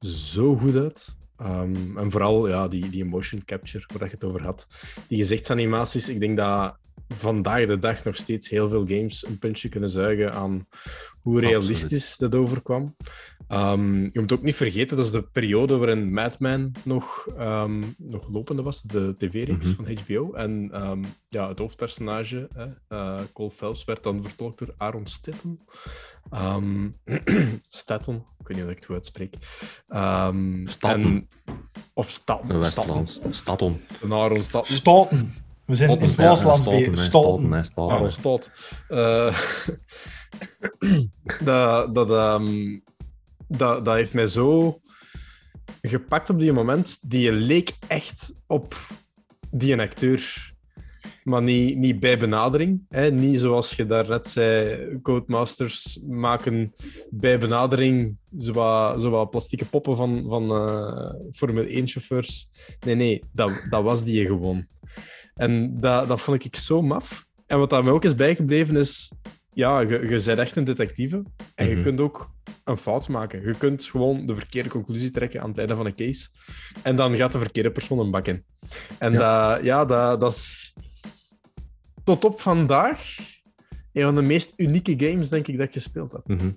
zo 0.00 0.56
goed 0.56 0.76
uit. 0.76 1.16
Um, 1.42 1.98
en 1.98 2.10
vooral 2.10 2.48
ja, 2.48 2.68
die, 2.68 2.90
die 2.90 3.04
motion 3.04 3.44
capture, 3.44 3.84
waar 3.98 4.08
je 4.08 4.14
het 4.14 4.24
over 4.24 4.42
had. 4.42 4.66
Die 5.08 5.18
gezichtsanimaties, 5.18 6.08
ik 6.08 6.20
denk 6.20 6.36
dat 6.36 6.76
vandaag 7.08 7.66
de 7.66 7.78
dag 7.78 8.04
nog 8.04 8.16
steeds 8.16 8.48
heel 8.48 8.68
veel 8.68 8.86
games 8.86 9.26
een 9.26 9.38
puntje 9.38 9.68
kunnen 9.68 9.90
zuigen 9.90 10.32
aan 10.32 10.66
hoe 11.20 11.40
realistisch 11.40 12.16
dat 12.16 12.34
overkwam. 12.34 12.96
Um, 13.52 14.02
je 14.02 14.20
moet 14.20 14.32
ook 14.32 14.42
niet 14.42 14.56
vergeten, 14.56 14.96
dat 14.96 15.04
is 15.04 15.10
de 15.10 15.22
periode 15.22 15.76
waarin 15.76 16.12
Madman 16.12 16.72
nog, 16.84 17.26
um, 17.38 17.94
nog 17.98 18.28
lopende 18.28 18.62
was, 18.62 18.82
de 18.82 19.14
tv-reeks 19.18 19.76
mhm. 19.76 19.84
van 19.84 19.98
HBO. 20.02 20.32
En 20.32 20.70
um, 20.88 21.04
ja, 21.28 21.48
het 21.48 21.58
hoofdpersonage, 21.58 22.48
uh, 22.88 23.20
Cole 23.32 23.50
Phelps, 23.50 23.84
werd 23.84 24.02
dan 24.02 24.22
vertolkt 24.22 24.58
door 24.58 24.74
Aaron 24.76 25.06
Statham. 25.06 25.58
Statham, 27.68 28.14
ik 28.38 28.46
weet 28.46 28.56
niet 28.56 28.64
of 28.64 28.70
ik 28.70 28.76
het 28.76 28.86
goed 28.86 28.94
uitspreek. 28.94 29.34
Statham. 30.64 31.28
Of 31.92 32.10
Statham. 32.10 33.06
Statham. 33.30 33.80
Aaron 34.10 34.42
Statham. 34.42 34.76
Statham. 34.76 35.32
We 35.64 35.74
zijn 35.74 36.00
in 36.00 36.14
Duitsland 36.16 36.64
bij 36.64 36.96
Stolten. 36.96 37.64
Aaron 37.74 38.10
Stolt. 38.10 38.50
Uh, 38.88 39.38
dat, 41.44 41.94
dat, 41.94 42.10
um, 42.10 42.82
dat, 43.48 43.84
dat 43.84 43.94
heeft 43.94 44.14
mij 44.14 44.26
zo 44.26 44.80
gepakt 45.82 46.30
op 46.30 46.38
die 46.38 46.52
moment. 46.52 47.10
Die 47.10 47.32
leek 47.32 47.72
echt 47.86 48.34
op 48.46 48.76
die 49.50 49.72
een 49.72 49.80
acteur. 49.80 50.52
Maar 51.24 51.42
niet, 51.42 51.76
niet 51.76 52.00
bij 52.00 52.18
benadering. 52.18 52.84
Hè? 52.88 53.10
Niet 53.10 53.40
zoals 53.40 53.72
je 53.72 53.86
daarnet 53.86 54.26
zei, 54.26 54.98
Codemasters 55.02 56.00
maken 56.06 56.72
bij 57.10 57.38
benadering 57.38 58.16
zowat 58.36 59.30
plastieke 59.30 59.64
poppen 59.64 59.96
van, 59.96 60.24
van 60.28 60.42
uh, 60.44 61.10
Formule 61.30 61.82
1-chauffeurs. 61.82 62.48
Nee, 62.80 62.94
nee, 62.94 63.22
dat, 63.32 63.66
dat 63.70 63.82
was 63.82 64.04
die 64.04 64.26
gewoon. 64.26 64.66
En 65.34 65.80
dat, 65.80 66.08
dat 66.08 66.20
vond 66.20 66.44
ik 66.44 66.56
zo 66.56 66.82
maf. 66.82 67.26
En 67.46 67.58
wat 67.58 67.70
daar 67.70 67.88
ook 67.88 68.04
is 68.04 68.14
bijgebleven 68.14 68.76
is... 68.76 69.12
Ja, 69.58 69.80
je, 69.80 69.88
je 69.88 70.22
bent 70.24 70.38
echt 70.38 70.56
een 70.56 70.64
detectieve. 70.64 71.22
En 71.54 71.68
je 71.68 71.74
mhm. 71.74 71.82
kunt 71.82 72.00
ook 72.00 72.30
een 72.64 72.76
fout 72.76 73.08
maken. 73.08 73.40
Je 73.40 73.54
kunt 73.54 73.84
gewoon 73.84 74.26
de 74.26 74.34
verkeerde 74.34 74.68
conclusie 74.68 75.10
trekken 75.10 75.40
aan 75.40 75.48
het 75.48 75.58
einde 75.58 75.74
van 75.74 75.86
een 75.86 75.94
case. 75.94 76.28
En 76.82 76.96
dan 76.96 77.16
gaat 77.16 77.32
de 77.32 77.38
verkeerde 77.38 77.70
persoon 77.70 77.98
een 77.98 78.10
bak 78.10 78.26
in. 78.26 78.44
En 78.98 79.12
ja, 79.12 79.54
dat, 79.54 79.64
ja, 79.64 79.84
dat, 79.84 80.20
dat 80.20 80.32
is 80.32 80.74
tot 82.04 82.24
op 82.24 82.40
vandaag 82.40 83.16
een 83.92 84.02
van 84.02 84.14
de 84.14 84.22
meest 84.22 84.52
unieke 84.56 84.94
games, 84.96 85.28
denk 85.28 85.46
ik, 85.48 85.56
dat 85.56 85.66
ik 85.66 85.72
gespeeld 85.72 86.12
heb. 86.12 86.28
Mhm. 86.28 86.50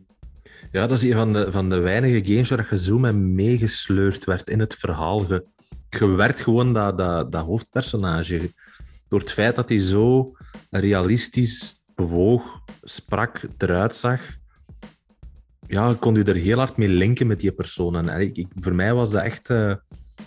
Ja, 0.72 0.88
dat 0.88 0.98
is 0.98 1.04
een 1.04 1.18
van 1.18 1.34
de, 1.34 1.52
van 1.52 1.70
de 1.70 1.80
weinige 1.80 2.34
games 2.34 2.50
waar 2.50 2.68
je 2.70 2.78
zo 2.78 2.98
mee 2.98 3.14
meegesleurd 3.14 4.26
werd 4.26 4.50
in 4.50 4.60
het 4.60 4.76
verhaal. 4.76 5.28
Je, 5.28 5.46
je 5.90 6.08
werd 6.08 6.42
gewoon 6.42 6.74
dat, 6.74 6.98
dat, 6.98 7.32
dat 7.32 7.46
hoofdpersonage. 7.46 8.54
Door 9.08 9.20
het 9.20 9.32
feit 9.32 9.56
dat 9.56 9.70
hij 9.70 9.80
zo 9.80 10.32
realistisch 10.70 11.81
bewoog, 12.08 12.62
sprak, 12.84 13.42
eruit 13.58 13.96
zag, 13.96 14.22
ja, 15.68 15.96
kon 16.00 16.16
je 16.16 16.24
er 16.24 16.36
heel 16.36 16.58
hard 16.58 16.78
mee 16.78 16.88
linken 16.88 17.28
met 17.28 17.40
die 17.40 17.52
persoon. 17.52 18.10
En 18.10 18.22
ik, 18.22 18.48
voor 18.56 18.76
mij 18.76 18.94
was 18.94 19.12
dat 19.12 19.24
echt 19.24 19.50
uh, 19.50 19.76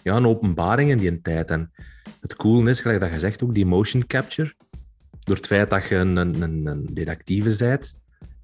ja, 0.03 0.17
een 0.17 0.27
openbaring 0.27 0.91
in 0.91 0.99
die 0.99 1.21
tijd. 1.21 1.51
En 1.51 1.73
het 2.21 2.37
cool 2.37 2.67
is, 2.67 2.81
gelijk 2.81 3.01
dat 3.01 3.13
je 3.13 3.19
zegt, 3.19 3.43
ook 3.43 3.55
die 3.55 3.67
motion 3.67 4.07
capture. 4.07 4.55
Door 5.21 5.37
het 5.37 5.47
feit 5.47 5.71
dat 5.71 5.89
je 5.89 5.95
een, 5.95 6.17
een, 6.17 6.67
een 6.67 6.89
detectieve 6.93 7.57
bent, 7.59 7.95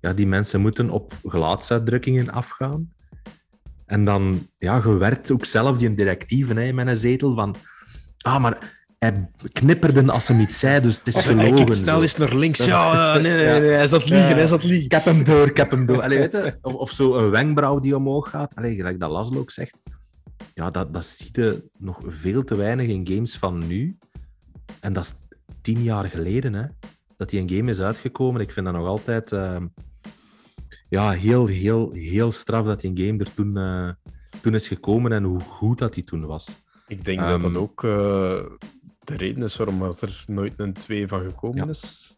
ja, 0.01 0.13
die 0.13 0.27
mensen 0.27 0.61
moeten 0.61 0.91
op 0.91 1.15
gelaatsuitdrukkingen 1.25 2.31
afgaan. 2.33 2.93
En 3.87 4.05
dan, 4.05 4.49
ja, 4.59 4.83
je 4.85 4.97
werd 4.97 5.31
ook 5.31 5.45
zelf 5.45 5.79
die 5.79 5.95
detectieve 5.95 6.55
hè, 6.55 6.73
met 6.73 6.87
een 6.87 6.97
zetel 6.97 7.35
van... 7.35 7.57
Ah, 8.19 8.41
maar 8.43 8.80
hij 9.01 9.31
knipperde 9.53 10.13
als 10.13 10.29
hem 10.29 10.41
iets 10.41 10.59
zei, 10.59 10.81
dus 10.81 10.97
het 10.97 11.07
is 11.07 11.25
gelogen. 11.25 11.55
Kijk 11.55 11.73
snel 11.73 12.03
eens 12.03 12.17
naar 12.17 12.35
links. 12.35 12.65
Ja, 12.65 13.19
nee, 13.19 13.33
nee, 13.33 13.61
nee, 13.61 13.71
hij 13.71 13.87
zat 13.87 14.09
liegen, 14.09 14.37
hij 14.37 14.47
zat 14.47 14.65
liegen. 14.65 14.85
Ik 14.85 14.91
heb 14.91 15.05
hem 15.05 15.25
door, 15.25 15.47
ik 15.47 15.57
heb 15.57 15.71
hem 15.71 15.87
door. 15.87 16.03
Allee, 16.03 16.19
weet 16.19 16.33
je, 16.33 16.59
of, 16.61 16.75
of 16.75 16.91
zo 16.91 17.15
een 17.15 17.31
wenkbrauw 17.31 17.79
die 17.79 17.97
omhoog 17.97 18.31
gaat. 18.31 18.55
Allee, 18.55 18.75
gelijk 18.75 19.01
dat 19.01 19.11
Laszlo 19.11 19.39
ook 19.39 19.51
zegt. 19.51 19.83
Ja, 20.55 20.71
dat, 20.71 20.93
dat 20.93 21.05
zie 21.05 21.29
je 21.33 21.71
nog 21.79 22.01
veel 22.07 22.45
te 22.45 22.57
weinig 22.57 22.87
in 22.87 23.07
games 23.07 23.37
van 23.37 23.67
nu. 23.67 23.97
En 24.81 24.93
dat 24.93 25.05
is 25.05 25.15
tien 25.61 25.83
jaar 25.83 26.05
geleden, 26.05 26.55
hè. 26.55 26.65
Dat 27.17 27.31
die 27.31 27.41
een 27.41 27.51
game 27.51 27.71
is 27.71 27.81
uitgekomen. 27.81 28.41
Ik 28.41 28.53
vind 28.53 28.67
dat 28.67 28.75
nog 28.75 28.87
altijd... 28.87 29.33
Uh, 29.33 29.57
ja, 30.89 31.11
heel, 31.11 31.47
heel, 31.47 31.93
heel 31.93 32.33
straf 32.33 32.65
dat 32.65 32.81
die 32.81 33.07
game 33.07 33.19
er 33.19 33.35
toen, 33.35 33.59
uh, 33.59 33.89
toen 34.41 34.55
is 34.55 34.69
gekomen 34.69 35.13
en 35.13 35.25
hoe 35.25 35.41
goed 35.41 35.79
dat 35.79 35.95
die 35.95 36.05
toen 36.05 36.27
was. 36.27 36.57
Ik 36.89 37.05
denk 37.05 37.21
dat 37.21 37.41
dat 37.41 37.57
ook 37.57 37.83
uh, 37.83 38.41
de 39.05 39.17
reden 39.17 39.43
is 39.43 39.57
waarom 39.57 39.83
er 39.83 40.25
nooit 40.27 40.53
een 40.57 40.73
2 40.73 41.09
van 41.09 41.21
gekomen 41.21 41.65
ja. 41.65 41.71
is. 41.71 42.15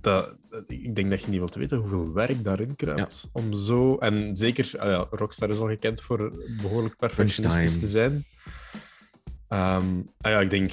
Dat, 0.00 0.34
ik 0.66 0.94
denk 0.94 1.10
dat 1.10 1.20
je 1.20 1.28
niet 1.28 1.38
wilt 1.38 1.54
weten 1.54 1.78
hoeveel 1.78 2.12
werk 2.12 2.44
daarin 2.44 2.76
kruipt. 2.76 3.20
Ja. 3.22 3.28
Om 3.32 3.52
zo, 3.52 3.96
en 3.96 4.36
zeker, 4.36 4.70
ja, 4.72 5.06
Rockstar 5.10 5.50
is 5.50 5.58
al 5.58 5.68
gekend 5.68 6.00
voor 6.00 6.32
behoorlijk 6.62 6.96
perfectionistisch 6.96 7.80
te 7.80 7.86
zijn. 7.86 8.24
Um, 9.48 10.10
ah 10.20 10.30
ja, 10.30 10.40
ik 10.40 10.50
denk, 10.50 10.72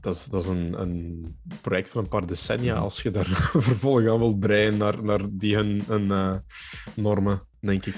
dat 0.00 0.14
is, 0.14 0.24
dat 0.24 0.42
is 0.42 0.48
een, 0.48 0.80
een 0.80 1.26
project 1.60 1.90
van 1.90 2.02
een 2.02 2.08
paar 2.08 2.26
decennia 2.26 2.74
als 2.74 3.02
je 3.02 3.10
daar 3.10 3.26
vervolgens 3.70 4.06
aan 4.06 4.18
wilt 4.18 4.40
breien 4.40 4.76
naar, 4.76 5.02
naar 5.02 5.20
die 5.30 5.54
hun, 5.54 5.82
hun 5.86 6.04
uh, 6.04 6.36
normen, 6.94 7.42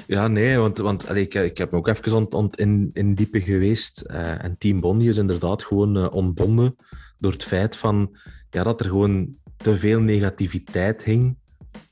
Ja, 0.07 0.29
nee, 0.29 0.59
want, 0.59 0.79
want 0.79 1.17
ik, 1.17 1.35
ik 1.35 1.59
heb 1.59 1.73
ook 1.75 1.89
even 1.89 2.17
ont, 2.17 2.35
ont 2.35 2.59
in, 2.59 2.91
in 2.93 3.15
diepe 3.15 3.41
geweest. 3.41 4.05
Uh, 4.07 4.45
en 4.45 4.59
Team 4.59 4.81
Bondi 4.81 5.09
is 5.09 5.17
inderdaad 5.17 5.63
gewoon 5.63 5.97
uh, 5.97 6.13
ontbonden 6.13 6.77
door 7.19 7.33
het 7.33 7.45
feit 7.45 7.77
van, 7.77 8.17
ja, 8.51 8.63
dat 8.63 8.81
er 8.81 8.87
gewoon 8.87 9.37
te 9.57 9.77
veel 9.77 10.01
negativiteit 10.01 11.05
hing 11.05 11.37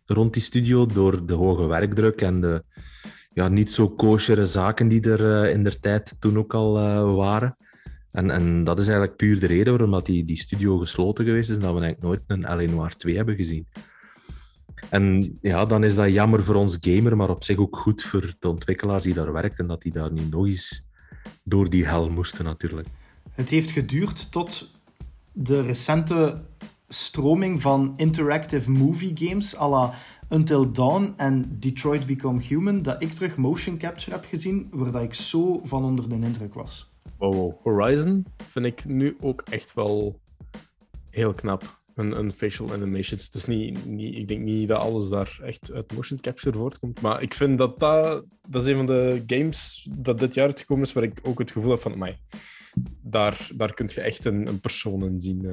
rond 0.07 0.33
die 0.33 0.43
studio 0.43 0.87
door 0.87 1.27
de 1.27 1.33
hoge 1.33 1.67
werkdruk 1.67 2.21
en 2.21 2.41
de 2.41 2.65
ja, 3.33 3.49
niet 3.49 3.71
zo 3.71 3.89
koshere 3.89 4.45
zaken 4.45 4.89
die 4.89 5.11
er 5.11 5.49
in 5.49 5.63
der 5.63 5.81
tijd 5.81 6.17
toen 6.21 6.39
ook 6.39 6.55
al 6.55 6.73
waren. 7.17 7.57
En, 8.11 8.31
en 8.31 8.65
dat 8.65 8.79
is 8.79 8.87
eigenlijk 8.87 9.17
puur 9.17 9.41
de 9.41 9.47
reden 9.47 9.73
waarom 9.73 9.91
dat 9.91 10.07
die, 10.07 10.25
die 10.25 10.39
studio 10.39 10.79
gesloten 10.79 11.25
geweest 11.25 11.51
is 11.51 11.57
en 11.57 11.63
dat 11.63 11.75
we 11.75 11.81
eigenlijk 11.81 12.27
nooit 12.27 12.41
een 12.41 12.69
L.A. 12.69 12.73
Noir 12.73 12.97
2 12.97 13.17
hebben 13.17 13.37
gezien. 13.37 13.67
En 14.89 15.37
ja, 15.41 15.67
dan 15.67 15.85
is 15.85 15.95
dat 15.95 16.13
jammer 16.13 16.45
voor 16.45 16.55
ons 16.55 16.77
gamer, 16.81 17.17
maar 17.17 17.31
op 17.31 17.45
zich 17.45 17.57
ook 17.57 17.77
goed 17.77 18.03
voor 18.03 18.35
de 18.39 18.49
ontwikkelaars 18.49 19.05
die 19.05 19.15
daar 19.15 19.33
werkten, 19.33 19.67
dat 19.67 19.83
die 19.83 19.93
daar 19.93 20.13
niet 20.13 20.31
nog 20.31 20.47
eens 20.47 20.85
door 21.45 21.71
die 21.71 21.87
hel 21.87 22.11
moesten 22.11 22.45
natuurlijk. 22.45 22.89
Het 23.33 23.49
heeft 23.49 23.71
geduurd 23.71 24.33
tot 24.33 24.71
de 25.33 25.61
recente 25.61 26.41
stroming 26.89 27.61
van 27.61 27.93
interactive 27.97 28.71
movie 28.71 29.13
games 29.15 29.57
à 29.57 29.69
la 29.69 29.95
Until 30.29 30.73
Dawn 30.73 31.15
en 31.17 31.57
Detroit 31.59 32.07
Become 32.07 32.43
Human, 32.43 32.83
dat 32.83 33.03
ik 33.03 33.13
terug 33.13 33.37
motion 33.37 33.79
capture 33.79 34.11
heb 34.11 34.25
gezien, 34.25 34.69
waar 34.71 34.93
dat 34.93 35.03
ik 35.03 35.15
zo 35.15 35.61
van 35.65 35.85
onder 35.85 36.09
de 36.09 36.15
indruk 36.15 36.55
was. 36.55 36.91
Wow, 37.19 37.53
Horizon 37.63 38.27
vind 38.51 38.67
ik 38.67 38.85
nu 38.85 39.17
ook 39.21 39.43
echt 39.51 39.75
wel 39.75 40.21
heel 41.11 41.35
knap. 41.35 41.80
Een, 42.01 42.33
facial 42.33 42.73
animations. 42.73 43.25
Het 43.25 43.35
is 43.35 43.47
niet, 43.47 43.79
ik 44.17 44.29
denk 44.29 44.41
niet 44.41 44.69
dat 44.69 44.81
alles 44.81 45.09
daar 45.09 45.39
echt 45.43 45.73
uit 45.73 45.93
motion 45.95 46.21
capture 46.21 46.59
voortkomt. 46.59 47.01
Maar 47.01 47.23
ik 47.23 47.35
vind 47.35 47.59
dat 47.59 47.81
dat, 47.81 48.25
is 48.53 48.65
een 48.65 48.77
van 48.77 48.87
de 48.87 49.23
games 49.27 49.89
dat 49.99 50.19
dit 50.19 50.35
jaar 50.35 50.47
uitgekomen 50.47 50.85
is 50.85 50.93
waar 50.93 51.03
ik 51.03 51.19
ook 51.23 51.39
het 51.39 51.51
gevoel 51.51 51.71
heb 51.71 51.81
van, 51.81 51.99
mij. 51.99 52.19
Daar, 53.03 53.49
daar 53.55 53.75
kun 53.75 53.91
je 53.95 54.01
echt 54.01 54.25
een, 54.25 54.47
een 54.47 54.61
persoon 54.61 55.05
in 55.05 55.21
zien. 55.21 55.45
Uh. 55.45 55.53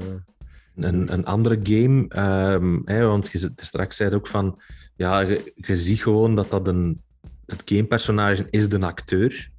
Een, 0.76 1.14
een 1.14 1.26
andere 1.26 1.60
game, 1.64 2.20
um, 2.54 2.82
hè, 2.86 3.06
want 3.06 3.32
je 3.32 3.52
straks 3.56 3.96
zei 3.96 4.16
ook 4.16 4.28
van, 4.28 4.62
ja, 4.96 5.20
je, 5.20 5.76
ziet 5.76 6.02
gewoon 6.02 6.36
dat 6.36 6.50
dat 6.50 6.68
een, 6.68 7.02
het 7.46 7.62
gamepersonage 7.66 8.48
is 8.50 8.70
de 8.70 8.80
acteur, 8.80 9.50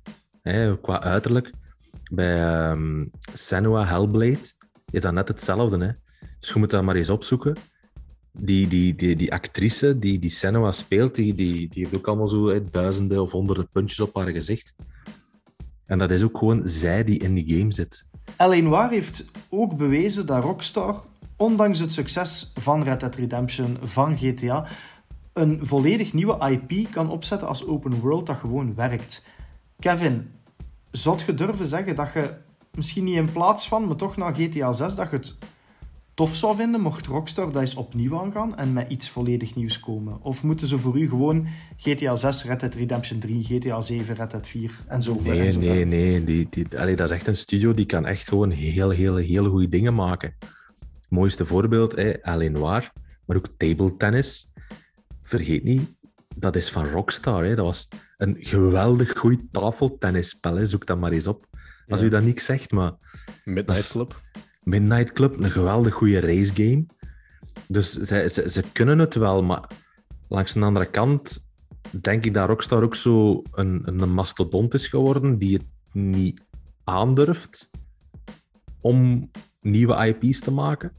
qua 0.80 1.02
uiterlijk. 1.02 1.50
Bij 2.10 2.70
um, 2.70 3.10
Senua 3.32 3.86
Hellblade 3.86 4.52
is 4.90 5.02
dat 5.02 5.12
net 5.12 5.28
hetzelfde. 5.28 5.84
Hè? 5.84 5.90
Dus 6.40 6.48
je 6.48 6.58
moet 6.58 6.70
dat 6.70 6.82
maar 6.82 6.96
eens 6.96 7.10
opzoeken. 7.10 7.56
Die, 8.32 8.68
die, 8.68 8.94
die, 8.94 9.16
die 9.16 9.32
actrice 9.32 9.98
die, 9.98 10.18
die 10.18 10.30
Senua 10.30 10.72
speelt, 10.72 11.14
die, 11.14 11.34
die, 11.34 11.68
die 11.68 11.82
heeft 11.82 11.96
ook 11.96 12.06
allemaal 12.06 12.28
zo 12.28 12.70
duizenden 12.70 13.22
of 13.22 13.32
honderden 13.32 13.68
puntjes 13.68 14.00
op 14.00 14.14
haar 14.14 14.28
gezicht. 14.30 14.74
En 15.86 15.98
dat 15.98 16.10
is 16.10 16.22
ook 16.22 16.38
gewoon 16.38 16.66
zij 16.66 17.04
die 17.04 17.18
in 17.18 17.34
die 17.34 17.58
game 17.58 17.72
zit. 17.72 18.06
L.A. 18.36 18.56
Noir 18.56 18.88
heeft 18.90 19.24
ook 19.48 19.76
bewezen 19.76 20.26
dat 20.26 20.44
Rockstar, 20.44 21.04
ondanks 21.36 21.78
het 21.78 21.92
succes 21.92 22.52
van 22.54 22.82
Red 22.82 23.00
Dead 23.00 23.14
Redemption, 23.14 23.76
van 23.82 24.16
GTA, 24.16 24.66
een 25.32 25.58
volledig 25.62 26.12
nieuwe 26.12 26.50
IP 26.50 26.90
kan 26.90 27.10
opzetten 27.10 27.48
als 27.48 27.66
open 27.66 28.00
world 28.00 28.26
dat 28.26 28.36
gewoon 28.36 28.74
werkt. 28.74 29.24
Kevin, 29.78 30.30
zou 30.90 31.18
je 31.26 31.34
durven 31.34 31.66
zeggen 31.66 31.94
dat 31.94 32.12
je 32.12 32.34
misschien 32.74 33.04
niet 33.04 33.16
in 33.16 33.32
plaats 33.32 33.68
van, 33.68 33.86
maar 33.86 33.96
toch 33.96 34.16
na 34.16 34.32
GTA 34.32 34.72
6, 34.72 34.94
dat 34.94 35.10
je 35.10 35.16
het 35.16 35.36
tof 36.18 36.36
zou 36.36 36.56
vinden 36.56 36.80
mocht 36.80 37.06
Rockstar 37.06 37.52
dat 37.52 37.62
eens 37.62 37.74
opnieuw 37.74 38.18
aangaan 38.20 38.56
en 38.56 38.72
met 38.72 38.90
iets 38.90 39.10
volledig 39.10 39.54
nieuws 39.54 39.80
komen? 39.80 40.22
Of 40.22 40.42
moeten 40.42 40.66
ze 40.66 40.78
voor 40.78 40.98
u 40.98 41.08
gewoon 41.08 41.46
GTA 41.76 42.16
6, 42.16 42.44
Red 42.44 42.60
Dead 42.60 42.74
Redemption 42.74 43.18
3, 43.18 43.44
GTA 43.44 43.80
7, 43.80 44.14
Red 44.14 44.30
Dead 44.30 44.48
4 44.48 44.70
en 44.86 45.02
zo 45.02 45.18
verder? 45.18 45.58
Nee, 45.58 45.84
nee, 45.84 45.84
nee. 45.84 46.24
Die, 46.24 46.46
die, 46.50 46.78
allee, 46.78 46.96
dat 46.96 47.10
is 47.10 47.16
echt 47.16 47.26
een 47.26 47.36
studio 47.36 47.74
die 47.74 47.86
kan 47.86 48.06
echt 48.06 48.28
gewoon 48.28 48.50
heel, 48.50 48.90
heel, 48.90 49.16
heel 49.16 49.50
goede 49.50 49.68
dingen 49.68 49.94
maken. 49.94 50.34
Het 50.40 51.08
mooiste 51.08 51.46
voorbeeld, 51.46 52.22
Alain 52.22 52.52
Noir, 52.52 52.92
maar 53.24 53.36
ook 53.36 53.48
table 53.56 53.96
tennis. 53.96 54.50
Vergeet 55.22 55.64
niet, 55.64 55.94
dat 56.36 56.56
is 56.56 56.70
van 56.70 56.86
Rockstar. 56.86 57.44
Hè. 57.44 57.54
Dat 57.54 57.64
was 57.64 57.88
een 58.16 58.36
geweldig 58.38 59.18
goed 59.18 59.40
tafeltennisspel. 59.50 60.54
Hè. 60.54 60.66
Zoek 60.66 60.86
dat 60.86 61.00
maar 61.00 61.12
eens 61.12 61.26
op. 61.26 61.46
Als 61.88 62.02
u 62.02 62.08
dat 62.08 62.22
niet 62.22 62.40
zegt, 62.40 62.72
maar... 62.72 62.92
Midnight 63.44 63.90
Club. 63.90 64.22
Midnight 64.68 65.12
Club, 65.12 65.40
een 65.40 65.50
geweldig 65.50 65.94
goede 65.94 66.20
racegame. 66.20 66.86
Dus 67.68 67.92
ze, 67.92 68.28
ze, 68.30 68.50
ze, 68.50 68.62
kunnen 68.72 68.98
het 68.98 69.14
wel, 69.14 69.42
maar 69.42 69.70
langs 70.28 70.52
de 70.52 70.60
andere 70.60 70.86
kant 70.86 71.48
denk 72.00 72.24
ik 72.24 72.34
dat 72.34 72.48
Rockstar 72.48 72.82
ook 72.82 72.94
zo 72.94 73.42
een, 73.52 73.82
een 73.84 74.12
mastodont 74.12 74.74
is 74.74 74.86
geworden 74.86 75.38
die 75.38 75.56
het 75.56 75.66
niet 75.92 76.40
aandurft 76.84 77.70
om 78.80 79.30
nieuwe 79.60 80.06
IP's 80.06 80.40
te 80.40 80.50
maken. 80.50 80.92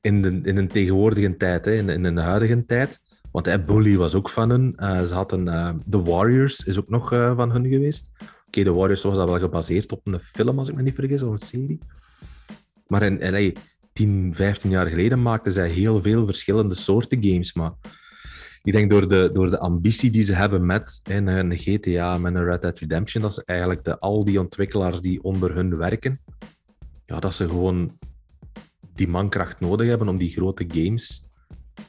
In, 0.00 0.22
de, 0.22 0.40
in 0.42 0.56
een 0.56 0.68
tegenwoordige 0.68 1.36
tijd, 1.36 1.64
hè, 1.64 1.72
in, 1.72 1.88
in 1.88 2.04
een 2.04 2.16
huidige 2.16 2.66
tijd. 2.66 3.00
Want 3.30 3.46
hè, 3.46 3.60
Bully 3.60 3.96
was 3.96 4.14
ook 4.14 4.28
van 4.28 4.50
hun. 4.50 4.76
Uh, 4.76 5.02
ze 5.02 5.14
hadden 5.14 5.46
uh, 5.46 5.70
The 5.90 6.02
Warriors, 6.02 6.64
is 6.64 6.78
ook 6.78 6.88
nog 6.88 7.12
uh, 7.12 7.36
van 7.36 7.50
hun 7.50 7.66
geweest. 7.66 8.10
Oké, 8.46 8.62
The 8.62 8.72
Warriors 8.72 9.02
was 9.02 9.16
dat 9.16 9.28
wel 9.28 9.38
gebaseerd 9.38 9.92
op 9.92 10.06
een 10.06 10.20
film, 10.20 10.58
als 10.58 10.68
ik 10.68 10.74
me 10.74 10.82
niet 10.82 10.94
vergis, 10.94 11.22
of 11.22 11.30
een 11.30 11.38
serie. 11.38 11.78
Maar 12.86 13.02
in, 13.02 13.30
LA, 13.30 13.52
10, 13.92 14.34
15 14.34 14.70
jaar 14.70 14.86
geleden 14.86 15.22
maakten 15.22 15.52
zij 15.52 15.68
heel 15.68 16.02
veel 16.02 16.26
verschillende 16.26 16.74
soorten 16.74 17.24
games. 17.24 17.52
Maar 17.52 17.72
ik 18.62 18.72
denk 18.72 18.90
door 18.90 19.08
de, 19.08 19.30
door 19.32 19.50
de 19.50 19.58
ambitie 19.58 20.10
die 20.10 20.22
ze 20.22 20.34
hebben 20.34 20.66
met 20.66 21.00
een 21.04 21.56
GTA, 21.58 22.18
met 22.18 22.34
een 22.34 22.44
Red 22.44 22.62
Dead 22.62 22.78
Redemption, 22.78 23.22
dat 23.22 23.34
ze 23.34 23.42
eigenlijk 23.44 23.84
de, 23.84 23.98
al 23.98 24.24
die 24.24 24.40
ontwikkelaars 24.40 25.00
die 25.00 25.22
onder 25.22 25.54
hun 25.54 25.76
werken, 25.76 26.20
ja, 27.06 27.20
dat 27.20 27.34
ze 27.34 27.48
gewoon 27.48 27.98
die 28.94 29.08
mankracht 29.08 29.60
nodig 29.60 29.88
hebben 29.88 30.08
om 30.08 30.16
die 30.16 30.30
grote 30.30 30.64
games 30.68 31.30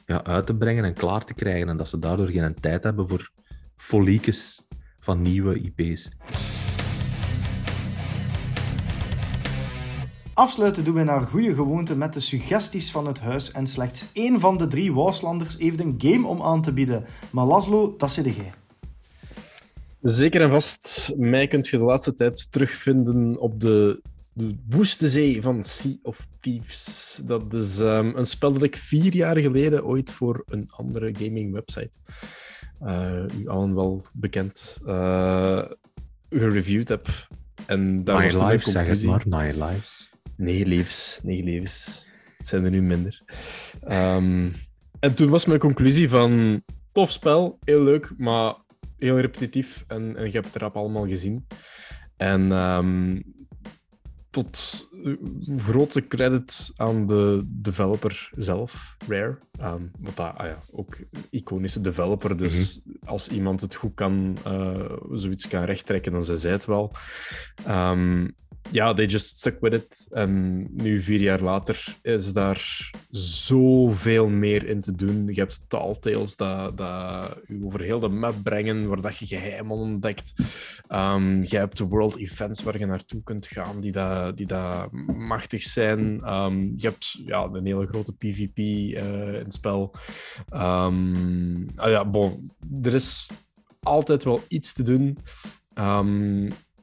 ja, 0.06 0.24
uit 0.24 0.46
te 0.46 0.56
brengen 0.56 0.84
en 0.84 0.94
klaar 0.94 1.24
te 1.24 1.34
krijgen. 1.34 1.68
En 1.68 1.76
dat 1.76 1.88
ze 1.88 1.98
daardoor 1.98 2.28
geen 2.28 2.54
tijd 2.60 2.82
hebben 2.82 3.08
voor 3.08 3.30
foliekes 3.76 4.62
van 4.98 5.22
nieuwe 5.22 5.60
IP's. 5.60 6.08
Afsluiten 10.34 10.84
doen 10.84 10.94
we 10.94 11.02
naar 11.02 11.22
goede 11.22 11.54
gewoonte 11.54 11.96
met 11.96 12.12
de 12.12 12.20
suggesties 12.20 12.90
van 12.90 13.06
het 13.06 13.20
huis. 13.20 13.52
En 13.52 13.66
slechts 13.66 14.06
één 14.12 14.40
van 14.40 14.56
de 14.56 14.66
drie 14.66 14.92
Waslanders 14.92 15.56
heeft 15.58 15.80
een 15.80 15.94
game 15.98 16.26
om 16.26 16.42
aan 16.42 16.62
te 16.62 16.72
bieden. 16.72 17.04
Maar 17.30 17.46
Laszlo, 17.46 17.94
dat 17.96 18.10
zit 18.10 18.24
jij. 18.24 18.52
Zeker 20.02 20.40
en 20.40 20.50
vast. 20.50 21.12
Mij 21.16 21.46
kunt 21.46 21.68
je 21.68 21.76
de 21.76 21.84
laatste 21.84 22.14
tijd 22.14 22.52
terugvinden 22.52 23.40
op 23.40 23.60
de 23.60 24.02
de 24.34 24.56
Woeste 24.68 25.08
Zee 25.08 25.42
van 25.42 25.64
Sea 25.64 25.96
of 26.02 26.26
Thieves. 26.40 27.20
Dat 27.24 27.54
is 27.54 27.78
um, 27.78 28.16
een 28.16 28.26
spel 28.26 28.52
dat 28.52 28.62
ik 28.62 28.76
vier 28.76 29.14
jaar 29.14 29.36
geleden 29.38 29.84
ooit 29.84 30.12
voor 30.12 30.42
een 30.46 30.68
andere 30.70 31.14
gaming 31.18 31.52
website, 31.52 31.90
uh, 32.82 33.24
u 33.40 33.48
allen 33.48 33.74
wel 33.74 34.04
bekend, 34.12 34.78
uh, 34.86 35.62
gereviewd 36.30 36.88
heb. 36.88 37.08
En 37.66 38.04
daar 38.04 38.26
Nine 38.26 38.46
Lives, 38.46 38.72
zeg 38.72 38.86
het 38.86 39.04
maar. 39.04 39.22
Nine 39.24 39.66
Lives. 39.66 40.13
Nee, 40.36 40.66
levens. 40.66 41.20
Nee, 41.22 41.44
levens. 41.44 42.06
Het 42.38 42.46
zijn 42.46 42.64
er 42.64 42.70
nu 42.70 42.82
minder. 42.82 43.22
Um, 43.88 44.52
en 45.00 45.14
toen 45.14 45.28
was 45.28 45.44
mijn 45.44 45.60
conclusie 45.60 46.08
van... 46.08 46.62
Tof 46.92 47.10
spel, 47.10 47.58
heel 47.64 47.82
leuk, 47.82 48.12
maar 48.16 48.54
heel 48.98 49.20
repetitief. 49.20 49.84
En, 49.86 50.16
en 50.16 50.26
je 50.26 50.32
hebt 50.32 50.46
het 50.46 50.56
erop 50.56 50.76
allemaal 50.76 51.08
gezien. 51.08 51.46
En 52.16 52.52
um, 52.52 53.22
tot 54.30 54.88
grote 55.56 56.06
credit 56.06 56.72
aan 56.76 57.06
de 57.06 57.42
developer 57.46 58.30
zelf, 58.36 58.96
Rare. 59.08 59.38
Um, 59.60 59.90
wat 60.00 60.16
dat, 60.16 60.34
ah 60.36 60.46
ja, 60.46 60.58
ook 60.70 60.98
iconische 61.30 61.80
developer. 61.80 62.36
Dus 62.36 62.82
mm 62.84 62.92
-hmm. 62.92 63.08
als 63.08 63.28
iemand 63.28 63.60
het 63.60 63.74
goed 63.74 63.94
kan, 63.94 64.36
uh, 64.46 64.92
zoiets 65.12 65.48
kan 65.48 65.64
rechttrekken, 65.64 66.12
dan 66.12 66.24
zij 66.24 66.36
zij 66.36 66.52
het 66.52 66.64
wel. 66.64 66.92
Um, 67.68 68.34
ja, 68.70 68.94
they 68.94 69.06
just 69.06 69.36
stuck 69.36 69.60
with 69.60 69.72
it. 69.72 70.06
En 70.10 70.62
nu, 70.72 71.00
vier 71.00 71.20
jaar 71.20 71.40
later, 71.40 71.96
is 72.02 72.32
daar 72.32 72.90
zoveel 73.10 74.28
meer 74.28 74.66
in 74.68 74.80
te 74.80 74.92
doen. 74.92 75.26
Je 75.26 75.40
hebt 75.40 75.64
Tall 75.68 75.94
Tales 76.00 76.36
dat, 76.36 76.76
dat 76.76 77.36
u 77.46 77.64
over 77.64 77.80
heel 77.80 78.00
de 78.00 78.08
map 78.08 78.34
brengen, 78.42 78.88
waar 78.88 79.00
dat 79.00 79.16
je 79.16 79.26
geheimen 79.26 79.76
ontdekt. 79.76 80.32
Um, 80.88 81.42
je 81.42 81.56
hebt 81.56 81.78
world 81.78 82.16
events 82.16 82.62
waar 82.62 82.78
je 82.78 82.86
naartoe 82.86 83.22
kunt 83.22 83.46
gaan, 83.46 83.80
die 83.80 83.92
dat, 83.92 84.36
die 84.36 84.46
dat 84.46 84.92
machtig 85.16 85.62
zijn. 85.62 86.32
Um, 86.32 86.72
je 86.76 86.86
hebt 86.86 87.20
ja, 87.26 87.48
een 87.52 87.66
hele 87.66 87.86
grote 87.86 88.12
PvP 88.12 88.58
uh, 88.58 89.26
in 89.26 89.44
het 89.44 89.54
spel. 89.54 89.94
Um, 90.52 91.66
ah 91.76 91.90
ja, 91.90 92.04
bon, 92.04 92.50
er 92.82 92.94
is 92.94 93.30
altijd 93.82 94.24
wel 94.24 94.42
iets 94.48 94.72
te 94.72 94.82
doen. 94.82 95.18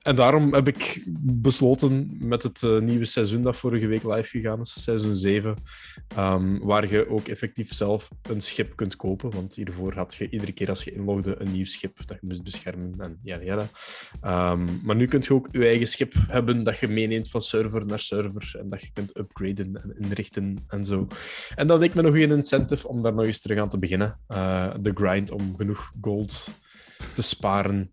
En 0.01 0.15
daarom 0.15 0.53
heb 0.53 0.67
ik 0.67 1.03
besloten 1.21 2.17
met 2.19 2.43
het 2.43 2.61
uh, 2.61 2.79
nieuwe 2.79 3.05
seizoen 3.05 3.41
dat 3.41 3.57
vorige 3.57 3.87
week 3.87 4.03
live 4.03 4.29
gegaan 4.29 4.59
is, 4.59 4.83
seizoen 4.83 5.17
7, 5.17 5.55
um, 6.17 6.59
waar 6.59 6.89
je 6.89 7.09
ook 7.09 7.27
effectief 7.27 7.73
zelf 7.73 8.09
een 8.29 8.41
schip 8.41 8.75
kunt 8.75 8.95
kopen. 8.95 9.31
Want 9.31 9.55
hiervoor 9.55 9.93
had 9.93 10.15
je 10.15 10.29
iedere 10.29 10.51
keer 10.51 10.69
als 10.69 10.83
je 10.83 10.91
inlogde 10.91 11.41
een 11.41 11.51
nieuw 11.51 11.65
schip 11.65 12.07
dat 12.07 12.17
je 12.21 12.27
moest 12.27 12.43
beschermen 12.43 12.95
en 12.97 13.19
ja, 13.23 13.39
ja. 13.41 13.69
Um, 14.51 14.81
maar 14.83 14.95
nu 14.95 15.07
kun 15.07 15.21
je 15.23 15.33
ook 15.33 15.47
je 15.51 15.65
eigen 15.65 15.87
schip 15.87 16.13
hebben 16.27 16.63
dat 16.63 16.79
je 16.79 16.87
meeneemt 16.87 17.29
van 17.29 17.41
server 17.41 17.85
naar 17.85 17.99
server 17.99 18.55
en 18.59 18.69
dat 18.69 18.81
je 18.81 18.91
kunt 18.93 19.17
upgraden 19.17 19.81
en 19.83 19.95
inrichten 19.99 20.57
en 20.67 20.85
zo. 20.85 21.07
En 21.55 21.67
dat 21.67 21.79
leek 21.79 21.93
me 21.93 22.01
nog 22.01 22.13
een 22.13 22.31
incentive 22.31 22.87
om 22.87 23.01
daar 23.01 23.15
nog 23.15 23.25
eens 23.25 23.41
terug 23.41 23.59
aan 23.59 23.69
te 23.69 23.79
beginnen. 23.79 24.19
Uh, 24.27 24.73
de 24.79 24.91
grind 24.93 25.31
om 25.31 25.55
genoeg 25.55 25.91
gold 26.01 26.49
te 27.15 27.21
sparen 27.21 27.89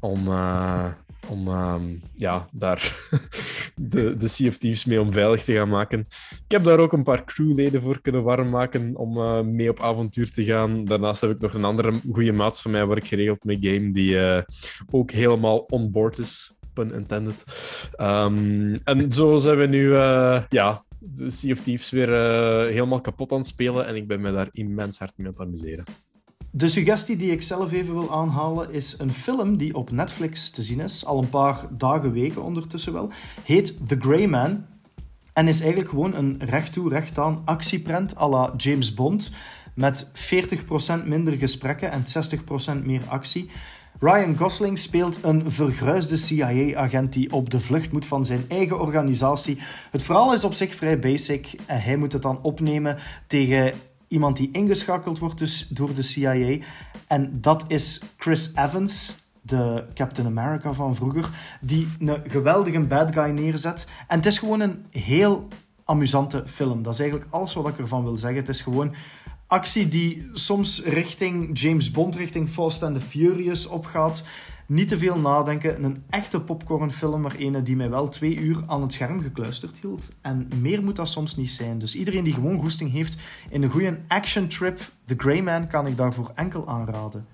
om... 0.00 0.28
Uh, 0.28 0.92
om 1.28 1.48
um, 1.48 2.02
ja, 2.14 2.48
daar 2.52 3.08
de, 3.74 4.16
de 4.16 4.28
Sea 4.28 4.48
of 4.48 4.56
Thieves 4.56 4.84
mee 4.84 5.00
om 5.00 5.12
veilig 5.12 5.44
te 5.44 5.52
gaan 5.52 5.68
maken. 5.68 6.00
Ik 6.30 6.50
heb 6.50 6.64
daar 6.64 6.78
ook 6.78 6.92
een 6.92 7.02
paar 7.02 7.24
crewleden 7.24 7.82
voor 7.82 8.00
kunnen 8.00 8.22
warm 8.22 8.50
maken 8.50 8.96
om 8.96 9.18
uh, 9.18 9.40
mee 9.40 9.70
op 9.70 9.80
avontuur 9.80 10.32
te 10.32 10.44
gaan. 10.44 10.84
Daarnaast 10.84 11.20
heb 11.20 11.30
ik 11.30 11.40
nog 11.40 11.54
een 11.54 11.64
andere 11.64 11.92
goede 12.12 12.32
maat 12.32 12.60
van 12.60 12.70
mij 12.70 12.86
waar 12.86 12.96
ik 12.96 13.06
geregeld 13.06 13.44
mee 13.44 13.58
game, 13.60 13.90
die 13.90 14.14
uh, 14.14 14.40
ook 14.90 15.10
helemaal 15.10 15.58
on 15.58 15.90
board 15.90 16.18
is. 16.18 16.54
Pun 16.72 16.92
intended. 16.92 17.44
Um, 18.00 18.80
en 18.84 19.12
zo 19.12 19.36
zijn 19.36 19.58
we 19.58 19.66
nu 19.66 19.82
uh, 19.82 20.42
ja, 20.48 20.84
de 20.98 21.30
Sea 21.30 21.52
of 21.52 21.60
Thieves 21.60 21.90
weer 21.90 22.08
helemaal 22.68 23.00
kapot 23.00 23.32
aan 23.32 23.38
het 23.38 23.46
spelen 23.46 23.86
en 23.86 23.96
ik 23.96 24.06
ben 24.06 24.20
me 24.20 24.32
daar 24.32 24.48
immens 24.52 24.98
hard 24.98 25.12
mee 25.16 25.26
aan 25.26 25.32
het 25.32 25.42
amuseren. 25.42 25.84
De 26.56 26.68
suggestie 26.68 27.16
die 27.16 27.30
ik 27.30 27.42
zelf 27.42 27.72
even 27.72 27.94
wil 27.94 28.12
aanhalen 28.12 28.72
is 28.72 28.98
een 28.98 29.12
film 29.12 29.56
die 29.56 29.74
op 29.74 29.90
Netflix 29.90 30.50
te 30.50 30.62
zien 30.62 30.80
is, 30.80 31.04
al 31.04 31.18
een 31.18 31.28
paar 31.28 31.66
dagen, 31.70 32.12
weken 32.12 32.42
ondertussen 32.42 32.92
wel. 32.92 33.10
Heet 33.44 33.88
The 33.88 33.96
Grey 34.00 34.26
Man 34.26 34.64
en 35.32 35.48
is 35.48 35.60
eigenlijk 35.60 35.90
gewoon 35.90 36.14
een 36.14 36.36
recht 36.38 36.72
toe, 36.72 36.88
recht 36.88 37.18
aan 37.18 37.42
actieprent 37.44 38.18
à 38.18 38.28
la 38.28 38.52
James 38.56 38.94
Bond 38.94 39.30
met 39.74 40.06
40% 40.06 41.06
minder 41.06 41.32
gesprekken 41.32 41.90
en 41.90 42.04
60% 42.80 42.84
meer 42.84 43.02
actie. 43.08 43.50
Ryan 44.00 44.36
Gosling 44.36 44.78
speelt 44.78 45.18
een 45.22 45.50
vergruisde 45.50 46.16
CIA-agent 46.16 47.12
die 47.12 47.32
op 47.32 47.50
de 47.50 47.60
vlucht 47.60 47.92
moet 47.92 48.06
van 48.06 48.24
zijn 48.24 48.44
eigen 48.48 48.80
organisatie. 48.80 49.58
Het 49.90 50.02
verhaal 50.02 50.32
is 50.32 50.44
op 50.44 50.54
zich 50.54 50.74
vrij 50.74 50.98
basic 50.98 51.54
en 51.66 51.82
hij 51.82 51.96
moet 51.96 52.12
het 52.12 52.22
dan 52.22 52.38
opnemen 52.42 52.98
tegen 53.26 53.72
iemand 54.08 54.36
die 54.36 54.48
ingeschakeld 54.52 55.18
wordt 55.18 55.38
dus 55.38 55.68
door 55.68 55.94
de 55.94 56.02
CIA. 56.02 56.58
En 57.06 57.40
dat 57.40 57.64
is 57.68 58.02
Chris 58.16 58.50
Evans, 58.54 59.16
de 59.42 59.84
Captain 59.94 60.26
America 60.26 60.72
van 60.72 60.94
vroeger, 60.94 61.30
die 61.60 61.88
een 61.98 62.22
geweldige 62.26 62.80
bad 62.80 63.12
guy 63.12 63.30
neerzet. 63.30 63.86
En 64.08 64.16
het 64.16 64.26
is 64.26 64.38
gewoon 64.38 64.60
een 64.60 64.84
heel 64.90 65.48
amusante 65.84 66.42
film. 66.46 66.82
Dat 66.82 66.92
is 66.94 67.00
eigenlijk 67.00 67.30
alles 67.32 67.54
wat 67.54 67.68
ik 67.68 67.78
ervan 67.78 68.02
wil 68.02 68.16
zeggen. 68.16 68.38
Het 68.38 68.48
is 68.48 68.60
gewoon 68.60 68.94
actie 69.46 69.88
die 69.88 70.30
soms 70.32 70.82
richting 70.84 71.58
James 71.58 71.90
Bond, 71.90 72.14
richting 72.14 72.48
Fast 72.48 72.82
and 72.82 72.94
the 72.94 73.00
Furious 73.00 73.66
opgaat. 73.66 74.24
Niet 74.66 74.88
te 74.88 74.98
veel 74.98 75.18
nadenken. 75.18 75.84
Een 75.84 75.96
echte 76.10 76.40
popcornfilm, 76.40 77.20
maar 77.20 77.34
ene 77.34 77.62
die 77.62 77.76
mij 77.76 77.90
wel 77.90 78.08
twee 78.08 78.36
uur 78.36 78.62
aan 78.66 78.82
het 78.82 78.92
scherm 78.92 79.20
gekluisterd 79.22 79.78
hield. 79.78 80.08
En 80.20 80.48
meer 80.60 80.84
moet 80.84 80.96
dat 80.96 81.08
soms 81.08 81.36
niet 81.36 81.50
zijn. 81.50 81.78
Dus 81.78 81.94
iedereen 81.94 82.24
die 82.24 82.34
gewoon 82.34 82.60
goesting 82.60 82.92
heeft 82.92 83.16
in 83.50 83.62
een 83.62 83.70
goede 83.70 83.98
action 84.08 84.48
trip, 84.48 84.90
The 85.04 85.14
Grey 85.16 85.42
Man, 85.42 85.66
kan 85.66 85.86
ik 85.86 85.96
daarvoor 85.96 86.30
enkel 86.34 86.68
aanraden. 86.68 87.26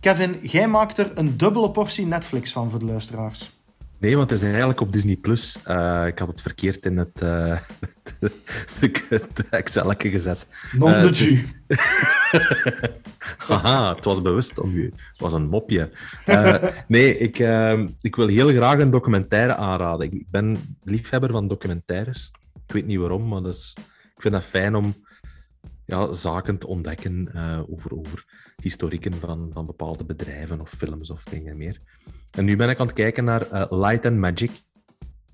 Kevin, 0.00 0.36
jij 0.42 0.68
maakt 0.68 0.98
er 0.98 1.18
een 1.18 1.36
dubbele 1.36 1.70
portie 1.70 2.06
Netflix 2.06 2.52
van 2.52 2.70
voor 2.70 2.78
de 2.78 2.84
luisteraars. 2.84 3.63
Nee, 3.98 4.16
want 4.16 4.30
het 4.30 4.38
is 4.38 4.44
eigenlijk 4.48 4.80
op 4.80 4.92
Disney 4.92 5.16
Plus. 5.16 5.58
Uh, 5.68 6.06
ik 6.06 6.18
had 6.18 6.28
het 6.28 6.42
verkeerd 6.42 6.86
in 6.86 6.96
het, 6.96 7.22
uh, 7.22 7.58
het 9.08 9.48
Excel 9.50 9.94
gezet. 9.98 10.48
Non 10.72 10.90
de 10.90 10.96
uh, 10.96 11.02
dus... 11.02 11.44
Haha, 13.38 13.88
het 13.94 14.04
was 14.04 14.20
bewust 14.20 14.58
om 14.58 14.76
u. 14.76 14.84
Het 14.84 15.18
was 15.18 15.32
een 15.32 15.48
mopje. 15.48 15.90
Uh, 16.26 16.62
nee, 16.88 17.18
ik, 17.18 17.38
uh, 17.38 17.86
ik 18.00 18.16
wil 18.16 18.26
heel 18.26 18.48
graag 18.48 18.78
een 18.78 18.90
documentaire 18.90 19.54
aanraden. 19.54 20.12
Ik 20.12 20.30
ben 20.30 20.76
liefhebber 20.82 21.30
van 21.30 21.48
documentaires. 21.48 22.32
Ik 22.66 22.72
weet 22.74 22.86
niet 22.86 22.98
waarom, 22.98 23.28
maar 23.28 23.42
dat 23.42 23.54
is, 23.54 23.76
ik 24.14 24.22
vind 24.22 24.34
dat 24.34 24.44
fijn 24.44 24.74
om 24.74 24.94
ja, 25.84 26.12
zaken 26.12 26.58
te 26.58 26.66
ontdekken 26.66 27.28
uh, 27.34 27.60
over, 27.70 27.96
over 27.96 28.24
historieken 28.62 29.14
van, 29.14 29.50
van 29.52 29.66
bepaalde 29.66 30.04
bedrijven 30.04 30.60
of 30.60 30.70
films 30.70 31.10
of 31.10 31.24
dingen 31.24 31.56
meer. 31.56 31.80
En 32.34 32.44
nu 32.44 32.56
ben 32.56 32.68
ik 32.68 32.80
aan 32.80 32.86
het 32.86 32.94
kijken 32.94 33.24
naar 33.24 33.52
uh, 33.52 33.64
Light 33.70 34.06
and 34.06 34.16
Magic. 34.16 34.50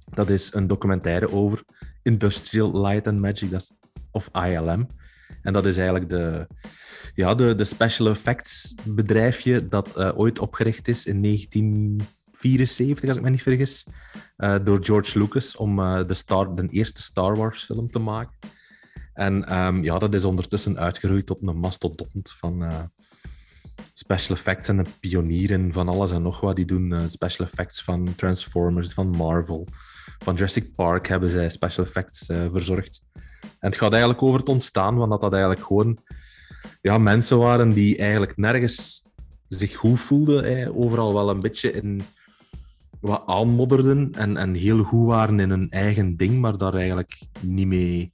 Dat 0.05 0.29
is 0.29 0.55
een 0.55 0.67
documentaire 0.67 1.33
over 1.33 1.63
Industrial 2.03 2.81
Light 2.81 3.07
and 3.07 3.19
Magic, 3.19 3.51
dat 3.51 3.79
of 4.11 4.29
ILM. 4.33 4.89
En 5.43 5.53
dat 5.53 5.67
is 5.67 5.77
eigenlijk 5.77 6.09
de, 6.09 6.47
ja, 7.15 7.35
de, 7.35 7.55
de 7.55 7.65
special 7.65 8.09
effects 8.09 8.75
bedrijfje 8.85 9.69
dat 9.69 9.99
uh, 9.99 10.19
ooit 10.19 10.39
opgericht 10.39 10.89
is 10.89 11.07
in 11.07 11.23
1974, 11.23 13.09
als 13.09 13.19
ik 13.19 13.25
me 13.25 13.31
niet 13.31 13.43
vergis, 13.43 13.87
uh, 14.39 14.57
door 14.65 14.85
George 14.85 15.19
Lucas 15.19 15.57
om 15.57 15.77
de, 15.77 16.25
de 16.55 16.69
eerste 16.71 17.03
Star 17.03 17.37
Wars 17.37 17.65
film 17.65 17.91
te 17.91 17.99
maken. 17.99 18.39
En 19.13 19.59
um, 19.59 19.85
ja, 19.85 19.99
dat 19.99 20.15
is 20.15 20.25
ondertussen 20.25 20.79
uitgeroeid 20.79 21.27
tot 21.27 21.39
een 21.43 21.59
mastodont 21.59 22.33
van 22.33 22.91
special 23.95 24.37
effects 24.37 24.69
en 24.69 24.79
een 24.79 24.95
pionier 25.01 25.51
in 25.51 25.73
van 25.73 25.89
alles 25.89 26.11
en 26.11 26.23
nog 26.23 26.41
wat. 26.41 26.57
Die 26.57 26.65
doen 26.65 27.11
special 27.11 27.47
effects 27.47 27.83
van 27.83 28.15
Transformers, 28.15 28.93
van 28.93 29.09
Marvel, 29.09 29.67
van 30.19 30.35
Jurassic 30.35 30.75
Park 30.75 31.09
hebben 31.09 31.31
zij 31.31 31.49
special 31.49 31.85
effects 31.85 32.27
verzorgd. 32.27 33.03
En 33.41 33.69
het 33.69 33.77
gaat 33.77 33.91
eigenlijk 33.91 34.23
over 34.23 34.39
het 34.39 34.49
ontstaan 34.49 34.97
van 34.97 35.09
dat 35.09 35.21
dat 35.21 35.33
eigenlijk 35.33 35.67
gewoon 35.67 35.99
ja, 36.81 36.99
mensen 36.99 37.39
waren 37.39 37.71
die 37.71 37.97
eigenlijk 37.97 38.37
nergens 38.37 39.05
zich 39.49 39.77
goed 39.77 40.01
voelden. 40.01 40.75
Overal 40.77 41.15
wel 41.15 41.31
een 41.31 41.41
beetje 41.41 41.73
in 41.73 42.03
wat 43.01 43.23
aanmodderden 43.27 44.13
en, 44.13 44.37
en 44.37 44.55
heel 44.55 44.83
goed 44.83 45.07
waren 45.07 45.41
in 45.41 45.51
hun 45.51 45.71
eigen 45.71 46.17
ding, 46.17 46.41
maar 46.41 46.59
daar 46.59 46.75
eigenlijk 46.75 47.19
niet 47.41 47.67
mee, 47.67 48.13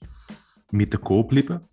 mee 0.68 0.88
te 0.88 0.96
koop 0.96 1.30
liepen. 1.30 1.68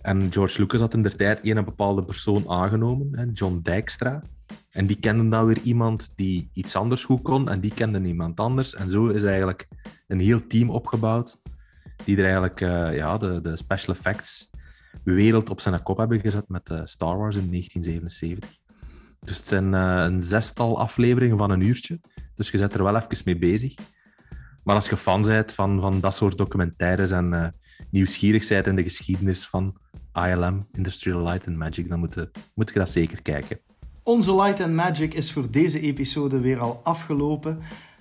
En 0.00 0.32
George 0.32 0.60
Lucas 0.60 0.80
had 0.80 0.94
in 0.94 1.02
der 1.02 1.16
tijd 1.16 1.40
een 1.42 1.64
bepaalde 1.64 2.04
persoon 2.04 2.48
aangenomen, 2.48 3.30
John 3.32 3.60
Dijkstra. 3.62 4.22
En 4.70 4.86
die 4.86 4.98
kenden 4.98 5.28
dan 5.28 5.46
weer 5.46 5.60
iemand 5.62 6.12
die 6.16 6.50
iets 6.52 6.76
anders 6.76 7.04
goed 7.04 7.22
kon, 7.22 7.48
en 7.48 7.60
die 7.60 7.74
kende 7.74 8.02
iemand 8.02 8.40
anders. 8.40 8.74
En 8.74 8.90
zo 8.90 9.06
is 9.06 9.24
eigenlijk 9.24 9.68
een 10.06 10.20
heel 10.20 10.46
team 10.46 10.70
opgebouwd, 10.70 11.40
die 12.04 12.16
er 12.16 12.24
eigenlijk 12.24 12.60
uh, 12.60 12.96
ja, 12.96 13.16
de, 13.16 13.40
de 13.40 13.56
special 13.56 13.94
effects 13.94 14.50
wereld 15.04 15.50
op 15.50 15.60
zijn 15.60 15.82
kop 15.82 15.98
hebben 15.98 16.20
gezet 16.20 16.48
met 16.48 16.70
uh, 16.70 16.80
Star 16.84 17.18
Wars 17.18 17.36
in 17.36 17.50
1977. 17.50 18.50
Dus 19.20 19.36
het 19.36 19.46
zijn 19.46 19.72
uh, 19.72 20.04
een 20.04 20.22
zestal 20.22 20.78
afleveringen 20.78 21.38
van 21.38 21.50
een 21.50 21.60
uurtje. 21.60 22.00
Dus 22.34 22.50
je 22.50 22.58
zet 22.58 22.74
er 22.74 22.82
wel 22.82 22.96
even 22.96 23.22
mee 23.24 23.38
bezig. 23.38 23.74
Maar 24.64 24.74
als 24.74 24.88
je 24.88 24.96
fan 24.96 25.22
bent 25.22 25.52
van, 25.52 25.80
van 25.80 26.00
dat 26.00 26.14
soort 26.14 26.38
documentaires 26.38 27.10
en 27.10 27.54
nieuwsgierig 27.90 28.48
bent 28.48 28.66
in 28.66 28.76
de 28.76 28.82
geschiedenis 28.82 29.46
van 29.46 29.76
ILM, 30.14 30.66
Industrial 30.72 31.22
Light 31.22 31.46
and 31.46 31.56
Magic, 31.56 31.88
dan 31.88 31.98
moet 31.98 32.14
je, 32.14 32.30
moet 32.54 32.70
je 32.72 32.78
dat 32.78 32.90
zeker 32.90 33.22
kijken. 33.22 33.58
Onze 34.02 34.34
Light 34.34 34.60
and 34.60 34.72
Magic 34.72 35.14
is 35.14 35.32
voor 35.32 35.50
deze 35.50 35.80
episode 35.80 36.40
weer 36.40 36.58
al 36.58 36.80
afgelopen. 36.82 37.58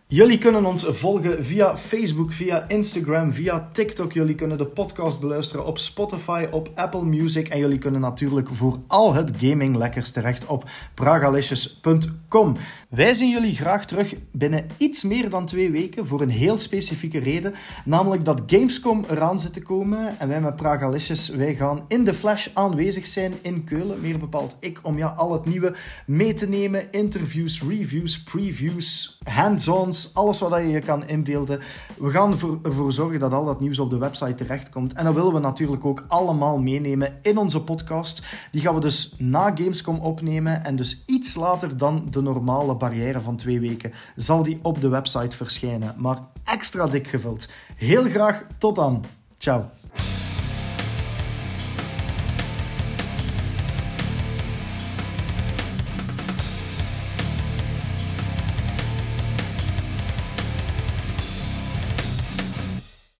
Jullie 0.08 0.38
kunnen 0.38 0.66
ons 0.66 0.86
volgen 0.86 1.44
via 1.44 1.78
Facebook, 1.78 2.32
via 2.32 2.68
Instagram, 2.68 3.34
via 3.34 3.70
TikTok. 3.72 4.14
Jullie 4.14 4.36
kunnen 4.36 4.58
de 4.58 4.66
podcast 4.66 5.20
beluisteren 5.20 5.66
op 5.66 5.78
Spotify, 5.78 6.48
op 6.52 6.70
Apple 6.76 7.04
Music. 7.04 7.48
En 7.48 7.60
jullie 7.60 7.78
kunnen 7.78 8.02
natuurlijk 8.02 8.50
voor 8.50 8.80
al 8.88 9.14
het 9.14 9.32
gaming 9.38 9.76
lekkers 9.76 10.12
terecht 10.12 10.46
op 10.46 10.70
pragalicious.com. 10.94 12.56
Wij 12.94 13.14
zien 13.14 13.30
jullie 13.30 13.56
graag 13.56 13.86
terug 13.86 14.16
binnen 14.32 14.68
iets 14.78 15.04
meer 15.04 15.30
dan 15.30 15.46
twee 15.46 15.72
weken 15.72 16.08
voor 16.08 16.22
een 16.22 16.30
heel 16.30 16.58
specifieke 16.58 17.20
reden. 17.20 17.54
Namelijk 17.86 18.26
dat 18.26 18.44
Gamescom 18.46 19.06
eraan 19.10 19.40
zit 19.40 19.54
te 19.54 19.62
komen. 19.62 20.20
En 20.20 20.28
wij 20.28 20.42
met 20.42 20.56
Pragalicious, 20.56 21.30
wij 21.30 21.56
gaan 21.56 21.84
in 21.88 22.04
de 22.04 22.14
flash 22.14 22.48
aanwezig 22.54 23.08
zijn 23.08 23.34
in 23.42 23.64
Keulen. 23.64 24.02
Meer 24.02 24.20
bepaald 24.20 24.56
ik, 24.60 24.80
om 24.82 24.98
ja, 24.98 25.08
al 25.08 25.32
het 25.32 25.46
nieuwe 25.46 25.76
mee 26.06 26.34
te 26.34 26.50
nemen. 26.50 26.92
Interviews, 26.92 27.62
reviews, 27.62 28.24
previews, 28.24 29.20
hands-ons, 29.24 30.10
alles 30.14 30.40
wat 30.40 30.60
je 30.60 30.68
je 30.68 30.80
kan 30.80 31.08
inbeelden. 31.08 31.60
We 31.98 32.10
gaan 32.10 32.32
ervoor 32.64 32.92
zorgen 32.92 33.20
dat 33.20 33.34
al 33.34 33.46
dat 33.46 33.60
nieuws 33.60 33.80
op 33.80 33.90
de 33.90 33.98
website 33.98 34.36
terechtkomt. 34.36 34.94
En 34.94 35.06
dat 35.06 35.14
willen 35.14 35.34
we 35.34 35.40
natuurlijk 35.40 35.86
ook 35.86 36.04
allemaal 36.08 36.58
meenemen 36.58 37.20
in 37.22 37.38
onze 37.38 37.64
podcast. 37.64 38.24
Die 38.52 38.62
gaan 38.62 38.76
we 38.76 38.82
dus 38.82 39.14
na 39.18 39.56
Gamescom 39.56 40.00
opnemen 40.00 40.64
en 40.64 40.76
dus 40.76 41.04
iets 41.06 41.36
later 41.36 41.78
dan 41.78 42.08
de 42.10 42.22
normale 42.22 42.82
barrière 42.84 43.22
van 43.22 43.36
twee 43.36 43.60
weken 43.60 43.94
zal 44.16 44.44
die 44.44 44.60
op 44.62 44.82
de 44.82 44.88
website 44.88 45.36
verschijnen. 45.36 45.94
Maar 45.98 46.18
extra 46.44 46.88
dik 46.88 47.08
gevuld. 47.08 47.48
Heel 47.76 48.04
graag 48.10 48.44
tot 48.58 48.76
dan. 48.76 49.06
Ciao. 49.38 49.70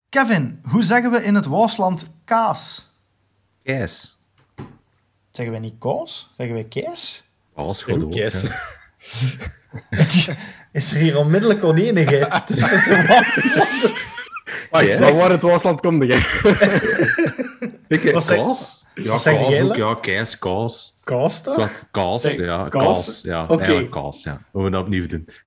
Kevin, 0.10 0.60
hoe 0.70 0.84
zeggen 0.84 1.12
we 1.12 1.24
in 1.24 1.36
het 1.36 1.46
Waasland 1.46 2.10
kaas? 2.26 2.90
Kaas. 3.64 4.16
Zeggen 5.32 5.54
we 5.54 5.60
niet 5.60 5.76
koos? 5.80 6.34
Zeggen 6.38 6.56
we 6.56 6.68
kaas? 6.68 7.24
Kaas. 7.56 7.84
Kaas. 7.86 8.82
Is 10.72 10.92
er 10.92 10.98
hier 10.98 11.18
onmiddellijk 11.18 11.64
oneenigheid 11.64 12.48
tussen 12.48 12.84
de 12.84 13.06
Waaslanders? 13.08 13.54
Wacht, 14.72 14.86
Yes. 14.86 15.00
waar 15.00 15.30
het 15.30 15.42
Waasland 15.42 15.80
komt, 15.80 16.04
jij? 16.08 16.18
Ik, 17.88 18.02
zeg- 18.18 18.26
kaas? 18.38 18.86
Ja, 18.96 19.04
kaas 19.18 19.26
ook. 19.62 19.76
Ja, 19.76 19.96
kaas, 20.02 20.38
kaas. 20.40 20.94
Kaas 21.04 21.42
toch? 21.42 21.70
Kaas, 21.92 22.32
ja. 22.34 22.68
kaas? 22.70 22.84
Kaas, 22.86 23.22
ja. 23.24 23.44
Oké. 23.44 23.56
Eigenlijk 23.56 23.92
kaas, 23.92 24.24
ja. 24.24 24.32
We 24.52 24.60
moeten 24.60 24.72
dat 24.72 24.82
opnieuw 24.82 25.08
doen. 25.08 25.28